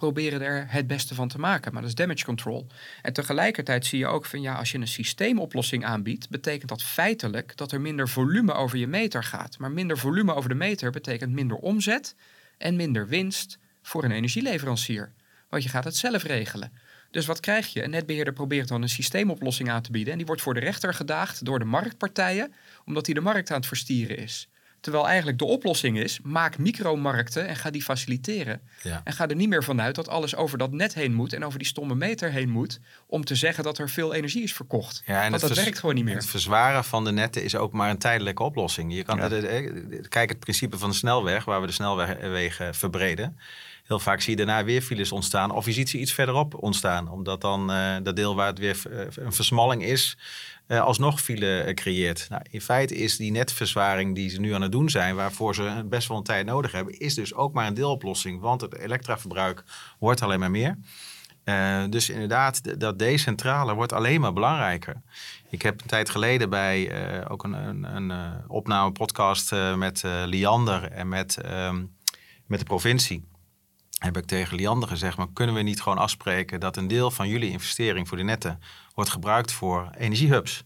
proberen 0.00 0.40
er 0.40 0.66
het 0.68 0.86
beste 0.86 1.14
van 1.14 1.28
te 1.28 1.38
maken. 1.38 1.72
Maar 1.72 1.82
dat 1.82 1.90
is 1.90 1.96
damage 1.96 2.24
control. 2.24 2.66
En 3.02 3.12
tegelijkertijd 3.12 3.86
zie 3.86 3.98
je 3.98 4.06
ook 4.06 4.24
van 4.24 4.40
ja, 4.40 4.54
als 4.54 4.72
je 4.72 4.78
een 4.78 4.88
systeemoplossing 4.88 5.84
aanbiedt, 5.84 6.28
betekent 6.28 6.68
dat 6.68 6.82
feitelijk 6.82 7.56
dat 7.56 7.72
er 7.72 7.80
minder 7.80 8.08
volume 8.08 8.52
over 8.52 8.78
je 8.78 8.86
meter 8.86 9.24
gaat. 9.24 9.58
Maar 9.58 9.70
minder 9.70 9.98
volume 9.98 10.34
over 10.34 10.48
de 10.48 10.54
meter 10.54 10.90
betekent 10.90 11.32
minder 11.32 11.56
omzet 11.56 12.14
en 12.58 12.76
minder 12.76 13.08
winst 13.08 13.58
voor 13.82 14.04
een 14.04 14.10
energieleverancier. 14.10 15.12
Want 15.48 15.62
je 15.62 15.68
gaat 15.68 15.84
het 15.84 15.96
zelf 15.96 16.22
regelen. 16.22 16.72
Dus 17.10 17.26
wat 17.26 17.40
krijg 17.40 17.72
je? 17.72 17.84
Een 17.84 17.90
netbeheerder 17.90 18.32
probeert 18.32 18.68
dan 18.68 18.82
een 18.82 18.88
systeemoplossing 18.88 19.70
aan 19.70 19.82
te 19.82 19.90
bieden. 19.90 20.12
En 20.12 20.18
die 20.18 20.26
wordt 20.26 20.42
voor 20.42 20.54
de 20.54 20.60
rechter 20.60 20.94
gedaagd 20.94 21.44
door 21.44 21.58
de 21.58 21.64
marktpartijen, 21.64 22.52
omdat 22.84 23.06
hij 23.06 23.14
de 23.14 23.20
markt 23.20 23.50
aan 23.50 23.56
het 23.56 23.66
verstieren 23.66 24.16
is. 24.16 24.48
Terwijl 24.80 25.06
eigenlijk 25.06 25.38
de 25.38 25.44
oplossing 25.44 25.98
is, 25.98 26.18
maak 26.22 26.58
micromarkten 26.58 27.46
en 27.48 27.56
ga 27.56 27.70
die 27.70 27.82
faciliteren. 27.82 28.60
Ja. 28.82 29.00
En 29.04 29.12
ga 29.12 29.28
er 29.28 29.34
niet 29.36 29.48
meer 29.48 29.64
vanuit 29.64 29.94
dat 29.94 30.08
alles 30.08 30.36
over 30.36 30.58
dat 30.58 30.72
net 30.72 30.94
heen 30.94 31.14
moet 31.14 31.32
en 31.32 31.44
over 31.44 31.58
die 31.58 31.68
stomme 31.68 31.94
meter 31.94 32.30
heen 32.32 32.50
moet. 32.50 32.80
Om 33.06 33.24
te 33.24 33.34
zeggen 33.34 33.64
dat 33.64 33.78
er 33.78 33.88
veel 33.90 34.14
energie 34.14 34.42
is 34.42 34.52
verkocht. 34.52 35.02
Ja, 35.06 35.22
en 35.22 35.30
Want 35.30 35.42
dat 35.42 35.56
werkt 35.56 35.78
gewoon 35.78 35.94
niet 35.94 36.04
meer. 36.04 36.14
Het 36.14 36.26
verzwaren 36.26 36.84
van 36.84 37.04
de 37.04 37.12
netten 37.12 37.42
is 37.44 37.56
ook 37.56 37.72
maar 37.72 37.90
een 37.90 37.98
tijdelijke 37.98 38.42
oplossing. 38.42 38.94
Je 38.94 39.02
kan, 39.02 39.16
Ja. 39.16 39.28
de- 39.28 39.40
de- 39.40 39.86
de- 39.88 40.08
kijk, 40.08 40.28
het 40.28 40.38
principe 40.38 40.78
van 40.78 40.90
de 40.90 40.96
snelweg, 40.96 41.44
waar 41.44 41.60
we 41.60 41.66
de 41.66 41.72
snelwegen 41.72 42.74
verbreden. 42.74 43.38
Heel 43.84 43.98
vaak 43.98 44.20
zie 44.20 44.30
je 44.30 44.36
daarna 44.44 44.64
weer 44.64 44.82
files 44.82 45.12
ontstaan. 45.12 45.50
Of 45.50 45.66
je 45.66 45.72
ziet 45.72 45.88
ze 45.88 45.98
iets 45.98 46.12
verderop 46.12 46.54
ontstaan. 46.62 47.08
Omdat 47.10 47.40
dan 47.40 47.72
eh, 47.72 47.96
dat 48.02 48.16
deel 48.16 48.34
waar 48.34 48.46
het 48.46 48.58
weer 48.58 48.76
eh, 48.90 48.98
een 49.24 49.32
versmalling 49.32 49.84
is, 49.84 50.16
eh, 50.70 50.80
alsnog 50.80 51.20
file 51.20 51.72
creëert. 51.74 52.26
Nou, 52.28 52.42
in 52.50 52.60
feite 52.60 52.94
is 52.94 53.16
die 53.16 53.30
netverzwaring 53.30 54.14
die 54.14 54.28
ze 54.28 54.40
nu 54.40 54.54
aan 54.54 54.62
het 54.62 54.72
doen 54.72 54.90
zijn, 54.90 55.14
waarvoor 55.14 55.54
ze 55.54 55.84
best 55.88 56.08
wel 56.08 56.16
een 56.16 56.22
tijd 56.22 56.46
nodig 56.46 56.72
hebben, 56.72 56.98
is 56.98 57.14
dus 57.14 57.34
ook 57.34 57.52
maar 57.52 57.66
een 57.66 57.74
deeloplossing. 57.74 58.40
Want 58.40 58.60
het 58.60 58.76
elektraverbruik 58.76 59.64
wordt 59.98 60.22
alleen 60.22 60.38
maar 60.38 60.50
meer. 60.50 60.78
Eh, 61.44 61.84
dus 61.88 62.10
inderdaad, 62.10 62.80
dat 62.80 62.98
decentrale 62.98 63.74
wordt 63.74 63.92
alleen 63.92 64.20
maar 64.20 64.32
belangrijker. 64.32 65.02
Ik 65.48 65.62
heb 65.62 65.80
een 65.80 65.86
tijd 65.86 66.10
geleden 66.10 66.50
bij 66.50 66.90
eh, 66.90 67.30
ook 67.30 67.44
een, 67.44 67.52
een, 67.52 68.10
een 68.10 68.32
opnamepodcast 68.48 69.52
eh, 69.52 69.74
met 69.74 70.02
Liander 70.24 70.90
en 70.90 71.08
met, 71.08 71.36
ehm, 71.36 71.84
met 72.46 72.58
de 72.58 72.64
provincie. 72.64 73.28
Heb 73.98 74.16
ik 74.16 74.24
tegen 74.24 74.56
Liander 74.56 74.88
gezegd, 74.88 75.16
maar 75.16 75.32
kunnen 75.32 75.54
we 75.54 75.62
niet 75.62 75.82
gewoon 75.82 75.98
afspreken 75.98 76.60
dat 76.60 76.76
een 76.76 76.88
deel 76.88 77.10
van 77.10 77.28
jullie 77.28 77.50
investering 77.50 78.08
voor 78.08 78.16
de 78.16 78.22
netten 78.22 78.60
wordt 79.00 79.10
gebruikt 79.14 79.52
voor 79.52 79.90
energiehubs? 79.98 80.64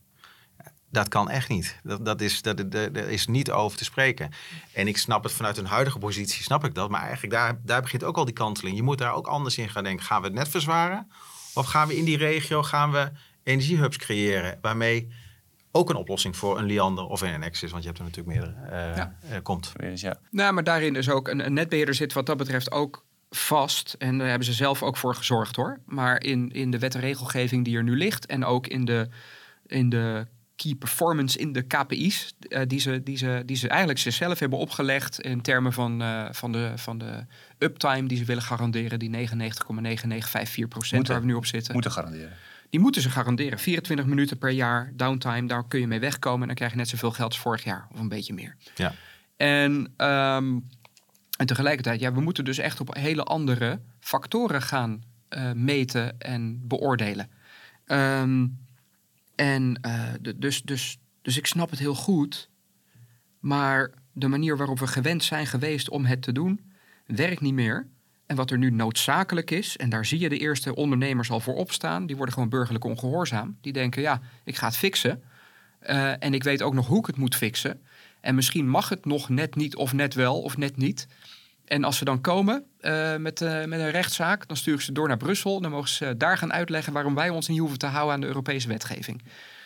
Dat 0.91 1.09
kan 1.09 1.31
echt 1.31 1.49
niet. 1.49 1.81
Dat, 1.83 2.05
dat 2.05 2.21
is, 2.21 2.43
dat, 2.43 2.75
is 2.95 3.27
niet 3.27 3.51
over 3.51 3.79
te 3.79 3.85
spreken. 3.85 4.31
En 4.73 4.89
ik 4.89 4.97
snap 4.97 5.23
het 5.23 5.33
vanuit 5.33 5.57
een 5.57 5.67
huidige 5.67 5.99
positie, 5.99 6.43
snap 6.43 6.65
ik 6.65 6.75
dat. 6.75 6.91
Maar 6.91 7.03
eigenlijk 7.03 7.33
daar, 7.33 7.59
daar 7.63 7.81
begint 7.83 8.05
ook 8.05 8.17
al 8.17 8.25
die 8.25 8.35
kanteling. 8.35 8.77
Je 8.77 8.83
moet 8.83 8.99
daar 8.99 9.15
ook 9.15 9.27
anders 9.27 9.59
in 9.59 9.69
gaan 9.69 9.85
denken. 9.85 10.05
Gaan 10.05 10.21
we 10.21 10.27
het 10.27 10.37
net 10.37 10.49
verzwaren? 10.49 11.11
Of 11.55 11.67
gaan 11.67 11.89
we 11.89 11.97
in 11.97 12.05
die 12.05 12.17
regio 12.17 12.63
gaan 12.63 12.93
we 12.93 13.11
energiehubs 13.43 13.97
creëren? 13.97 14.59
Waarmee 14.61 15.13
ook 15.73 15.91
een 15.91 15.97
oplossing 15.97 16.37
voor 16.37 16.59
een 16.59 16.65
Liander 16.65 17.05
of 17.05 17.21
een 17.21 17.41
Nexus, 17.41 17.71
want 17.71 17.83
je 17.83 17.89
hebt 17.89 18.01
er 18.01 18.05
natuurlijk 18.09 18.37
meerdere, 18.37 18.67
eh, 18.67 18.97
Ja. 18.97 19.15
eh, 19.31 19.43
komt. 19.43 19.73
Dus 19.77 20.01
ja. 20.01 20.19
Nou, 20.31 20.53
maar 20.53 20.65
daarin 20.65 20.97
is 20.97 21.11
ook 21.11 21.29
een, 21.29 21.45
een 21.47 21.53
netbeheerder 21.53 21.95
zit 21.95 22.13
wat 22.13 22.27
dat 22.27 22.37
betreft 22.37 22.71
ook 22.73 23.05
vast. 23.37 23.95
En 23.99 24.19
daar 24.19 24.29
hebben 24.29 24.47
ze 24.47 24.53
zelf 24.53 24.83
ook 24.83 24.97
voor 24.97 25.15
gezorgd 25.15 25.57
hoor. 25.57 25.81
Maar 25.87 26.23
in, 26.23 26.51
in 26.51 26.71
de 26.71 26.79
wet 26.79 26.95
en 26.95 27.01
regelgeving 27.01 27.65
die 27.65 27.77
er 27.77 27.83
nu 27.83 27.97
ligt 27.97 28.27
en 28.27 28.45
ook 28.45 28.67
in 28.67 28.85
de, 28.85 29.09
in 29.67 29.89
de 29.89 30.27
key 30.57 30.75
performance 30.75 31.39
in 31.39 31.53
de 31.53 31.63
KPI's, 31.63 32.35
eh, 32.49 32.61
die, 32.67 32.81
ze, 32.81 33.03
die, 33.03 33.17
ze, 33.17 33.43
die 33.47 33.57
ze 33.57 33.69
eigenlijk 33.69 33.99
zichzelf 33.99 34.39
hebben 34.39 34.59
opgelegd 34.59 35.21
in 35.21 35.41
termen 35.41 35.73
van, 35.73 36.03
eh, 36.03 36.25
van, 36.31 36.53
de, 36.53 36.73
van 36.77 36.99
de 36.99 37.27
uptime 37.59 38.09
die 38.09 38.19
ze 38.19 38.25
willen 38.25 38.43
garanderen, 38.43 38.99
die 38.99 39.11
99,9954 39.11 40.69
procent 40.69 40.93
Moeten. 40.93 41.13
waar 41.13 41.21
we 41.21 41.27
nu 41.27 41.35
op 41.35 41.47
zitten. 41.47 41.73
Moeten 41.73 41.91
garanderen. 41.91 42.33
Die 42.71 42.81
moeten 42.81 43.03
ze 43.03 43.11
garanderen. 43.11 43.59
24 43.59 44.07
minuten 44.07 44.39
per 44.39 44.51
jaar 44.51 44.93
downtime, 44.95 45.49
daar 45.49 45.69
kun 45.69 45.81
je 45.81 45.87
mee 45.87 46.01
wegkomen. 46.01 46.41
En 46.41 46.47
dan 46.47 46.57
krijg 46.57 46.71
je 46.71 46.77
net 46.77 46.89
zoveel 46.89 47.11
geld 47.11 47.29
als 47.29 47.39
vorig 47.39 47.65
jaar, 47.65 47.87
of 47.93 47.99
een 47.99 48.09
beetje 48.09 48.35
meer. 48.35 48.57
Ja. 48.75 48.95
En, 49.37 49.93
ehm, 49.97 50.59
en 51.37 51.47
tegelijkertijd, 51.47 52.01
ja, 52.01 52.13
we 52.13 52.21
moeten 52.21 52.45
dus 52.45 52.59
echt 52.59 52.81
op 52.81 52.95
hele 52.95 53.23
andere 53.23 53.81
factoren 54.01 54.63
gaan 54.63 55.03
eh, 55.29 55.53
meten 55.53 56.21
en 56.21 56.69
beoordelen. 56.69 57.31
Ehm, 57.87 58.47
en 59.35 59.79
eh, 59.81 60.03
dus, 60.37 60.63
dus, 60.63 60.99
dus 61.23 61.37
ik 61.37 61.47
snap 61.47 61.71
het 61.71 61.79
heel 61.79 61.95
goed. 61.95 62.51
Maar 63.41 63.91
de 64.13 64.29
manier 64.29 64.57
waarop 64.57 64.79
we 64.79 64.87
gewend 64.87 65.25
zijn 65.25 65.47
geweest 65.47 65.89
om 65.89 66.05
het 66.05 66.23
te 66.23 66.33
doen, 66.33 66.73
werkt 67.07 67.41
niet 67.41 67.55
meer. 67.55 67.87
En 68.27 68.37
wat 68.37 68.51
er 68.51 68.59
nu 68.59 68.71
noodzakelijk 68.71 69.51
is, 69.51 69.77
en 69.77 69.89
daar 69.89 70.07
zie 70.07 70.19
je 70.19 70.29
de 70.29 70.39
eerste 70.39 70.75
ondernemers 70.75 71.31
al 71.31 71.41
voor 71.41 71.55
opstaan, 71.55 72.07
die 72.07 72.17
worden 72.17 72.35
gewoon 72.35 72.49
burgerlijk 72.49 72.85
ongehoorzaam. 72.85 73.59
Die 73.61 73.73
denken, 73.73 74.03
ja, 74.03 74.21
ik 74.45 74.57
ga 74.57 74.67
het 74.67 74.77
fixen. 74.77 75.23
Eh, 75.79 76.23
en 76.25 76.35
ik 76.35 76.43
weet 76.43 76.63
ook 76.63 76.75
nog 76.75 76.87
hoe 76.87 76.99
ik 76.99 77.07
het 77.07 77.17
moet 77.17 77.37
fixen. 77.37 77.81
En 78.25 78.35
misschien 78.35 78.69
mag 78.69 78.89
het 78.89 79.05
nog 79.05 79.29
net 79.29 79.55
niet, 79.55 79.77
of 79.77 79.93
net 79.93 80.15
wel, 80.15 80.43
of 80.43 80.57
net 80.57 80.77
niet. 80.77 81.07
En 81.65 81.85
als 81.85 81.97
ze 81.97 82.05
dan 82.05 82.21
komen 82.21 82.65
uh, 82.81 83.17
met, 83.17 83.41
uh, 83.41 83.65
met 83.65 83.81
een 83.81 83.91
rechtszaak, 83.91 84.49
dan 84.49 84.57
stuur 84.57 84.75
ik 84.75 84.81
ze 84.81 84.93
door 84.93 85.09
naar 85.09 85.17
Brussel. 85.17 85.61
Dan 85.61 85.71
mogen 85.71 85.89
ze 85.89 86.17
daar 86.17 86.39
gaan 86.39 86.53
uitleggen 86.53 86.93
waarom 86.93 87.15
wij 87.15 87.29
ons 87.29 87.49
niet 87.49 87.59
hoeven 87.59 87.79
te 87.79 87.87
houden 87.87 88.15
aan 88.15 88.21
de 88.21 88.27
Europese 88.27 88.69
wetgeving. 88.69 89.23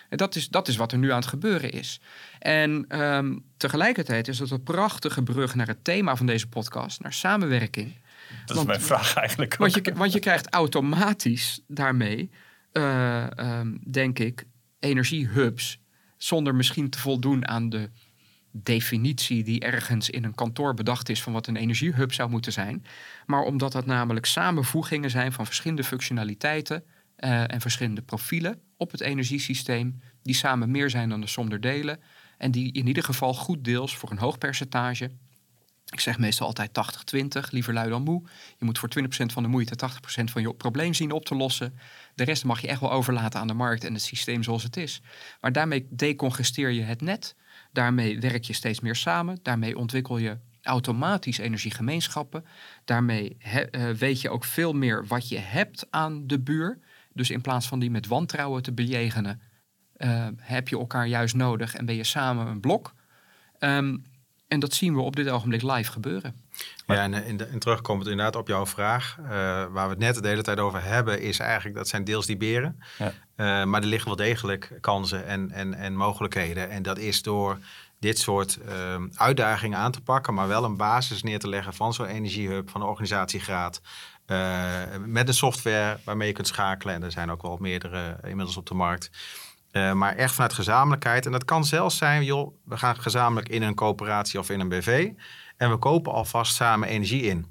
En 0.09 0.17
dat 0.17 0.35
is, 0.35 0.49
dat 0.49 0.69
is 0.69 0.77
wat 0.77 0.93
er 0.93 0.99
nu 0.99 1.11
aan 1.11 1.19
het 1.19 1.29
gebeuren 1.29 1.71
is. 1.73 2.01
En 2.39 3.01
um, 3.03 3.45
tegelijkertijd 3.57 4.29
is 4.29 4.39
dat 4.39 4.51
een 4.51 4.63
prachtige 4.63 5.23
brug 5.23 5.55
naar 5.55 5.67
het 5.67 5.85
thema 5.85 6.17
van 6.17 6.27
deze 6.27 6.49
podcast, 6.49 7.01
naar 7.01 7.13
samenwerking. 7.13 7.95
Dat 8.47 8.57
want, 8.57 8.69
is 8.69 8.77
mijn 8.77 8.87
vraag 8.87 9.15
eigenlijk. 9.15 9.53
Ook. 9.53 9.59
Want 9.59 9.75
je, 9.75 9.93
want 9.95 10.13
je 10.13 10.21
krijgt 10.21 10.49
automatisch 10.49 11.61
daarmee, 11.67 12.31
uh, 12.73 13.27
um, 13.37 13.81
denk 13.91 14.19
ik, 14.19 14.45
energiehubs. 14.81 15.79
Zonder 16.17 16.55
misschien 16.55 16.91
te 16.91 16.99
voldoen 16.99 17.49
aan 17.49 17.69
de 17.69 17.91
definitie 18.51 19.45
die 19.45 19.61
ergens 19.61 20.11
in 20.11 20.25
een 20.25 20.35
kantoor 20.35 20.75
bedacht 20.75 21.09
is 21.09 21.23
van 21.23 21.33
wat 21.33 21.47
een 21.47 21.57
energiehub 21.57 22.13
zou 22.13 22.31
moeten 22.31 22.53
zijn. 22.53 22.85
Maar 23.27 23.43
omdat 23.43 23.73
dat 23.73 23.87
namelijk 23.87 24.27
samenvoegingen 24.27 25.11
zijn 25.11 25.33
van 25.33 25.47
verschillende 25.47 25.85
functionaliteiten 25.85 26.85
uh, 27.19 27.53
en 27.53 27.61
verschillende 27.61 28.03
profielen 28.03 28.61
op 28.77 28.91
het 28.91 29.01
energiesysteem, 29.01 30.01
die 30.23 30.35
samen 30.35 30.71
meer 30.71 30.91
zijn 30.91 31.09
dan 31.09 31.21
de 31.21 31.27
som 31.27 31.49
der 31.49 31.61
delen. 31.61 32.01
En 32.39 32.51
die 32.51 32.73
in 32.73 32.87
ieder 32.87 33.05
geval 33.05 33.35
goed 33.35 33.65
deels 33.65 33.97
voor 33.97 34.11
een 34.11 34.19
hoog 34.19 34.39
percentage. 34.39 35.11
Ik 35.91 36.01
zeg 36.01 36.19
meestal 36.19 36.47
altijd 36.47 36.71
80-20, 37.47 37.51
liever 37.51 37.73
lui 37.73 37.89
dan 37.89 38.03
moe. 38.03 38.23
Je 38.59 38.65
moet 38.65 38.79
voor 38.79 38.89
20% 38.99 39.03
van 39.09 39.43
de 39.43 39.49
moeite 39.49 39.91
80% 40.21 40.25
van 40.25 40.43
je 40.43 40.55
probleem 40.55 40.95
zien 40.95 41.11
op 41.11 41.25
te 41.25 41.35
lossen. 41.35 41.79
De 42.15 42.25
rest 42.25 42.45
mag 42.45 42.61
je 42.61 42.69
echt 42.69 42.81
wel 42.81 42.93
overlaten 42.93 43.41
aan 43.41 43.47
de 43.47 43.55
markt 43.55 43.85
en 43.85 43.93
het 43.93 44.03
systeem 44.03 44.43
zoals 44.43 44.63
het 44.63 44.77
is. 44.77 45.01
Maar 45.41 45.53
daarmee 45.53 45.87
decongesteer 45.91 46.71
je 46.71 46.83
het 46.83 47.01
net. 47.01 47.35
Daarmee 47.79 48.21
werk 48.21 48.45
je 48.45 48.53
steeds 48.53 48.81
meer 48.81 48.97
samen. 48.97 49.39
Daarmee 49.43 49.79
ontwikkel 49.79 50.19
je 50.19 50.37
automatisch 50.63 51.39
energiegemeenschappen. 51.39 52.45
Daarmee 52.85 53.37
uh, 53.73 53.91
weet 53.91 54.21
je 54.21 54.31
ook 54.31 54.45
veel 54.45 54.73
meer 54.73 55.07
wat 55.07 55.29
je 55.29 55.39
hebt 55.39 55.87
aan 55.91 56.27
de 56.27 56.41
buur. 56.41 56.79
Dus 57.13 57.31
in 57.31 57.41
plaats 57.41 57.69
van 57.69 57.79
die 57.79 57.91
met 57.91 58.07
wantrouwen 58.07 58.63
te 58.63 58.73
bejegenen, 58.73 59.41
uh, 59.97 60.27
heb 60.37 60.69
je 60.69 60.79
elkaar 60.79 61.07
juist 61.07 61.35
nodig 61.35 61.75
en 61.75 61.87
ben 61.87 61.95
je 61.95 62.05
samen 62.05 62.47
een 62.47 62.61
blok. 62.61 62.95
Um, 63.59 64.03
en 64.49 64.61
dat 64.61 64.75
zien 64.75 64.95
we 64.95 65.01
op 65.01 65.17
dit 65.17 65.29
ogenblik 65.29 65.63
live 65.63 65.93
gebeuren. 65.93 66.35
Ja, 66.95 67.03
en, 67.03 67.15
in 67.25 67.37
de, 67.37 67.45
en 67.45 67.59
terugkomend 67.59 68.09
inderdaad 68.09 68.37
op 68.37 68.49
jouw 68.49 68.67
vraag, 68.67 69.17
uh, 69.21 69.29
waar 69.29 69.73
we 69.73 69.89
het 69.89 69.99
net 69.99 70.23
de 70.23 70.29
hele 70.29 70.43
tijd 70.43 70.59
over 70.59 70.83
hebben, 70.83 71.21
is 71.21 71.39
eigenlijk 71.39 71.77
dat 71.77 71.89
zijn 71.89 72.05
deels 72.05 72.27
die 72.27 72.37
beren. 72.37 72.83
Ja. 72.99 73.13
Uh, 73.37 73.65
maar 73.65 73.81
er 73.81 73.87
liggen 73.87 74.09
wel 74.09 74.27
degelijk 74.27 74.79
kansen 74.81 75.27
en, 75.27 75.51
en, 75.51 75.75
en 75.75 75.97
mogelijkheden. 75.97 76.71
En 76.71 76.83
dat 76.83 76.99
is 76.99 77.23
door 77.23 77.59
dit 78.01 78.19
soort 78.19 78.59
uh, 78.69 78.73
uitdagingen 79.15 79.79
aan 79.79 79.93
te 79.93 80.01
pakken, 80.01 80.35
maar 80.35 80.49
wel 80.49 80.65
een 80.65 80.77
basis 80.77 81.23
neer 81.23 81.39
te 81.39 81.49
leggen 81.49 81.75
van 81.75 81.95
zo'n 81.95 82.07
energiehub, 82.07 82.71
van 82.71 82.81
de 82.81 82.87
organisatiegraad. 82.87 83.81
Met 85.07 85.29
een 85.29 85.35
software 85.35 85.99
waarmee 86.05 86.29
je 86.29 86.35
kunt 86.35 86.47
schakelen. 86.47 86.95
En 86.95 87.03
er 87.03 87.13
zijn 87.13 87.31
ook 87.31 87.43
wel 87.43 87.57
meerdere 87.61 88.17
inmiddels 88.23 88.57
op 88.57 88.67
de 88.67 88.75
markt. 88.75 89.11
Uh, 89.73 89.93
maar 89.93 90.17
echt 90.17 90.35
vanuit 90.35 90.53
gezamenlijkheid. 90.53 91.27
En 91.27 91.33
dat 91.33 91.45
kan 91.45 91.65
zelfs 91.65 91.97
zijn, 91.97 92.25
joh, 92.25 92.55
we 92.65 92.77
gaan 92.77 92.97
gezamenlijk 92.97 93.49
in 93.49 93.63
een 93.63 93.75
coöperatie 93.75 94.39
of 94.39 94.51
in 94.51 94.61
een 94.61 94.69
BV. 94.69 95.11
En 95.59 95.71
we 95.71 95.77
kopen 95.77 96.13
alvast 96.13 96.55
samen 96.55 96.89
energie 96.89 97.23
in. 97.23 97.47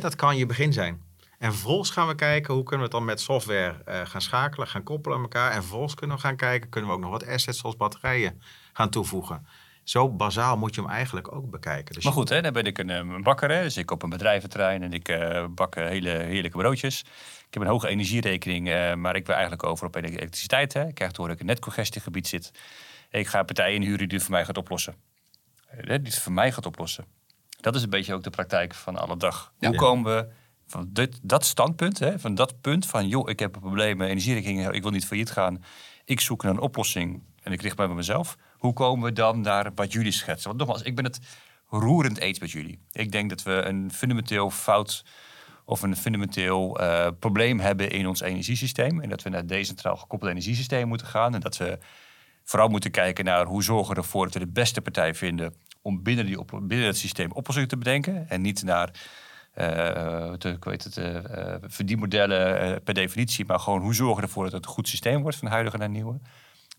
Dat 0.00 0.16
kan 0.16 0.36
je 0.36 0.46
begin 0.46 0.72
zijn. 0.72 1.02
En 1.38 1.52
vervolgens 1.52 1.90
gaan 1.90 2.06
we 2.06 2.14
kijken 2.14 2.54
hoe 2.54 2.62
kunnen 2.62 2.78
we 2.78 2.92
het 2.92 2.92
dan 2.92 3.04
met 3.04 3.20
software 3.20 3.82
uh, 3.88 4.00
gaan 4.04 4.20
schakelen, 4.20 4.68
gaan 4.68 4.82
koppelen 4.82 5.16
aan 5.16 5.22
elkaar. 5.22 5.50
En 5.50 5.60
vervolgens 5.60 5.94
kunnen 5.94 6.16
we 6.16 6.22
gaan 6.22 6.36
kijken, 6.36 6.68
kunnen 6.68 6.90
we 6.90 6.96
ook 6.96 7.02
nog 7.02 7.10
wat 7.10 7.26
assets 7.26 7.58
zoals 7.58 7.76
batterijen 7.76 8.42
gaan 8.72 8.90
toevoegen. 8.90 9.46
Zo 9.84 10.10
bazaal 10.10 10.56
moet 10.56 10.74
je 10.74 10.80
hem 10.80 10.90
eigenlijk 10.90 11.32
ook 11.32 11.50
bekijken. 11.50 11.94
Dus 11.94 12.04
maar 12.04 12.12
goed, 12.12 12.28
hè, 12.28 12.40
dan 12.40 12.52
ben 12.52 12.64
ik 12.64 12.78
een, 12.78 12.88
een 12.88 13.22
bakker. 13.22 13.50
Hè, 13.50 13.62
dus 13.62 13.76
ik 13.76 13.90
op 13.90 14.02
een 14.02 14.10
bedrijventerrein 14.10 14.82
en 14.82 14.92
ik 14.92 15.08
uh, 15.08 15.44
bak 15.50 15.74
hele 15.74 16.10
heerlijke 16.10 16.58
broodjes. 16.58 17.00
Ik 17.46 17.54
heb 17.54 17.62
een 17.62 17.68
hoge 17.68 17.88
energierekening, 17.88 18.94
maar 18.94 19.16
ik 19.16 19.26
wil 19.26 19.34
eigenlijk 19.34 19.64
over 19.64 19.86
op 19.86 19.94
elektriciteit. 19.94 20.72
Hè. 20.72 20.86
Ik 20.86 20.94
krijg 20.94 21.12
door 21.12 21.26
dat 21.26 21.36
ik 21.36 21.42
in 21.42 21.48
het 21.48 21.58
congestiegebied 21.58 22.28
zit. 22.28 22.50
Ik 23.10 23.26
ga 23.26 23.42
partijen 23.42 23.74
inhuren 23.74 24.08
die 24.08 24.16
het 24.16 24.26
voor 24.26 24.34
mij 24.34 24.44
gaat 24.44 24.56
oplossen. 24.56 24.94
Die 25.84 25.90
het 25.90 26.18
voor 26.18 26.32
mij 26.32 26.52
gaat 26.52 26.66
oplossen. 26.66 27.04
Dat 27.60 27.74
is 27.74 27.82
een 27.82 27.90
beetje 27.90 28.14
ook 28.14 28.22
de 28.22 28.30
praktijk 28.30 28.74
van 28.74 28.96
alle 28.96 29.16
dag. 29.16 29.52
Ja. 29.58 29.68
Hoe 29.68 29.76
komen 29.76 30.16
we 30.16 30.28
van 30.66 30.88
dit, 30.92 31.18
dat 31.22 31.44
standpunt, 31.44 31.98
hè, 31.98 32.18
van 32.18 32.34
dat 32.34 32.60
punt 32.60 32.86
van... 32.86 33.08
joh, 33.08 33.28
ik 33.28 33.38
heb 33.38 33.54
een 33.54 33.60
probleem, 33.60 34.00
energierekening, 34.00 34.70
ik 34.70 34.82
wil 34.82 34.90
niet 34.90 35.06
failliet 35.06 35.30
gaan. 35.30 35.64
Ik 36.04 36.20
zoek 36.20 36.42
naar 36.42 36.52
een 36.52 36.60
oplossing 36.60 37.22
en 37.42 37.52
ik 37.52 37.62
richt 37.62 37.76
mij 37.76 37.86
bij 37.86 37.96
mezelf. 37.96 38.36
Hoe 38.56 38.72
komen 38.72 39.04
we 39.04 39.12
dan 39.12 39.40
naar 39.40 39.70
wat 39.74 39.92
jullie 39.92 40.12
schetsen? 40.12 40.48
Want 40.48 40.58
nogmaals, 40.58 40.82
ik 40.82 40.94
ben 40.94 41.04
het 41.04 41.20
roerend 41.68 42.18
eens 42.18 42.38
met 42.38 42.50
jullie. 42.50 42.78
Ik 42.92 43.12
denk 43.12 43.30
dat 43.30 43.42
we 43.42 43.52
een 43.52 43.92
fundamenteel 43.92 44.50
fout 44.50 45.04
of 45.64 45.82
een 45.82 45.96
fundamenteel 45.96 46.80
uh, 46.80 47.06
probleem 47.18 47.60
hebben 47.60 47.90
in 47.90 48.06
ons 48.06 48.20
energiesysteem. 48.20 49.00
En 49.00 49.08
dat 49.08 49.22
we 49.22 49.30
naar 49.30 49.46
decentraal 49.46 49.96
gekoppeld 49.96 50.30
energiesysteem 50.30 50.88
moeten 50.88 51.06
gaan. 51.06 51.34
En 51.34 51.40
dat 51.40 51.56
we 51.56 51.78
vooral 52.44 52.68
moeten 52.68 52.90
kijken 52.90 53.24
naar 53.24 53.46
hoe 53.46 53.62
zorgen 53.62 53.94
we 53.94 54.00
ervoor 54.00 54.24
dat 54.24 54.34
we 54.34 54.38
de 54.38 54.46
beste 54.46 54.80
partij 54.80 55.14
vinden 55.14 55.54
om 55.86 56.02
binnen, 56.02 56.26
die 56.26 56.44
binnen 56.62 56.86
het 56.86 56.96
systeem 56.96 57.32
oplossingen 57.32 57.68
te 57.68 57.76
bedenken. 57.76 58.28
En 58.28 58.40
niet 58.40 58.62
naar 58.62 58.90
uh, 59.54 60.32
ik 60.38 60.64
weet 60.64 60.84
het, 60.84 60.96
uh, 60.96 61.54
verdienmodellen 61.60 62.82
per 62.82 62.94
definitie, 62.94 63.44
maar 63.44 63.60
gewoon 63.60 63.80
hoe 63.80 63.94
zorgen 63.94 64.16
we 64.16 64.22
ervoor 64.22 64.44
dat 64.44 64.52
het 64.52 64.64
een 64.64 64.70
goed 64.70 64.88
systeem 64.88 65.22
wordt 65.22 65.36
van 65.36 65.48
huidige 65.48 65.76
naar 65.76 65.88
nieuwe. 65.88 66.18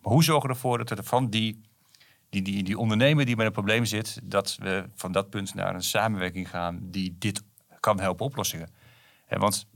Maar 0.01 0.13
hoe 0.13 0.23
zorgen 0.23 0.49
we 0.49 0.55
ervoor 0.55 0.77
dat 0.77 0.89
we 0.89 1.03
van 1.03 1.29
die, 1.29 1.61
die, 2.29 2.41
die, 2.41 2.63
die 2.63 2.77
ondernemer 2.77 3.25
die 3.25 3.35
met 3.35 3.45
een 3.45 3.51
probleem 3.51 3.85
zit, 3.85 4.19
dat 4.23 4.57
we 4.59 4.85
van 4.95 5.11
dat 5.11 5.29
punt 5.29 5.53
naar 5.53 5.75
een 5.75 5.83
samenwerking 5.83 6.49
gaan 6.49 6.79
die 6.81 7.15
dit 7.19 7.43
kan 7.79 7.99
helpen 7.99 8.25
oplossingen. 8.25 8.69
En 9.27 9.39
want 9.39 9.67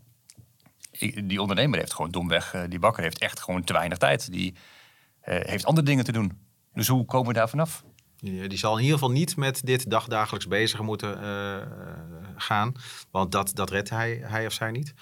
die 1.23 1.41
ondernemer 1.41 1.79
heeft 1.79 1.93
gewoon 1.93 2.11
domweg, 2.11 2.65
die 2.69 2.79
bakker 2.79 3.03
heeft 3.03 3.19
echt 3.19 3.39
gewoon 3.39 3.63
te 3.63 3.73
weinig 3.73 3.97
tijd. 3.97 4.31
Die 4.31 4.55
heeft 5.21 5.65
andere 5.65 5.85
dingen 5.85 6.03
te 6.03 6.11
doen. 6.11 6.31
Dus 6.73 6.87
hoe 6.87 7.05
komen 7.05 7.27
we 7.27 7.33
daar 7.33 7.49
vanaf? 7.49 7.83
Die, 8.21 8.57
zal 8.57 8.77
in 8.77 8.83
ieder 8.83 8.97
geval 8.97 9.13
niet 9.13 9.35
met 9.35 9.61
dit 9.65 9.89
dagdagelijks 9.89 10.47
bezig 10.47 10.81
moeten 10.81 11.23
uh, 11.23 11.57
gaan. 12.35 12.73
Want 13.11 13.31
dat, 13.31 13.51
dat 13.53 13.69
redt 13.69 13.89
hij, 13.89 14.21
hij 14.23 14.45
of 14.45 14.53
zij 14.53 14.71
niet. 14.71 14.93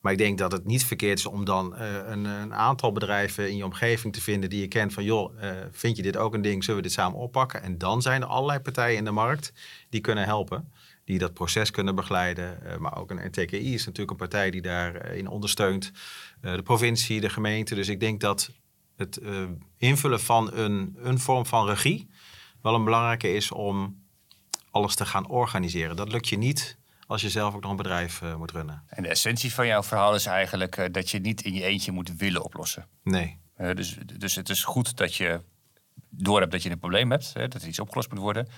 Maar 0.00 0.12
ik 0.12 0.18
denk 0.18 0.38
dat 0.38 0.52
het 0.52 0.64
niet 0.64 0.84
verkeerd 0.84 1.18
is 1.18 1.26
om 1.26 1.44
dan 1.44 1.74
uh, 1.74 1.94
een, 2.06 2.24
een, 2.24 2.54
aantal 2.54 2.92
bedrijven 2.92 3.50
in 3.50 3.56
je 3.56 3.64
omgeving 3.64 4.12
te 4.12 4.20
vinden 4.20 4.50
die 4.50 4.60
je 4.60 4.68
kent 4.68 4.92
van 4.92 5.04
joh, 5.04 5.32
vind 5.70 5.96
je 5.96 6.02
dit 6.02 6.16
ook 6.16 6.34
een 6.34 6.42
ding, 6.42 6.64
zullen 6.64 6.80
we 6.80 6.86
dit 6.86 6.96
samen 6.96 7.18
oppakken? 7.18 7.62
En 7.62 7.78
dan 7.78 8.02
zijn 8.02 8.22
er 8.22 8.28
allerlei 8.28 8.60
partijen 8.60 8.96
in 8.96 9.04
de 9.04 9.10
markt 9.10 9.52
die 9.88 10.00
kunnen 10.00 10.24
helpen, 10.24 10.72
die 11.04 11.18
dat 11.18 11.34
proces 11.34 11.70
kunnen 11.70 11.94
begeleiden. 11.94 12.58
Maar 12.78 12.98
ook 12.98 13.10
een 13.10 13.30
TKI 13.30 13.74
is 13.74 13.84
natuurlijk 13.84 14.10
een 14.10 14.28
partij 14.28 14.50
die 14.50 14.62
daarin 14.62 15.28
ondersteunt. 15.28 15.92
de 16.40 16.62
provincie, 16.62 17.20
de 17.20 17.30
gemeente. 17.30 17.74
Dus 17.74 17.88
ik 17.88 18.00
denk 18.00 18.20
dat 18.20 18.50
het 18.96 19.20
invullen 19.78 20.20
van 20.20 20.52
een, 20.54 20.96
een 21.02 21.18
vorm 21.18 21.46
van 21.46 21.66
regie 21.66 22.08
wel 22.66 22.74
een 22.74 22.84
belangrijke 22.84 23.34
is 23.34 23.50
om 23.50 24.02
alles 24.70 24.94
te 24.94 25.06
gaan 25.06 25.28
organiseren. 25.28 25.96
Dat 25.96 26.12
lukt 26.12 26.28
je 26.28 26.38
niet 26.38 26.78
als 27.06 27.22
je 27.22 27.30
zelf 27.30 27.54
ook 27.54 27.62
nog 27.62 27.70
een 27.70 27.76
bedrijf 27.76 28.20
uh, 28.20 28.36
moet 28.36 28.50
runnen. 28.50 28.82
En 28.86 29.02
de 29.02 29.08
essentie 29.08 29.54
van 29.54 29.66
jouw 29.66 29.82
verhaal 29.82 30.14
is 30.14 30.26
eigenlijk 30.26 30.76
uh, 30.76 30.86
dat 30.90 31.10
je 31.10 31.18
niet 31.18 31.42
in 31.42 31.54
je 31.54 31.62
eentje 31.62 31.92
moet 31.92 32.16
willen 32.16 32.44
oplossen. 32.44 32.88
Nee. 33.02 33.38
Uh, 33.58 33.74
dus, 33.74 33.98
dus 34.16 34.34
het 34.34 34.48
is 34.48 34.64
goed 34.64 34.96
dat 34.96 35.14
je 35.14 35.40
door 36.10 36.40
hebt 36.40 36.52
dat 36.52 36.62
je 36.62 36.70
een 36.70 36.78
probleem 36.78 37.10
hebt, 37.10 37.34
hè, 37.34 37.48
dat 37.48 37.62
er 37.62 37.68
iets 37.68 37.80
opgelost 37.80 38.10
moet 38.10 38.18
worden. 38.18 38.48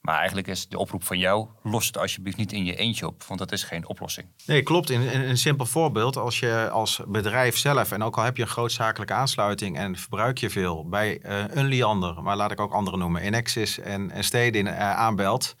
Maar 0.00 0.16
eigenlijk 0.16 0.46
is 0.46 0.68
de 0.68 0.78
oproep 0.78 1.04
van 1.04 1.18
jou, 1.18 1.48
los 1.62 1.86
het 1.86 1.98
alsjeblieft 1.98 2.36
niet 2.36 2.52
in 2.52 2.64
je 2.64 2.76
eentje 2.76 3.06
op, 3.06 3.24
want 3.24 3.38
dat 3.38 3.52
is 3.52 3.62
geen 3.62 3.88
oplossing. 3.88 4.26
Nee, 4.46 4.62
klopt. 4.62 4.90
In, 4.90 5.00
in, 5.00 5.20
een 5.20 5.38
simpel 5.38 5.66
voorbeeld, 5.66 6.16
als 6.16 6.38
je 6.38 6.68
als 6.70 7.00
bedrijf 7.06 7.56
zelf, 7.56 7.92
en 7.92 8.02
ook 8.02 8.16
al 8.16 8.24
heb 8.24 8.36
je 8.36 8.42
een 8.42 8.48
grootzakelijke 8.48 9.12
aansluiting 9.12 9.76
en 9.76 9.96
verbruik 9.96 10.38
je 10.38 10.50
veel 10.50 10.88
bij 10.88 11.20
uh, 11.24 11.44
een 11.48 11.66
Liander, 11.66 12.22
maar 12.22 12.36
laat 12.36 12.50
ik 12.50 12.60
ook 12.60 12.72
andere 12.72 12.96
noemen, 12.96 13.22
Enexis 13.22 13.78
en, 13.78 14.10
en 14.10 14.24
Stedin 14.24 14.66
uh, 14.66 14.90
aanbelt, 14.90 15.56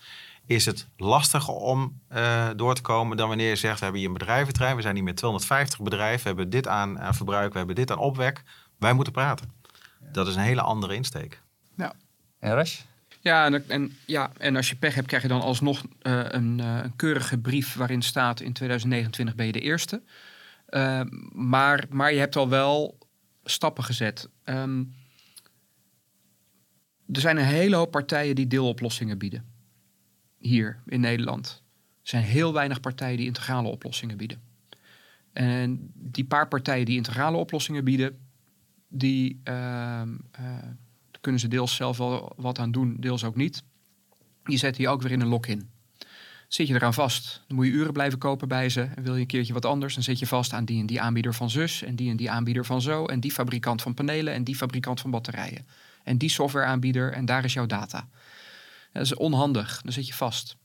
is 0.46 0.66
het 0.66 0.88
lastiger 0.96 1.54
om 1.54 2.00
uh, 2.12 2.48
door 2.56 2.74
te 2.74 2.82
komen 2.82 3.16
dan 3.16 3.28
wanneer 3.28 3.48
je 3.48 3.56
zegt, 3.56 3.78
we 3.78 3.82
hebben 3.82 4.00
hier 4.00 4.10
een 4.10 4.18
bedrijventerrein, 4.18 4.76
we 4.76 4.82
zijn 4.82 4.94
hier 4.94 5.04
met 5.04 5.16
250 5.16 5.80
bedrijven, 5.80 6.20
we 6.20 6.28
hebben 6.28 6.50
dit 6.50 6.68
aan, 6.68 7.00
aan 7.00 7.14
verbruik, 7.14 7.52
we 7.52 7.58
hebben 7.58 7.76
dit 7.76 7.90
aan 7.90 7.98
opwek, 7.98 8.42
wij 8.78 8.92
moeten 8.92 9.12
praten. 9.12 9.52
Dat 10.12 10.26
is 10.26 10.34
een 10.34 10.42
hele 10.42 10.60
andere 10.60 10.94
insteek. 10.94 11.42
Ja. 11.76 11.92
En 12.38 12.54
Rash? 12.54 12.80
Ja 13.20 13.52
en, 13.66 13.96
ja, 14.06 14.32
en 14.38 14.56
als 14.56 14.68
je 14.68 14.76
pech 14.76 14.94
hebt, 14.94 15.06
krijg 15.06 15.22
je 15.22 15.28
dan 15.28 15.40
alsnog 15.40 15.82
uh, 15.82 16.24
een, 16.28 16.58
uh, 16.58 16.80
een, 16.82 16.96
keurige 16.96 17.38
brief 17.38 17.74
waarin 17.74 18.02
staat: 18.02 18.40
in 18.40 18.52
2029 18.52 19.34
ben 19.34 19.46
je 19.46 19.52
de 19.52 19.60
eerste. 19.60 20.02
Uh, 20.70 21.00
maar, 21.32 21.84
maar 21.90 22.12
je 22.12 22.18
hebt 22.18 22.36
al 22.36 22.48
wel 22.48 22.98
stappen 23.44 23.84
gezet. 23.84 24.28
Um, 24.44 24.94
er 27.12 27.20
zijn 27.20 27.36
een 27.36 27.44
hele 27.44 27.76
hoop 27.76 27.90
partijen 27.90 28.34
die 28.34 28.46
deeloplossingen 28.46 29.18
bieden. 29.18 29.44
Hier 30.38 30.82
in 30.86 31.00
Nederland. 31.00 31.62
Er 32.02 32.08
zijn 32.08 32.22
heel 32.22 32.52
weinig 32.52 32.80
partijen 32.80 33.16
die 33.16 33.26
integrale 33.26 33.68
oplossingen 33.68 34.16
bieden. 34.16 34.42
En 35.32 35.90
die 35.94 36.24
paar 36.24 36.48
partijen 36.48 36.86
die 36.86 36.96
integrale 36.96 37.36
oplossingen 37.36 37.84
bieden, 37.84 38.18
die 38.88 39.40
kunnen 41.20 41.40
ze 41.40 41.48
deels 41.48 41.74
zelf 41.74 41.96
wel 41.96 42.32
wat 42.36 42.58
aan 42.58 42.70
doen, 42.70 42.96
deels 43.00 43.24
ook 43.24 43.36
niet. 43.36 43.62
Je 44.44 44.56
zet 44.56 44.76
die 44.76 44.88
ook 44.88 45.02
weer 45.02 45.12
in 45.12 45.20
een 45.20 45.28
lock-in. 45.28 45.70
Zit 46.48 46.66
je 46.66 46.74
eraan 46.74 46.94
vast, 46.94 47.44
dan 47.46 47.56
moet 47.56 47.66
je 47.66 47.72
uren 47.72 47.92
blijven 47.92 48.18
kopen 48.18 48.48
bij 48.48 48.68
ze. 48.68 48.80
En 48.80 49.02
wil 49.02 49.14
je 49.14 49.20
een 49.20 49.26
keertje 49.26 49.52
wat 49.52 49.64
anders, 49.64 49.94
dan 49.94 50.02
zit 50.02 50.18
je 50.18 50.26
vast 50.26 50.52
aan 50.52 50.64
die 50.64 50.80
en 50.80 50.86
die 50.86 51.00
aanbieder 51.00 51.34
van 51.34 51.50
zus... 51.50 51.82
en 51.82 51.96
die 51.96 52.10
en 52.10 52.16
die 52.16 52.30
aanbieder 52.30 52.64
van 52.64 52.82
zo... 52.82 53.06
en 53.06 53.20
die 53.20 53.32
fabrikant 53.32 53.82
van 53.82 53.94
panelen 53.94 54.34
en 54.34 54.44
die 54.44 54.56
fabrikant 54.56 55.00
van 55.00 55.10
batterijen. 55.10 55.66
En 56.04 56.18
die 56.18 56.28
softwareaanbieder 56.28 57.12
en 57.12 57.24
daar 57.24 57.44
is 57.44 57.52
jouw 57.52 57.66
data. 57.66 58.08
Dat 58.92 59.02
is 59.02 59.14
onhandig, 59.14 59.80
dan 59.82 59.92
zit 59.92 60.06
je 60.06 60.14
vast. 60.14 60.56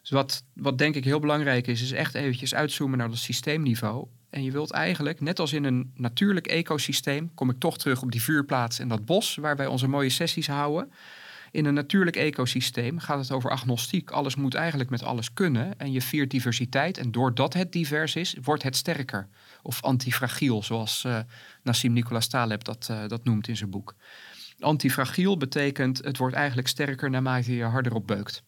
Dus 0.00 0.10
wat, 0.10 0.44
wat 0.54 0.78
denk 0.78 0.94
ik 0.94 1.04
heel 1.04 1.20
belangrijk 1.20 1.66
is, 1.66 1.82
is 1.82 1.92
echt 1.92 2.14
eventjes 2.14 2.54
uitzoomen 2.54 2.98
naar 2.98 3.08
dat 3.08 3.18
systeemniveau. 3.18 4.08
En 4.30 4.42
je 4.42 4.50
wilt 4.50 4.70
eigenlijk, 4.70 5.20
net 5.20 5.38
als 5.38 5.52
in 5.52 5.64
een 5.64 5.92
natuurlijk 5.94 6.46
ecosysteem, 6.46 7.34
kom 7.34 7.50
ik 7.50 7.58
toch 7.58 7.78
terug 7.78 8.02
op 8.02 8.12
die 8.12 8.22
vuurplaats 8.22 8.78
en 8.78 8.88
dat 8.88 9.04
bos 9.04 9.34
waar 9.36 9.56
wij 9.56 9.66
onze 9.66 9.88
mooie 9.88 10.10
sessies 10.10 10.46
houden. 10.46 10.92
In 11.50 11.64
een 11.64 11.74
natuurlijk 11.74 12.16
ecosysteem 12.16 12.98
gaat 12.98 13.18
het 13.18 13.32
over 13.32 13.50
agnostiek. 13.50 14.10
Alles 14.10 14.36
moet 14.36 14.54
eigenlijk 14.54 14.90
met 14.90 15.02
alles 15.02 15.32
kunnen. 15.32 15.78
En 15.78 15.92
je 15.92 16.02
viert 16.02 16.30
diversiteit. 16.30 16.98
En 16.98 17.10
doordat 17.10 17.54
het 17.54 17.72
divers 17.72 18.16
is, 18.16 18.36
wordt 18.42 18.62
het 18.62 18.76
sterker. 18.76 19.28
Of 19.62 19.82
antifragiel, 19.82 20.62
zoals 20.62 21.04
uh, 21.06 21.18
Nassim 21.62 21.92
Nicolas 21.92 22.26
Taleb 22.26 22.64
dat, 22.64 22.88
uh, 22.90 23.06
dat 23.06 23.24
noemt 23.24 23.48
in 23.48 23.56
zijn 23.56 23.70
boek. 23.70 23.94
Antifragiel 24.58 25.36
betekent 25.36 26.04
het 26.04 26.16
wordt 26.16 26.34
eigenlijk 26.34 26.68
sterker 26.68 27.10
naarmate 27.10 27.54
je 27.54 27.64
harder 27.64 27.94
op 27.94 28.06
beukt. 28.06 28.42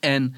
En 0.00 0.34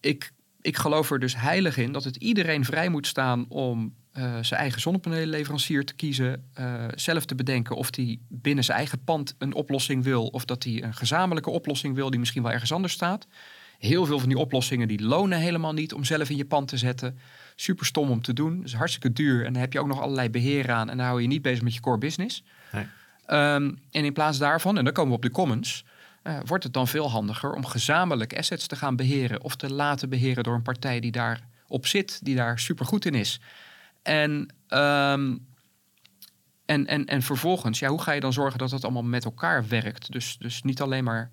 ik, 0.00 0.32
ik 0.66 0.76
geloof 0.76 1.10
er 1.10 1.18
dus 1.18 1.36
heilig 1.36 1.76
in 1.76 1.92
dat 1.92 2.04
het 2.04 2.16
iedereen 2.16 2.64
vrij 2.64 2.88
moet 2.88 3.06
staan 3.06 3.46
om 3.48 3.94
uh, 4.18 4.22
zijn 4.40 4.60
eigen 4.60 4.80
zonnepanelenleverancier 4.80 5.84
te 5.84 5.94
kiezen. 5.94 6.44
Uh, 6.60 6.84
zelf 6.94 7.24
te 7.24 7.34
bedenken 7.34 7.76
of 7.76 7.96
hij 7.96 8.18
binnen 8.28 8.64
zijn 8.64 8.78
eigen 8.78 9.04
pand 9.04 9.34
een 9.38 9.54
oplossing 9.54 10.04
wil. 10.04 10.26
Of 10.26 10.44
dat 10.44 10.64
hij 10.64 10.82
een 10.82 10.94
gezamenlijke 10.94 11.50
oplossing 11.50 11.94
wil 11.94 12.10
die 12.10 12.18
misschien 12.18 12.42
wel 12.42 12.52
ergens 12.52 12.72
anders 12.72 12.92
staat. 12.92 13.26
Heel 13.78 14.06
veel 14.06 14.18
van 14.18 14.28
die 14.28 14.38
oplossingen 14.38 14.88
die 14.88 15.02
lonen 15.02 15.38
helemaal 15.38 15.72
niet 15.72 15.92
om 15.92 16.04
zelf 16.04 16.30
in 16.30 16.36
je 16.36 16.44
pand 16.44 16.68
te 16.68 16.76
zetten. 16.76 17.18
Super 17.54 17.86
stom 17.86 18.10
om 18.10 18.22
te 18.22 18.32
doen. 18.32 18.56
Dat 18.56 18.66
is 18.66 18.74
hartstikke 18.74 19.12
duur. 19.12 19.44
En 19.44 19.52
dan 19.52 19.62
heb 19.62 19.72
je 19.72 19.80
ook 19.80 19.86
nog 19.86 20.00
allerlei 20.00 20.30
beheer 20.30 20.70
aan. 20.70 20.90
En 20.90 20.96
dan 20.96 21.06
hou 21.06 21.22
je 21.22 21.26
niet 21.28 21.42
bezig 21.42 21.62
met 21.62 21.74
je 21.74 21.80
core 21.80 21.98
business. 21.98 22.42
Nee. 22.72 22.84
Um, 23.54 23.78
en 23.90 24.04
in 24.04 24.12
plaats 24.12 24.38
daarvan, 24.38 24.78
en 24.78 24.84
dan 24.84 24.92
komen 24.92 25.10
we 25.10 25.16
op 25.16 25.22
de 25.22 25.30
commons 25.30 25.84
uh, 26.26 26.38
wordt 26.44 26.64
het 26.64 26.72
dan 26.72 26.88
veel 26.88 27.10
handiger 27.10 27.52
om 27.52 27.66
gezamenlijk 27.66 28.36
assets 28.36 28.66
te 28.66 28.76
gaan 28.76 28.96
beheren 28.96 29.42
of 29.42 29.56
te 29.56 29.72
laten 29.72 30.08
beheren 30.08 30.44
door 30.44 30.54
een 30.54 30.62
partij 30.62 31.00
die 31.00 31.12
daarop 31.12 31.86
zit, 31.86 32.24
die 32.24 32.34
daar 32.34 32.58
supergoed 32.58 33.04
in 33.04 33.14
is. 33.14 33.40
En, 34.02 34.32
um, 34.68 35.46
en, 36.64 36.86
en, 36.86 37.06
en 37.06 37.22
vervolgens, 37.22 37.78
ja, 37.78 37.88
hoe 37.88 38.02
ga 38.02 38.12
je 38.12 38.20
dan 38.20 38.32
zorgen 38.32 38.58
dat 38.58 38.70
dat 38.70 38.84
allemaal 38.84 39.02
met 39.02 39.24
elkaar 39.24 39.68
werkt? 39.68 40.12
Dus, 40.12 40.36
dus 40.38 40.62
niet 40.62 40.80
alleen 40.80 41.04
maar 41.04 41.30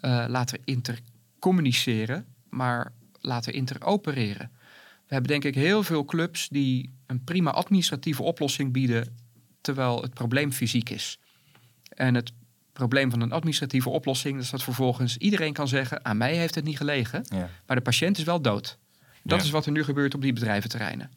uh, 0.00 0.24
laten 0.28 0.60
intercommuniceren, 0.64 2.26
maar 2.48 2.92
laten 3.20 3.52
interopereren. 3.52 4.50
We 5.06 5.12
hebben 5.14 5.30
denk 5.30 5.44
ik 5.44 5.54
heel 5.54 5.82
veel 5.82 6.04
clubs 6.04 6.48
die 6.48 6.94
een 7.06 7.24
prima 7.24 7.50
administratieve 7.50 8.22
oplossing 8.22 8.72
bieden, 8.72 9.16
terwijl 9.60 10.02
het 10.02 10.14
probleem 10.14 10.52
fysiek 10.52 10.90
is. 10.90 11.18
En 11.88 12.14
het 12.14 12.32
probleem 12.76 13.10
van 13.10 13.20
een 13.20 13.32
administratieve 13.32 13.88
oplossing 13.88 14.38
is 14.38 14.50
dat 14.50 14.62
vervolgens 14.62 15.16
iedereen 15.16 15.52
kan 15.52 15.68
zeggen: 15.68 16.04
aan 16.04 16.16
mij 16.16 16.36
heeft 16.36 16.54
het 16.54 16.64
niet 16.64 16.76
gelegen, 16.76 17.24
maar 17.66 17.76
de 17.76 17.82
patiënt 17.82 18.18
is 18.18 18.24
wel 18.24 18.40
dood. 18.40 18.78
Dat 19.22 19.42
is 19.42 19.50
wat 19.50 19.66
er 19.66 19.72
nu 19.72 19.84
gebeurt 19.84 20.14
op 20.14 20.22
die 20.22 20.32
bedrijventerreinen. 20.32 21.10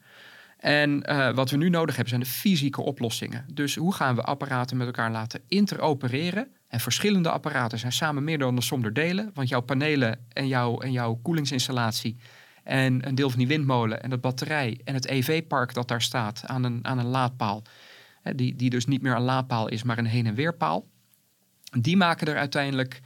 En 0.57 1.03
uh, 1.09 1.33
wat 1.33 1.49
we 1.49 1.57
nu 1.57 1.69
nodig 1.69 1.95
hebben 1.95 2.09
zijn 2.09 2.21
de 2.21 2.29
fysieke 2.29 2.81
oplossingen. 2.81 3.45
Dus 3.53 3.75
hoe 3.75 3.93
gaan 3.93 4.15
we 4.15 4.21
apparaten 4.21 4.77
met 4.77 4.87
elkaar 4.87 5.11
laten 5.11 5.41
interopereren? 5.47 6.47
En 6.67 6.79
verschillende 6.79 7.29
apparaten 7.29 7.79
zijn 7.79 7.91
samen 7.91 8.23
meer 8.23 8.37
dan 8.37 8.55
de 8.55 8.61
som 8.61 8.81
der 8.81 8.93
delen. 8.93 9.31
Want 9.33 9.49
jouw 9.49 9.61
panelen 9.61 10.25
en 10.29 10.47
jouw, 10.47 10.79
en 10.79 10.91
jouw 10.91 11.19
koelingsinstallatie 11.21 12.17
en 12.63 13.07
een 13.07 13.15
deel 13.15 13.29
van 13.29 13.39
die 13.39 13.47
windmolen 13.47 14.03
en 14.03 14.11
het 14.11 14.21
batterij 14.21 14.79
en 14.83 14.93
het 14.93 15.07
EV-park 15.07 15.73
dat 15.73 15.87
daar 15.87 16.01
staat 16.01 16.41
aan 16.45 16.63
een, 16.63 16.79
aan 16.85 16.99
een 16.99 17.05
laadpaal. 17.05 17.63
Die, 18.35 18.55
die 18.55 18.69
dus 18.69 18.85
niet 18.85 19.01
meer 19.01 19.15
een 19.15 19.21
laadpaal 19.21 19.67
is, 19.67 19.83
maar 19.83 19.97
een 19.97 20.05
heen- 20.05 20.27
en 20.27 20.35
weerpaal 20.35 20.85
die 21.77 21.97
maken 21.97 22.27
er 22.27 22.37
uiteindelijk. 22.37 23.01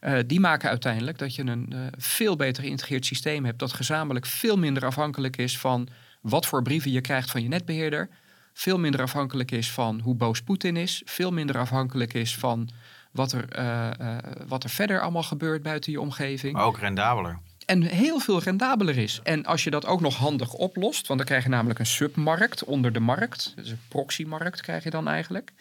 Uh, 0.00 0.18
die 0.26 0.40
maken 0.40 0.68
uiteindelijk 0.68 1.18
dat 1.18 1.34
je 1.34 1.42
een 1.42 1.72
uh, 1.72 1.80
veel 1.96 2.36
beter 2.36 2.62
geïntegreerd 2.62 3.06
systeem 3.06 3.44
hebt. 3.44 3.58
Dat 3.58 3.72
gezamenlijk 3.72 4.26
veel 4.26 4.58
minder 4.58 4.84
afhankelijk 4.84 5.36
is 5.36 5.58
van 5.58 5.88
wat 6.20 6.46
voor 6.46 6.62
brieven 6.62 6.90
je 6.90 7.00
krijgt 7.00 7.30
van 7.30 7.42
je 7.42 7.48
netbeheerder. 7.48 8.08
Veel 8.52 8.78
minder 8.78 9.02
afhankelijk 9.02 9.50
is 9.50 9.70
van 9.70 10.00
hoe 10.00 10.14
boos 10.14 10.42
Poetin 10.42 10.76
is. 10.76 11.02
Veel 11.04 11.32
minder 11.32 11.58
afhankelijk 11.58 12.14
is 12.14 12.36
van 12.36 12.68
wat 13.10 13.32
er, 13.32 13.58
uh, 13.58 14.16
wat 14.46 14.64
er 14.64 14.70
verder 14.70 15.00
allemaal 15.00 15.22
gebeurt 15.22 15.62
buiten 15.62 15.92
je 15.92 16.00
omgeving. 16.00 16.52
Maar 16.52 16.64
ook 16.64 16.78
rendabeler. 16.78 17.38
En 17.66 17.82
heel 17.82 18.18
veel 18.18 18.42
rendabeler 18.42 18.96
is. 18.96 19.20
En 19.22 19.44
als 19.44 19.64
je 19.64 19.70
dat 19.70 19.86
ook 19.86 20.00
nog 20.00 20.16
handig 20.16 20.52
oplost, 20.52 21.06
want 21.06 21.18
dan 21.18 21.28
krijg 21.28 21.42
je 21.42 21.48
namelijk 21.48 21.78
een 21.78 21.86
submarkt 21.86 22.64
onder 22.64 22.92
de 22.92 23.00
markt. 23.00 23.52
Dus 23.56 23.70
een 23.70 23.80
proxymarkt 23.88 24.60
krijg 24.60 24.84
je 24.84 24.90
dan 24.90 25.08
eigenlijk. 25.08 25.52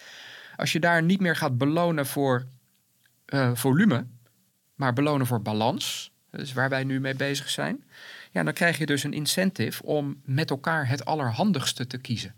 Als 0.58 0.72
je 0.72 0.80
daar 0.80 1.04
niet 1.04 1.20
meer 1.20 1.36
gaat 1.36 1.58
belonen 1.58 2.06
voor 2.06 2.48
uh, 3.26 3.56
volume, 3.56 4.06
maar 4.76 4.94
belonen 4.94 5.28
voor 5.28 5.42
balans, 5.42 6.12
dus 6.32 6.54
waar 6.54 6.70
wij 6.70 6.84
nu 6.84 7.00
mee 7.00 7.16
bezig 7.16 7.50
zijn, 7.50 7.84
ja, 8.32 8.44
dan 8.44 8.54
krijg 8.54 8.78
je 8.78 8.86
dus 8.86 9.04
een 9.04 9.14
incentive 9.14 9.84
om 9.84 10.22
met 10.24 10.50
elkaar 10.50 10.88
het 10.88 11.06
allerhandigste 11.06 11.88
te 11.88 11.98
kiezen. 11.98 12.36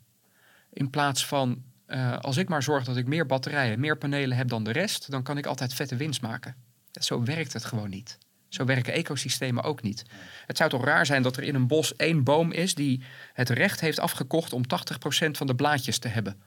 In 0.73 0.89
plaats 0.89 1.25
van, 1.25 1.63
uh, 1.87 2.17
als 2.17 2.37
ik 2.37 2.49
maar 2.49 2.63
zorg 2.63 2.83
dat 2.83 2.97
ik 2.97 3.07
meer 3.07 3.25
batterijen, 3.25 3.79
meer 3.79 3.97
panelen 3.97 4.37
heb 4.37 4.47
dan 4.47 4.63
de 4.63 4.71
rest, 4.71 5.11
dan 5.11 5.23
kan 5.23 5.37
ik 5.37 5.45
altijd 5.45 5.73
vette 5.73 5.95
winst 5.95 6.21
maken. 6.21 6.55
Zo 6.91 7.23
werkt 7.23 7.53
het 7.53 7.65
gewoon 7.65 7.89
niet. 7.89 8.17
Zo 8.49 8.65
werken 8.65 8.93
ecosystemen 8.93 9.63
ook 9.63 9.81
niet. 9.81 10.03
Het 10.45 10.57
zou 10.57 10.69
toch 10.69 10.85
raar 10.85 11.05
zijn 11.05 11.23
dat 11.23 11.37
er 11.37 11.43
in 11.43 11.55
een 11.55 11.67
bos 11.67 11.95
één 11.95 12.23
boom 12.23 12.51
is 12.51 12.75
die 12.75 13.03
het 13.33 13.49
recht 13.49 13.79
heeft 13.79 13.99
afgekocht 13.99 14.53
om 14.53 14.63
80% 14.63 15.31
van 15.31 15.47
de 15.47 15.55
blaadjes 15.55 15.97
te 15.97 16.07
hebben. 16.07 16.41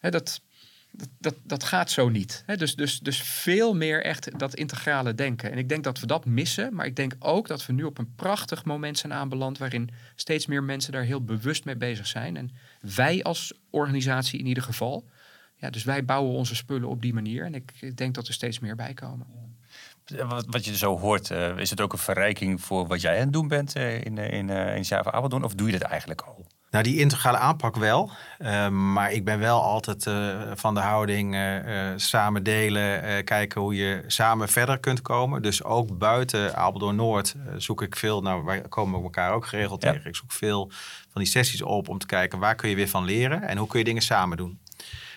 dat, 0.00 0.40
dat, 1.18 1.34
dat, 1.42 1.64
gaat 1.64 1.90
zo 1.90 2.08
niet. 2.08 2.44
Dus, 2.56 2.76
dus, 2.76 2.98
dus 2.98 3.22
veel 3.22 3.74
meer 3.74 4.04
echt 4.04 4.38
dat 4.38 4.54
integrale 4.54 5.14
denken. 5.14 5.52
En 5.52 5.58
ik 5.58 5.68
denk 5.68 5.84
dat 5.84 6.00
we 6.00 6.06
dat 6.06 6.24
missen. 6.24 6.74
Maar 6.74 6.86
ik 6.86 6.96
denk 6.96 7.16
ook 7.18 7.48
dat 7.48 7.66
we 7.66 7.72
nu 7.72 7.84
op 7.84 7.98
een 7.98 8.14
prachtig 8.14 8.64
moment 8.64 8.98
zijn 8.98 9.12
aanbeland. 9.12 9.58
waarin 9.58 9.90
steeds 10.14 10.46
meer 10.46 10.62
mensen 10.62 10.92
daar 10.92 11.02
heel 11.02 11.24
bewust 11.24 11.64
mee 11.64 11.76
bezig 11.76 12.06
zijn. 12.06 12.36
En 12.36 12.50
wij 12.80 13.22
als 13.22 13.52
organisatie 13.70 14.38
in 14.38 14.46
ieder 14.46 14.62
geval. 14.62 15.08
Ja, 15.56 15.70
dus 15.70 15.84
wij 15.84 16.04
bouwen 16.04 16.34
onze 16.34 16.54
spullen 16.54 16.88
op 16.88 17.02
die 17.02 17.14
manier. 17.14 17.44
En 17.44 17.54
ik 17.54 17.96
denk 17.96 18.14
dat 18.14 18.28
er 18.28 18.34
steeds 18.34 18.58
meer 18.58 18.76
bij 18.76 18.94
komen. 18.94 19.26
Wat, 20.46 20.64
je 20.64 20.76
zo 20.76 20.98
hoort, 20.98 21.30
uh, 21.30 21.58
is 21.58 21.70
het 21.70 21.80
ook 21.80 21.92
een 21.92 21.98
verrijking 21.98 22.60
voor 22.60 22.86
wat 22.86 23.00
jij 23.00 23.14
aan 23.14 23.20
het 23.20 23.32
doen 23.32 23.48
bent 23.48 23.76
uh, 23.76 24.04
in, 24.04 24.16
uh, 24.16 24.76
in? 24.76 25.44
Of 25.44 25.54
doe 25.54 25.70
je 25.70 25.78
dat 25.78 25.90
eigenlijk 25.90 26.20
al? 26.20 26.46
Nou, 26.70 26.84
die 26.84 26.98
integrale 26.98 27.36
aanpak 27.36 27.76
wel. 27.76 28.10
Uh, 28.38 28.68
maar 28.68 29.12
ik 29.12 29.24
ben 29.24 29.38
wel 29.38 29.62
altijd 29.62 30.06
uh, 30.06 30.40
van 30.54 30.74
de 30.74 30.80
houding 30.80 31.34
uh, 31.34 31.92
samen 31.96 32.42
delen, 32.42 33.24
kijken 33.24 33.60
hoe 33.60 33.74
je 33.74 34.04
samen 34.06 34.48
verder 34.48 34.78
kunt 34.78 35.02
komen. 35.02 35.42
Dus 35.42 35.64
ook 35.64 35.98
buiten 35.98 36.56
Apeldoorn 36.56 36.96
Noord 36.96 37.34
zoek 37.56 37.82
ik 37.82 37.96
veel, 37.96 38.22
nou 38.22 38.44
wij 38.44 38.60
komen 38.60 39.02
elkaar 39.02 39.32
ook 39.32 39.46
geregeld 39.46 39.82
ja. 39.82 39.92
tegen. 39.92 40.08
Ik 40.08 40.16
zoek 40.16 40.32
veel 40.32 40.70
van 41.12 41.22
die 41.22 41.30
sessies 41.30 41.62
op 41.62 41.88
om 41.88 41.98
te 41.98 42.06
kijken 42.06 42.38
waar 42.38 42.54
kun 42.54 42.68
je 42.68 42.76
weer 42.76 42.88
van 42.88 43.04
leren 43.04 43.42
en 43.42 43.56
hoe 43.56 43.68
kun 43.68 43.78
je 43.78 43.84
dingen 43.84 44.02
samen 44.02 44.36
doen. 44.36 44.58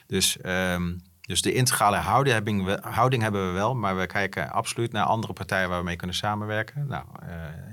Dus 0.07 0.37
um, 0.45 1.01
dus 1.31 1.41
de 1.41 1.53
integrale 1.53 1.97
houding, 1.97 2.65
we, 2.65 2.79
houding, 2.81 3.21
hebben 3.21 3.47
we 3.47 3.51
wel, 3.51 3.75
maar 3.75 3.97
we 3.97 4.05
kijken 4.05 4.51
absoluut 4.51 4.91
naar 4.91 5.05
andere 5.05 5.33
partijen 5.33 5.69
waar 5.69 5.77
we 5.77 5.85
mee 5.85 5.95
kunnen 5.95 6.15
samenwerken. 6.15 6.87
Nou, 6.87 7.05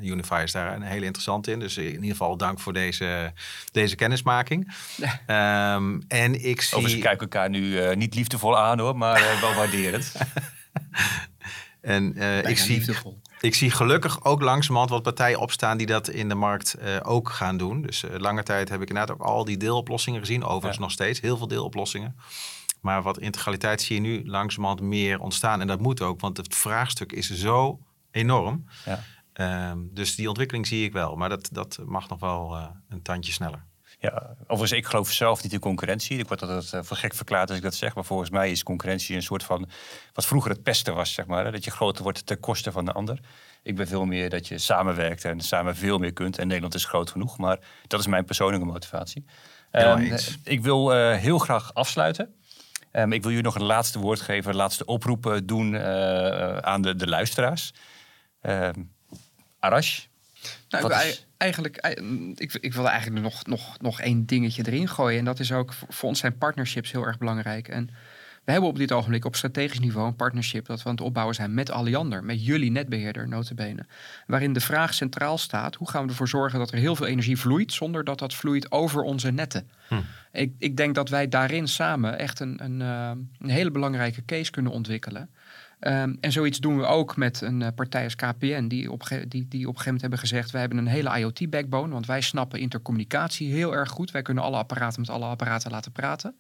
uh, 0.01 0.11
Unify 0.11 0.41
is 0.45 0.53
daar 0.53 0.75
een 0.75 0.83
hele 0.83 1.05
interessante 1.05 1.51
in. 1.51 1.59
Dus 1.59 1.77
in 1.77 1.85
ieder 1.85 2.11
geval 2.11 2.37
dank 2.37 2.61
voor 2.61 2.73
deze, 2.73 3.33
deze 3.73 3.97
kennismaking. 3.97 4.75
Ja. 4.97 5.75
Um, 5.75 6.03
en 6.09 6.45
ik 6.45 6.61
zie... 6.61 6.77
Overigens 6.77 7.05
kijken 7.05 7.21
elkaar 7.21 7.51
nu 7.51 7.61
uh, 7.61 7.97
niet 7.97 8.15
liefdevol 8.15 8.59
aan 8.59 8.79
hoor, 8.79 8.97
maar 8.97 9.21
uh, 9.21 9.41
wel 9.41 9.55
waarderend. 9.55 10.13
en 11.81 12.17
ik 12.47 12.59
zie... 12.59 12.77
Liefdevol. 12.77 13.21
Ik 13.41 13.55
zie 13.55 13.71
gelukkig 13.71 14.25
ook 14.25 14.43
langzamerhand 14.43 14.91
wat 14.91 15.03
partijen 15.03 15.39
opstaan 15.39 15.77
die 15.77 15.87
dat 15.87 16.09
in 16.09 16.29
de 16.29 16.35
markt 16.35 16.77
uh, 16.79 16.97
ook 17.03 17.31
gaan 17.31 17.57
doen. 17.57 17.83
Dus 17.83 18.05
uh, 18.05 18.11
lange 18.17 18.43
tijd 18.43 18.69
heb 18.69 18.83
ik 18.83 18.89
inderdaad 18.89 19.17
ook 19.17 19.23
al 19.23 19.45
die 19.45 19.57
deeloplossingen 19.57 20.21
gezien. 20.21 20.45
Overigens 20.45 20.77
ja. 20.77 20.83
nog 20.83 20.91
steeds 20.91 21.21
heel 21.21 21.37
veel 21.37 21.49
deeloplossingen. 21.49 22.17
Maar 22.81 23.03
wat 23.03 23.19
integraliteit 23.19 23.83
zie 23.83 23.95
je 23.97 24.03
nu 24.03 24.29
langzamerhand 24.29 24.81
meer 24.81 25.21
ontstaan. 25.21 25.61
En 25.61 25.67
dat 25.67 25.81
moet 25.81 26.03
ook, 26.03 26.21
want 26.21 26.37
het 26.37 26.55
vraagstuk 26.55 27.13
is 27.13 27.31
zo 27.31 27.81
enorm. 28.11 28.65
Ja. 28.85 29.71
Um, 29.71 29.91
dus 29.93 30.15
die 30.15 30.29
ontwikkeling 30.29 30.67
zie 30.67 30.85
ik 30.85 30.93
wel. 30.93 31.17
Maar 31.17 31.29
dat, 31.29 31.49
dat 31.53 31.79
mag 31.85 32.09
nog 32.09 32.21
wel 32.21 32.57
uh, 32.57 32.67
een 32.89 33.03
tandje 33.03 33.33
sneller. 33.33 33.67
Ja, 34.01 34.37
overigens, 34.43 34.73
ik 34.73 34.87
geloof 34.87 35.13
zelf 35.13 35.43
niet 35.43 35.53
in 35.53 35.59
concurrentie. 35.59 36.19
Ik 36.19 36.29
word 36.29 36.43
altijd 36.43 36.73
uh, 36.73 36.81
voor 36.83 36.97
gek 36.97 37.15
verklaard 37.15 37.49
als 37.49 37.59
ik 37.59 37.65
dat 37.65 37.75
zeg. 37.75 37.95
Maar 37.95 38.05
volgens 38.05 38.31
mij 38.31 38.51
is 38.51 38.63
concurrentie 38.63 39.17
een 39.17 39.23
soort 39.23 39.43
van... 39.43 39.69
wat 40.13 40.27
vroeger 40.27 40.51
het 40.51 40.63
pesten 40.63 40.95
was, 40.95 41.13
zeg 41.13 41.27
maar. 41.27 41.45
Hè? 41.45 41.51
Dat 41.51 41.65
je 41.65 41.71
groter 41.71 42.03
wordt 42.03 42.27
ten 42.27 42.41
koste 42.41 42.73
van 42.73 42.85
de 42.85 42.93
ander. 42.93 43.21
Ik 43.63 43.77
ben 43.77 43.87
veel 43.87 44.05
meer 44.05 44.31
dat 44.31 44.49
je 44.49 44.59
samenwerkt 44.59 45.25
en 45.25 45.41
samen 45.41 45.77
veel 45.77 45.99
meer 45.99 46.13
kunt. 46.13 46.39
En 46.39 46.47
Nederland 46.47 46.75
is 46.75 46.85
groot 46.85 47.11
genoeg. 47.11 47.39
Maar 47.39 47.59
dat 47.87 48.01
is 48.01 48.07
mijn 48.07 48.25
persoonlijke 48.25 48.67
motivatie. 48.67 49.25
Uh, 49.73 50.17
ik 50.43 50.63
wil 50.63 50.95
uh, 50.95 51.17
heel 51.17 51.39
graag 51.39 51.75
afsluiten. 51.75 52.35
Um, 52.93 53.13
ik 53.13 53.23
wil 53.23 53.31
jullie 53.31 53.45
nog 53.45 53.55
een 53.55 53.63
laatste 53.63 53.99
woord 53.99 54.21
geven, 54.21 54.51
een 54.51 54.57
laatste 54.57 54.85
oproep 54.85 55.41
doen 55.45 55.73
uh, 55.73 56.57
aan 56.57 56.83
de, 56.83 56.97
de 56.97 57.07
luisteraars. 57.07 57.73
Um, 58.43 58.93
Arash? 59.59 60.05
Nou, 60.69 60.95
ik, 60.95 61.25
eigenlijk, 61.37 61.77
ik, 62.35 62.53
ik 62.53 62.75
wilde 62.75 62.89
eigenlijk 62.89 63.23
nog, 63.23 63.47
nog, 63.47 63.81
nog 63.81 64.01
één 64.01 64.27
dingetje 64.27 64.67
erin 64.67 64.89
gooien. 64.89 65.19
En 65.19 65.25
dat 65.25 65.39
is 65.39 65.53
ook, 65.53 65.73
voor 65.89 66.09
ons 66.09 66.19
zijn 66.19 66.39
partnerships 66.39 66.93
heel 66.93 67.05
erg 67.05 67.19
belangrijk. 67.19 67.69
En 67.69 67.91
we 68.49 68.55
hebben 68.55 68.73
op 68.73 68.79
dit 68.79 68.93
ogenblik 68.93 69.25
op 69.25 69.37
strategisch 69.37 69.79
niveau 69.79 70.07
een 70.07 70.17
partnership 70.17 70.67
dat 70.67 70.83
we 70.83 70.89
aan 70.89 70.95
het 70.95 71.05
opbouwen 71.05 71.35
zijn 71.35 71.55
met 71.55 71.71
Alliander, 71.71 72.25
met 72.25 72.45
jullie 72.45 72.71
netbeheerder 72.71 73.29
notabene. 73.29 73.87
Waarin 74.27 74.53
de 74.53 74.61
vraag 74.61 74.95
centraal 74.95 75.39
staat, 75.39 75.75
hoe 75.75 75.91
gaan 75.91 76.03
we 76.03 76.09
ervoor 76.09 76.29
zorgen 76.29 76.59
dat 76.59 76.73
er 76.73 76.79
heel 76.79 76.97
veel 76.97 77.07
energie 77.07 77.39
vloeit 77.39 77.73
zonder 77.73 78.05
dat 78.05 78.19
dat 78.19 78.35
vloeit 78.35 78.73
over 78.73 79.03
onze 79.03 79.31
netten. 79.31 79.71
Hm. 79.89 79.95
Ik, 80.33 80.53
ik 80.59 80.77
denk 80.77 80.95
dat 80.95 81.09
wij 81.09 81.29
daarin 81.29 81.69
samen 81.69 82.19
echt 82.19 82.41
een, 82.41 82.65
een, 82.65 82.83
eh, 82.83 83.11
een 83.39 83.51
hele 83.51 83.71
belangrijke 83.71 84.25
case 84.25 84.51
kunnen 84.51 84.73
ontwikkelen. 84.73 85.31
Um, 85.81 86.19
en 86.21 86.33
zoiets 86.33 86.59
doen 86.59 86.79
we 86.79 86.85
ook 86.85 87.17
met 87.17 87.41
een 87.41 87.61
uh, 87.61 87.69
partij 87.75 88.05
als 88.05 88.15
KPN, 88.15 88.67
die 88.67 88.93
op, 88.93 89.09
die, 89.09 89.29
die 89.29 89.41
op 89.41 89.49
een 89.49 89.81
gegeven 89.81 89.85
moment 89.85 90.01
hebben 90.01 90.19
gezegd: 90.19 90.51
wij 90.51 90.61
hebben 90.61 90.79
een 90.79 90.87
hele 90.87 91.19
IoT-backbone, 91.19 91.93
want 91.93 92.07
wij 92.07 92.21
snappen 92.21 92.61
intercommunicatie 92.61 93.53
heel 93.53 93.75
erg 93.75 93.91
goed. 93.91 94.11
Wij 94.11 94.23
kunnen 94.23 94.45
alle 94.45 94.57
apparaten 94.57 95.01
met 95.01 95.11
alle 95.11 95.25
apparaten 95.25 95.71
laten 95.71 95.93
praten. 95.93 96.35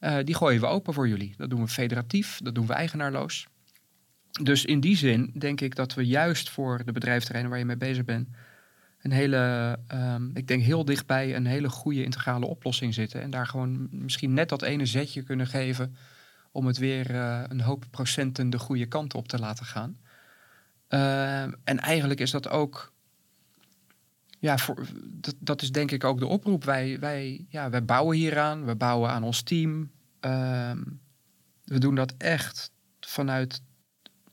Uh, 0.00 0.16
die 0.24 0.34
gooien 0.34 0.60
we 0.60 0.66
open 0.66 0.94
voor 0.94 1.08
jullie. 1.08 1.34
Dat 1.36 1.50
doen 1.50 1.60
we 1.60 1.68
federatief, 1.68 2.40
dat 2.42 2.54
doen 2.54 2.66
we 2.66 2.72
eigenaarloos. 2.72 3.46
Dus 4.42 4.64
in 4.64 4.80
die 4.80 4.96
zin 4.96 5.32
denk 5.38 5.60
ik 5.60 5.74
dat 5.74 5.94
we 5.94 6.06
juist 6.06 6.50
voor 6.50 6.84
de 6.84 6.92
bedrijfterreinen 6.92 7.50
waar 7.50 7.60
je 7.60 7.66
mee 7.66 7.76
bezig 7.76 8.04
bent, 8.04 8.28
een 9.02 9.10
hele, 9.10 9.78
um, 9.92 10.30
ik 10.34 10.48
denk 10.48 10.62
heel 10.62 10.84
dichtbij 10.84 11.36
een 11.36 11.46
hele 11.46 11.68
goede 11.68 12.04
integrale 12.04 12.46
oplossing 12.46 12.94
zitten. 12.94 13.22
En 13.22 13.30
daar 13.30 13.46
gewoon 13.46 13.88
misschien 13.90 14.32
net 14.32 14.48
dat 14.48 14.62
ene 14.62 14.86
zetje 14.86 15.22
kunnen 15.22 15.46
geven 15.46 15.96
om 16.52 16.66
het 16.66 16.78
weer 16.78 17.10
uh, 17.10 17.42
een 17.48 17.60
hoop 17.60 17.84
procenten 17.90 18.50
de 18.50 18.58
goede 18.58 18.86
kant 18.86 19.14
op 19.14 19.28
te 19.28 19.38
laten 19.38 19.66
gaan. 19.66 19.98
Uh, 20.88 21.42
en 21.42 21.78
eigenlijk 21.78 22.20
is 22.20 22.30
dat 22.30 22.48
ook, 22.48 22.92
ja, 24.38 24.58
voor, 24.58 24.86
dat, 25.04 25.34
dat 25.38 25.62
is 25.62 25.72
denk 25.72 25.90
ik 25.90 26.04
ook 26.04 26.18
de 26.18 26.26
oproep. 26.26 26.64
Wij, 26.64 26.98
wij, 26.98 27.46
ja, 27.48 27.70
wij 27.70 27.84
bouwen 27.84 28.16
hieraan, 28.16 28.64
we 28.64 28.74
bouwen 28.76 29.10
aan 29.10 29.22
ons 29.22 29.42
team. 29.42 29.90
Uh, 30.20 30.70
we 31.64 31.78
doen 31.78 31.94
dat 31.94 32.14
echt 32.18 32.70
vanuit 33.00 33.62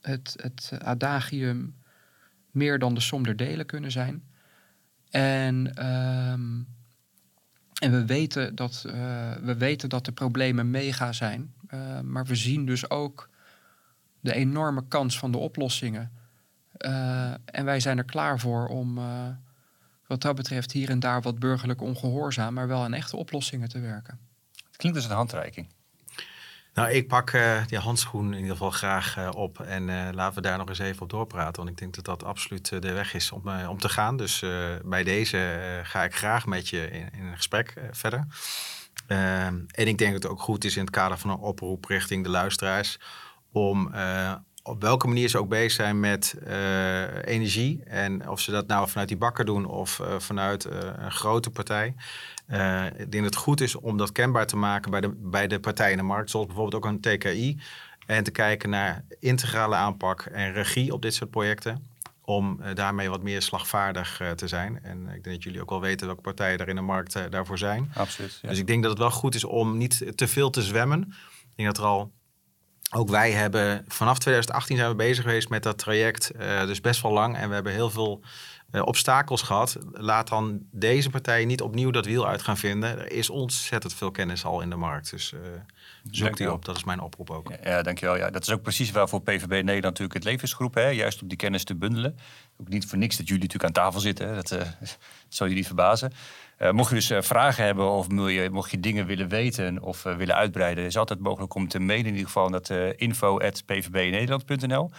het, 0.01 0.36
het 0.41 0.72
adagium 0.84 1.76
meer 2.51 2.80
dan 2.80 2.93
de 2.93 2.99
som 2.99 3.24
der 3.24 3.36
delen 3.36 3.66
kunnen 3.66 3.91
zijn. 3.91 4.24
En, 5.10 5.76
ehm, 5.76 6.62
en 7.80 7.91
we, 7.91 8.06
weten 8.06 8.56
dat, 8.56 8.84
uh, 8.88 8.93
we 9.36 9.56
weten 9.58 9.89
dat 9.89 10.06
de 10.06 10.12
problemen 10.12 10.70
mega 10.70 11.12
zijn. 11.12 11.53
Uh, 11.74 11.99
maar 11.99 12.26
we 12.26 12.36
zien 12.36 12.66
dus 12.66 12.89
ook 12.89 13.30
de 14.20 14.34
enorme 14.34 14.88
kans 14.88 15.20
van 15.20 15.32
de 15.32 15.38
oplossingen. 15.38 16.12
Uh, 16.78 17.34
en 17.45 17.66
wij 17.66 17.80
zijn 17.80 17.97
er 17.97 18.06
klaar 18.06 18.39
voor 18.39 18.68
om 18.68 18.99
wat 20.08 20.22
dat 20.22 20.36
betreft 20.36 20.72
hier 20.72 20.89
en 20.89 20.99
daar 20.99 21.22
wat 21.22 21.39
burgerlijk 21.39 21.82
ongehoorzaam, 21.82 22.53
maar 22.53 22.68
wel 22.68 22.84
aan 22.84 22.93
echte 22.93 23.18
oplossingen 23.18 23.70
te 23.70 23.80
werken. 23.80 24.20
Het 24.66 24.78
klinkt 24.78 24.97
als 24.97 25.08
een 25.08 25.16
handreiking. 25.16 25.68
Nou, 26.76 26.89
ik 26.89 27.08
pak 27.08 27.32
uh, 27.32 27.66
die 27.68 27.78
handschoen 27.78 28.34
in 28.34 28.39
ieder 28.39 28.51
geval 28.51 28.72
graag 28.72 29.18
uh, 29.18 29.30
op. 29.36 29.60
En 29.60 29.88
uh, 29.88 30.08
laten 30.12 30.36
we 30.36 30.41
daar 30.41 30.58
nog 30.58 30.70
eens 30.70 30.80
even 30.80 31.01
op 31.01 31.10
doorpraten. 31.10 31.56
Want 31.56 31.70
ik 31.70 31.78
denk 31.78 31.95
dat 31.95 32.06
dat 32.06 32.24
absoluut 32.24 32.70
de 32.82 32.91
weg 32.91 33.14
is 33.14 33.32
om, 33.32 33.49
om 33.49 33.80
te 33.80 33.89
gaan. 33.89 34.18
Dus 34.18 34.43
bij 34.84 35.03
deze 35.03 35.60
ga 35.84 36.03
ik 36.03 36.16
graag 36.16 36.45
met 36.45 36.70
je 36.70 36.89
in, 36.91 37.10
in 37.12 37.26
een 37.26 37.36
gesprek 37.36 37.74
verder. 37.91 38.26
Ehm, 39.08 39.60
en 39.68 39.88
ik 39.88 39.97
denk 39.97 40.14
dat 40.14 40.24
het 40.24 40.32
ook 40.32 40.41
goed 40.41 40.64
is 40.64 40.76
in 40.76 40.82
het 40.82 40.93
kader 40.93 41.18
van 41.18 41.30
een 41.30 41.38
oproep 41.38 41.86
richting 41.86 42.24
de 42.24 42.30
luisteraars. 42.30 42.99
Om 43.51 43.91
op 44.68 44.82
welke 44.82 45.07
manier 45.07 45.30
ze 45.30 45.38
ook 45.38 45.49
bezig 45.49 45.72
zijn 45.72 45.99
met 45.99 46.36
energie. 47.24 47.84
En 47.84 48.30
of 48.30 48.39
ze 48.39 48.51
dat 48.51 48.68
nou 48.68 48.89
vanuit 48.89 49.07
die 49.07 49.18
bakker 49.18 49.45
doen 49.45 49.66
of 49.66 50.01
vanuit 50.18 50.66
een 50.97 51.11
grote 51.11 51.49
partij. 51.49 51.95
Ik 52.97 53.11
denk 53.11 53.24
dat 53.24 53.24
het 53.24 53.36
goed 53.36 53.61
is 53.61 53.76
om 53.76 53.97
dat 53.97 54.11
kenbaar 54.11 54.45
te 54.45 54.57
maken 54.57 54.91
bij 54.91 55.01
de, 55.01 55.13
bij 55.18 55.47
de 55.47 55.59
partijen 55.59 55.91
in 55.91 55.97
de 55.97 56.03
markt, 56.03 56.30
zoals 56.30 56.45
bijvoorbeeld 56.45 56.84
ook 56.84 56.91
een 56.91 56.99
TKI. 56.99 57.59
En 58.05 58.24
te 58.24 58.32
kijken 58.32 58.70
naar 58.70 59.03
integrale 59.20 59.76
aanpak 59.76 60.22
en 60.22 60.53
regie 60.53 60.93
op 60.93 61.01
dit 61.01 61.13
soort 61.13 61.30
projecten. 61.30 61.88
Om 62.22 62.59
daarmee 62.74 63.09
wat 63.09 63.24
meer 63.24 63.41
slagvaardig 63.41 64.22
te 64.36 64.47
zijn. 64.47 64.84
En 64.84 64.97
ik 65.01 65.24
denk 65.24 65.36
dat 65.36 65.43
jullie 65.43 65.61
ook 65.61 65.70
wel 65.70 65.82
weten 65.82 66.07
welke 66.07 66.22
partijen 66.22 66.57
daar 66.57 66.68
in 66.68 66.76
de 66.76 66.82
markt 66.82 67.32
daarvoor 67.32 67.57
zijn. 67.57 67.91
Absoluut. 67.93 68.39
Ja. 68.41 68.49
Dus 68.49 68.59
ik 68.59 68.68
denk 68.68 68.82
dat 68.82 68.91
het 68.91 68.99
wel 68.99 69.11
goed 69.11 69.36
is 69.36 69.43
om 69.43 69.78
niet 69.78 70.11
te 70.16 70.28
veel 70.28 70.49
te 70.49 70.61
zwemmen. 70.61 71.01
Ik 71.41 71.55
denk 71.55 71.68
dat 71.68 71.78
er 71.78 71.89
al 71.89 72.11
ook 72.93 73.09
wij 73.09 73.31
hebben 73.31 73.86
vanaf 73.88 74.19
2018 74.19 74.77
zijn 74.77 74.89
we 74.89 74.95
bezig 74.95 75.23
geweest 75.23 75.49
met 75.49 75.63
dat 75.63 75.77
traject. 75.77 76.31
dus 76.65 76.81
best 76.81 77.01
wel 77.01 77.11
lang. 77.11 77.38
En 77.38 77.47
we 77.47 77.53
hebben 77.53 77.73
heel 77.73 77.89
veel 77.89 78.23
uh, 78.75 78.81
obstakels 78.86 79.41
gehad. 79.41 79.77
Laat 79.91 80.27
dan 80.27 80.59
deze 80.71 81.09
partijen 81.09 81.47
niet 81.47 81.61
opnieuw 81.61 81.91
dat 81.91 82.05
wiel 82.05 82.27
uit 82.27 82.41
gaan 82.41 82.57
vinden. 82.57 82.99
Er 82.99 83.11
is 83.11 83.29
ontzettend 83.29 83.93
veel 83.93 84.11
kennis 84.11 84.45
al 84.45 84.61
in 84.61 84.69
de 84.69 84.75
markt. 84.75 85.09
Dus 85.09 85.31
uh, 85.31 85.39
zoek 86.11 86.38
die 86.38 86.51
op. 86.51 86.65
Dat 86.65 86.75
is 86.75 86.83
mijn 86.83 86.99
oproep 86.99 87.29
ook. 87.29 87.49
Ja, 87.49 87.57
ja, 87.63 87.81
dankjewel. 87.81 88.17
Ja, 88.17 88.29
dat 88.29 88.41
is 88.41 88.53
ook 88.53 88.61
precies 88.61 88.91
waarvoor 88.91 89.21
PVB 89.21 89.49
Nederland 89.49 89.83
natuurlijk 89.83 90.13
het 90.13 90.23
levensgroep. 90.23 90.73
Hè, 90.73 90.88
juist 90.88 91.21
om 91.21 91.27
die 91.27 91.38
kennis 91.38 91.63
te 91.63 91.75
bundelen. 91.75 92.17
Ook 92.57 92.69
niet 92.69 92.86
voor 92.86 92.97
niks 92.97 93.17
dat 93.17 93.27
jullie 93.27 93.43
natuurlijk 93.43 93.77
aan 93.77 93.83
tafel 93.83 93.99
zitten. 93.99 94.27
Hè. 94.27 94.36
Dat, 94.36 94.57
zal 95.27 95.47
je 95.47 95.55
niet 95.55 95.65
verbazen. 95.65 96.13
Uh, 96.60 96.72
mocht 96.72 96.89
je 96.89 96.95
dus 96.95 97.12
uh, 97.12 97.22
vragen 97.22 97.64
hebben 97.64 97.89
of 97.89 98.10
mocht 98.49 98.72
je 98.72 98.80
dingen 98.80 99.06
willen 99.06 99.28
weten 99.28 99.82
of 99.82 100.06
uh, 100.06 100.16
willen 100.16 100.36
uitbreiden, 100.36 100.86
is 100.86 100.97
altijd 100.97 101.20
mogelijk 101.20 101.56
om 101.56 101.68
te 101.68 101.80
mailen 101.80 102.06
in 102.06 102.12
ieder 102.12 102.26
geval 102.26 102.49
naar 102.49 102.93
info.pvbnederland.nl. 102.95 104.91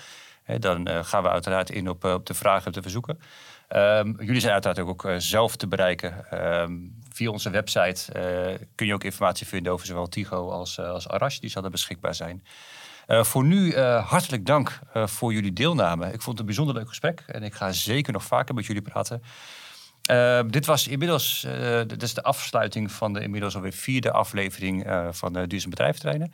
dan 0.58 1.04
gaan 1.04 1.22
we 1.22 1.28
uiteraard 1.28 1.70
in 1.70 1.88
op, 1.88 2.04
op 2.04 2.26
de 2.26 2.34
vragen 2.34 2.72
te 2.72 2.82
verzoeken. 2.82 3.18
Um, 3.68 4.16
jullie 4.18 4.40
zijn 4.40 4.52
uiteraard 4.52 4.88
ook, 4.88 5.06
zelf 5.18 5.56
te 5.56 5.66
bereiken. 5.66 6.26
Um, 6.60 6.94
via 7.12 7.30
onze 7.30 7.50
website 7.50 8.12
uh, 8.16 8.66
kun 8.74 8.86
je 8.86 8.94
ook 8.94 9.04
informatie 9.04 9.46
vinden 9.46 9.72
over 9.72 9.86
zowel 9.86 10.08
Tigo 10.08 10.50
als, 10.50 10.78
uh, 10.78 10.88
als 10.88 11.08
Arash. 11.08 11.38
Die 11.38 11.50
zullen 11.50 11.70
beschikbaar 11.70 12.14
zijn. 12.14 12.44
Uh, 13.08 13.24
voor 13.24 13.44
nu 13.44 13.76
hartelijk 13.78 14.46
dank 14.46 14.78
voor 14.92 15.32
jullie 15.32 15.52
deelname. 15.52 16.04
Ik 16.06 16.22
vond 16.22 16.26
het 16.26 16.38
een 16.38 16.46
bijzonder 16.46 16.74
leuk 16.74 16.88
gesprek. 16.88 17.24
En 17.26 17.42
ik 17.42 17.54
ga 17.54 17.72
zeker 17.72 18.12
nog 18.12 18.24
vaker 18.24 18.54
met 18.54 18.66
jullie 18.66 18.82
praten. 18.82 19.22
Ehm, 20.06 20.48
dit 20.48 20.66
was 20.66 20.88
inmiddels 20.88 21.46
dit 21.86 22.02
is 22.02 22.14
de 22.14 22.22
afsluiting 22.22 22.92
van 22.92 23.12
de 23.12 23.20
inmiddels 23.20 23.54
alweer 23.54 23.72
vierde 23.72 24.10
aflevering 24.10 24.86
van 25.10 25.32
de 25.32 25.46
Duurzaam 25.46 25.70
Bedrijventerreinen. 25.70 26.32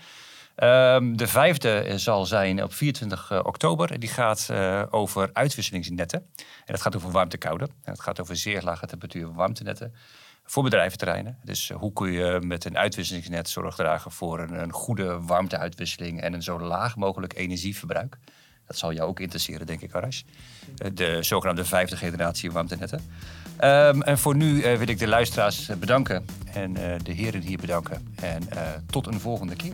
Um, 0.56 1.16
de 1.16 1.26
vijfde 1.26 1.98
zal 1.98 2.26
zijn 2.26 2.62
op 2.62 2.74
24 2.74 3.30
uh, 3.30 3.38
oktober. 3.42 3.98
Die 3.98 4.08
gaat 4.08 4.50
over 4.90 5.30
uitwisselingsnetten. 5.32 6.26
En 6.36 6.72
dat 6.72 6.80
gaat 6.80 6.96
over 6.96 7.10
warmtekoude. 7.10 7.64
En 7.64 7.92
het 7.92 8.00
gaat 8.00 8.20
over 8.20 8.36
zeer 8.36 8.62
lage 8.62 8.86
temperatuur 8.86 9.32
warmtenetten 9.32 9.94
voor 10.44 10.62
bedrijventerreinen. 10.62 11.38
Dus 11.44 11.68
hoe 11.68 11.92
kun 11.92 12.12
je 12.12 12.38
met 12.42 12.64
een 12.64 12.78
uitwisselingsnet 12.78 13.48
zorg 13.48 13.74
dragen 13.74 14.10
voor 14.10 14.40
een, 14.40 14.62
een, 14.62 14.72
goede 14.72 15.20
warmteuitwisseling 15.20 16.20
en 16.20 16.32
een 16.32 16.42
zo 16.42 16.60
laag 16.60 16.96
mogelijk 16.96 17.34
energieverbruik. 17.36 18.18
Dat 18.66 18.76
zal 18.76 18.92
jou 18.92 19.08
ook 19.08 19.20
interesseren, 19.20 19.66
denk 19.66 19.80
ik, 19.80 19.94
Arash. 19.94 20.22
De 20.92 21.22
zogenaamde 21.22 21.64
vijfde 21.64 21.96
generatie 21.96 22.52
warmtenetten. 22.52 23.00
Um, 23.64 24.02
en 24.02 24.18
voor 24.18 24.36
nu 24.36 24.62
wil 24.78 24.88
ik 24.88 24.98
de 24.98 25.08
luisteraars 25.08 25.70
bedanken 25.80 26.24
en 26.52 26.72
de 27.02 27.12
heren 27.12 27.40
hier 27.40 27.58
bedanken. 27.58 28.14
En 28.14 28.48
tot 28.90 29.06
een 29.06 29.20
volgende 29.20 29.56
keer. 29.56 29.72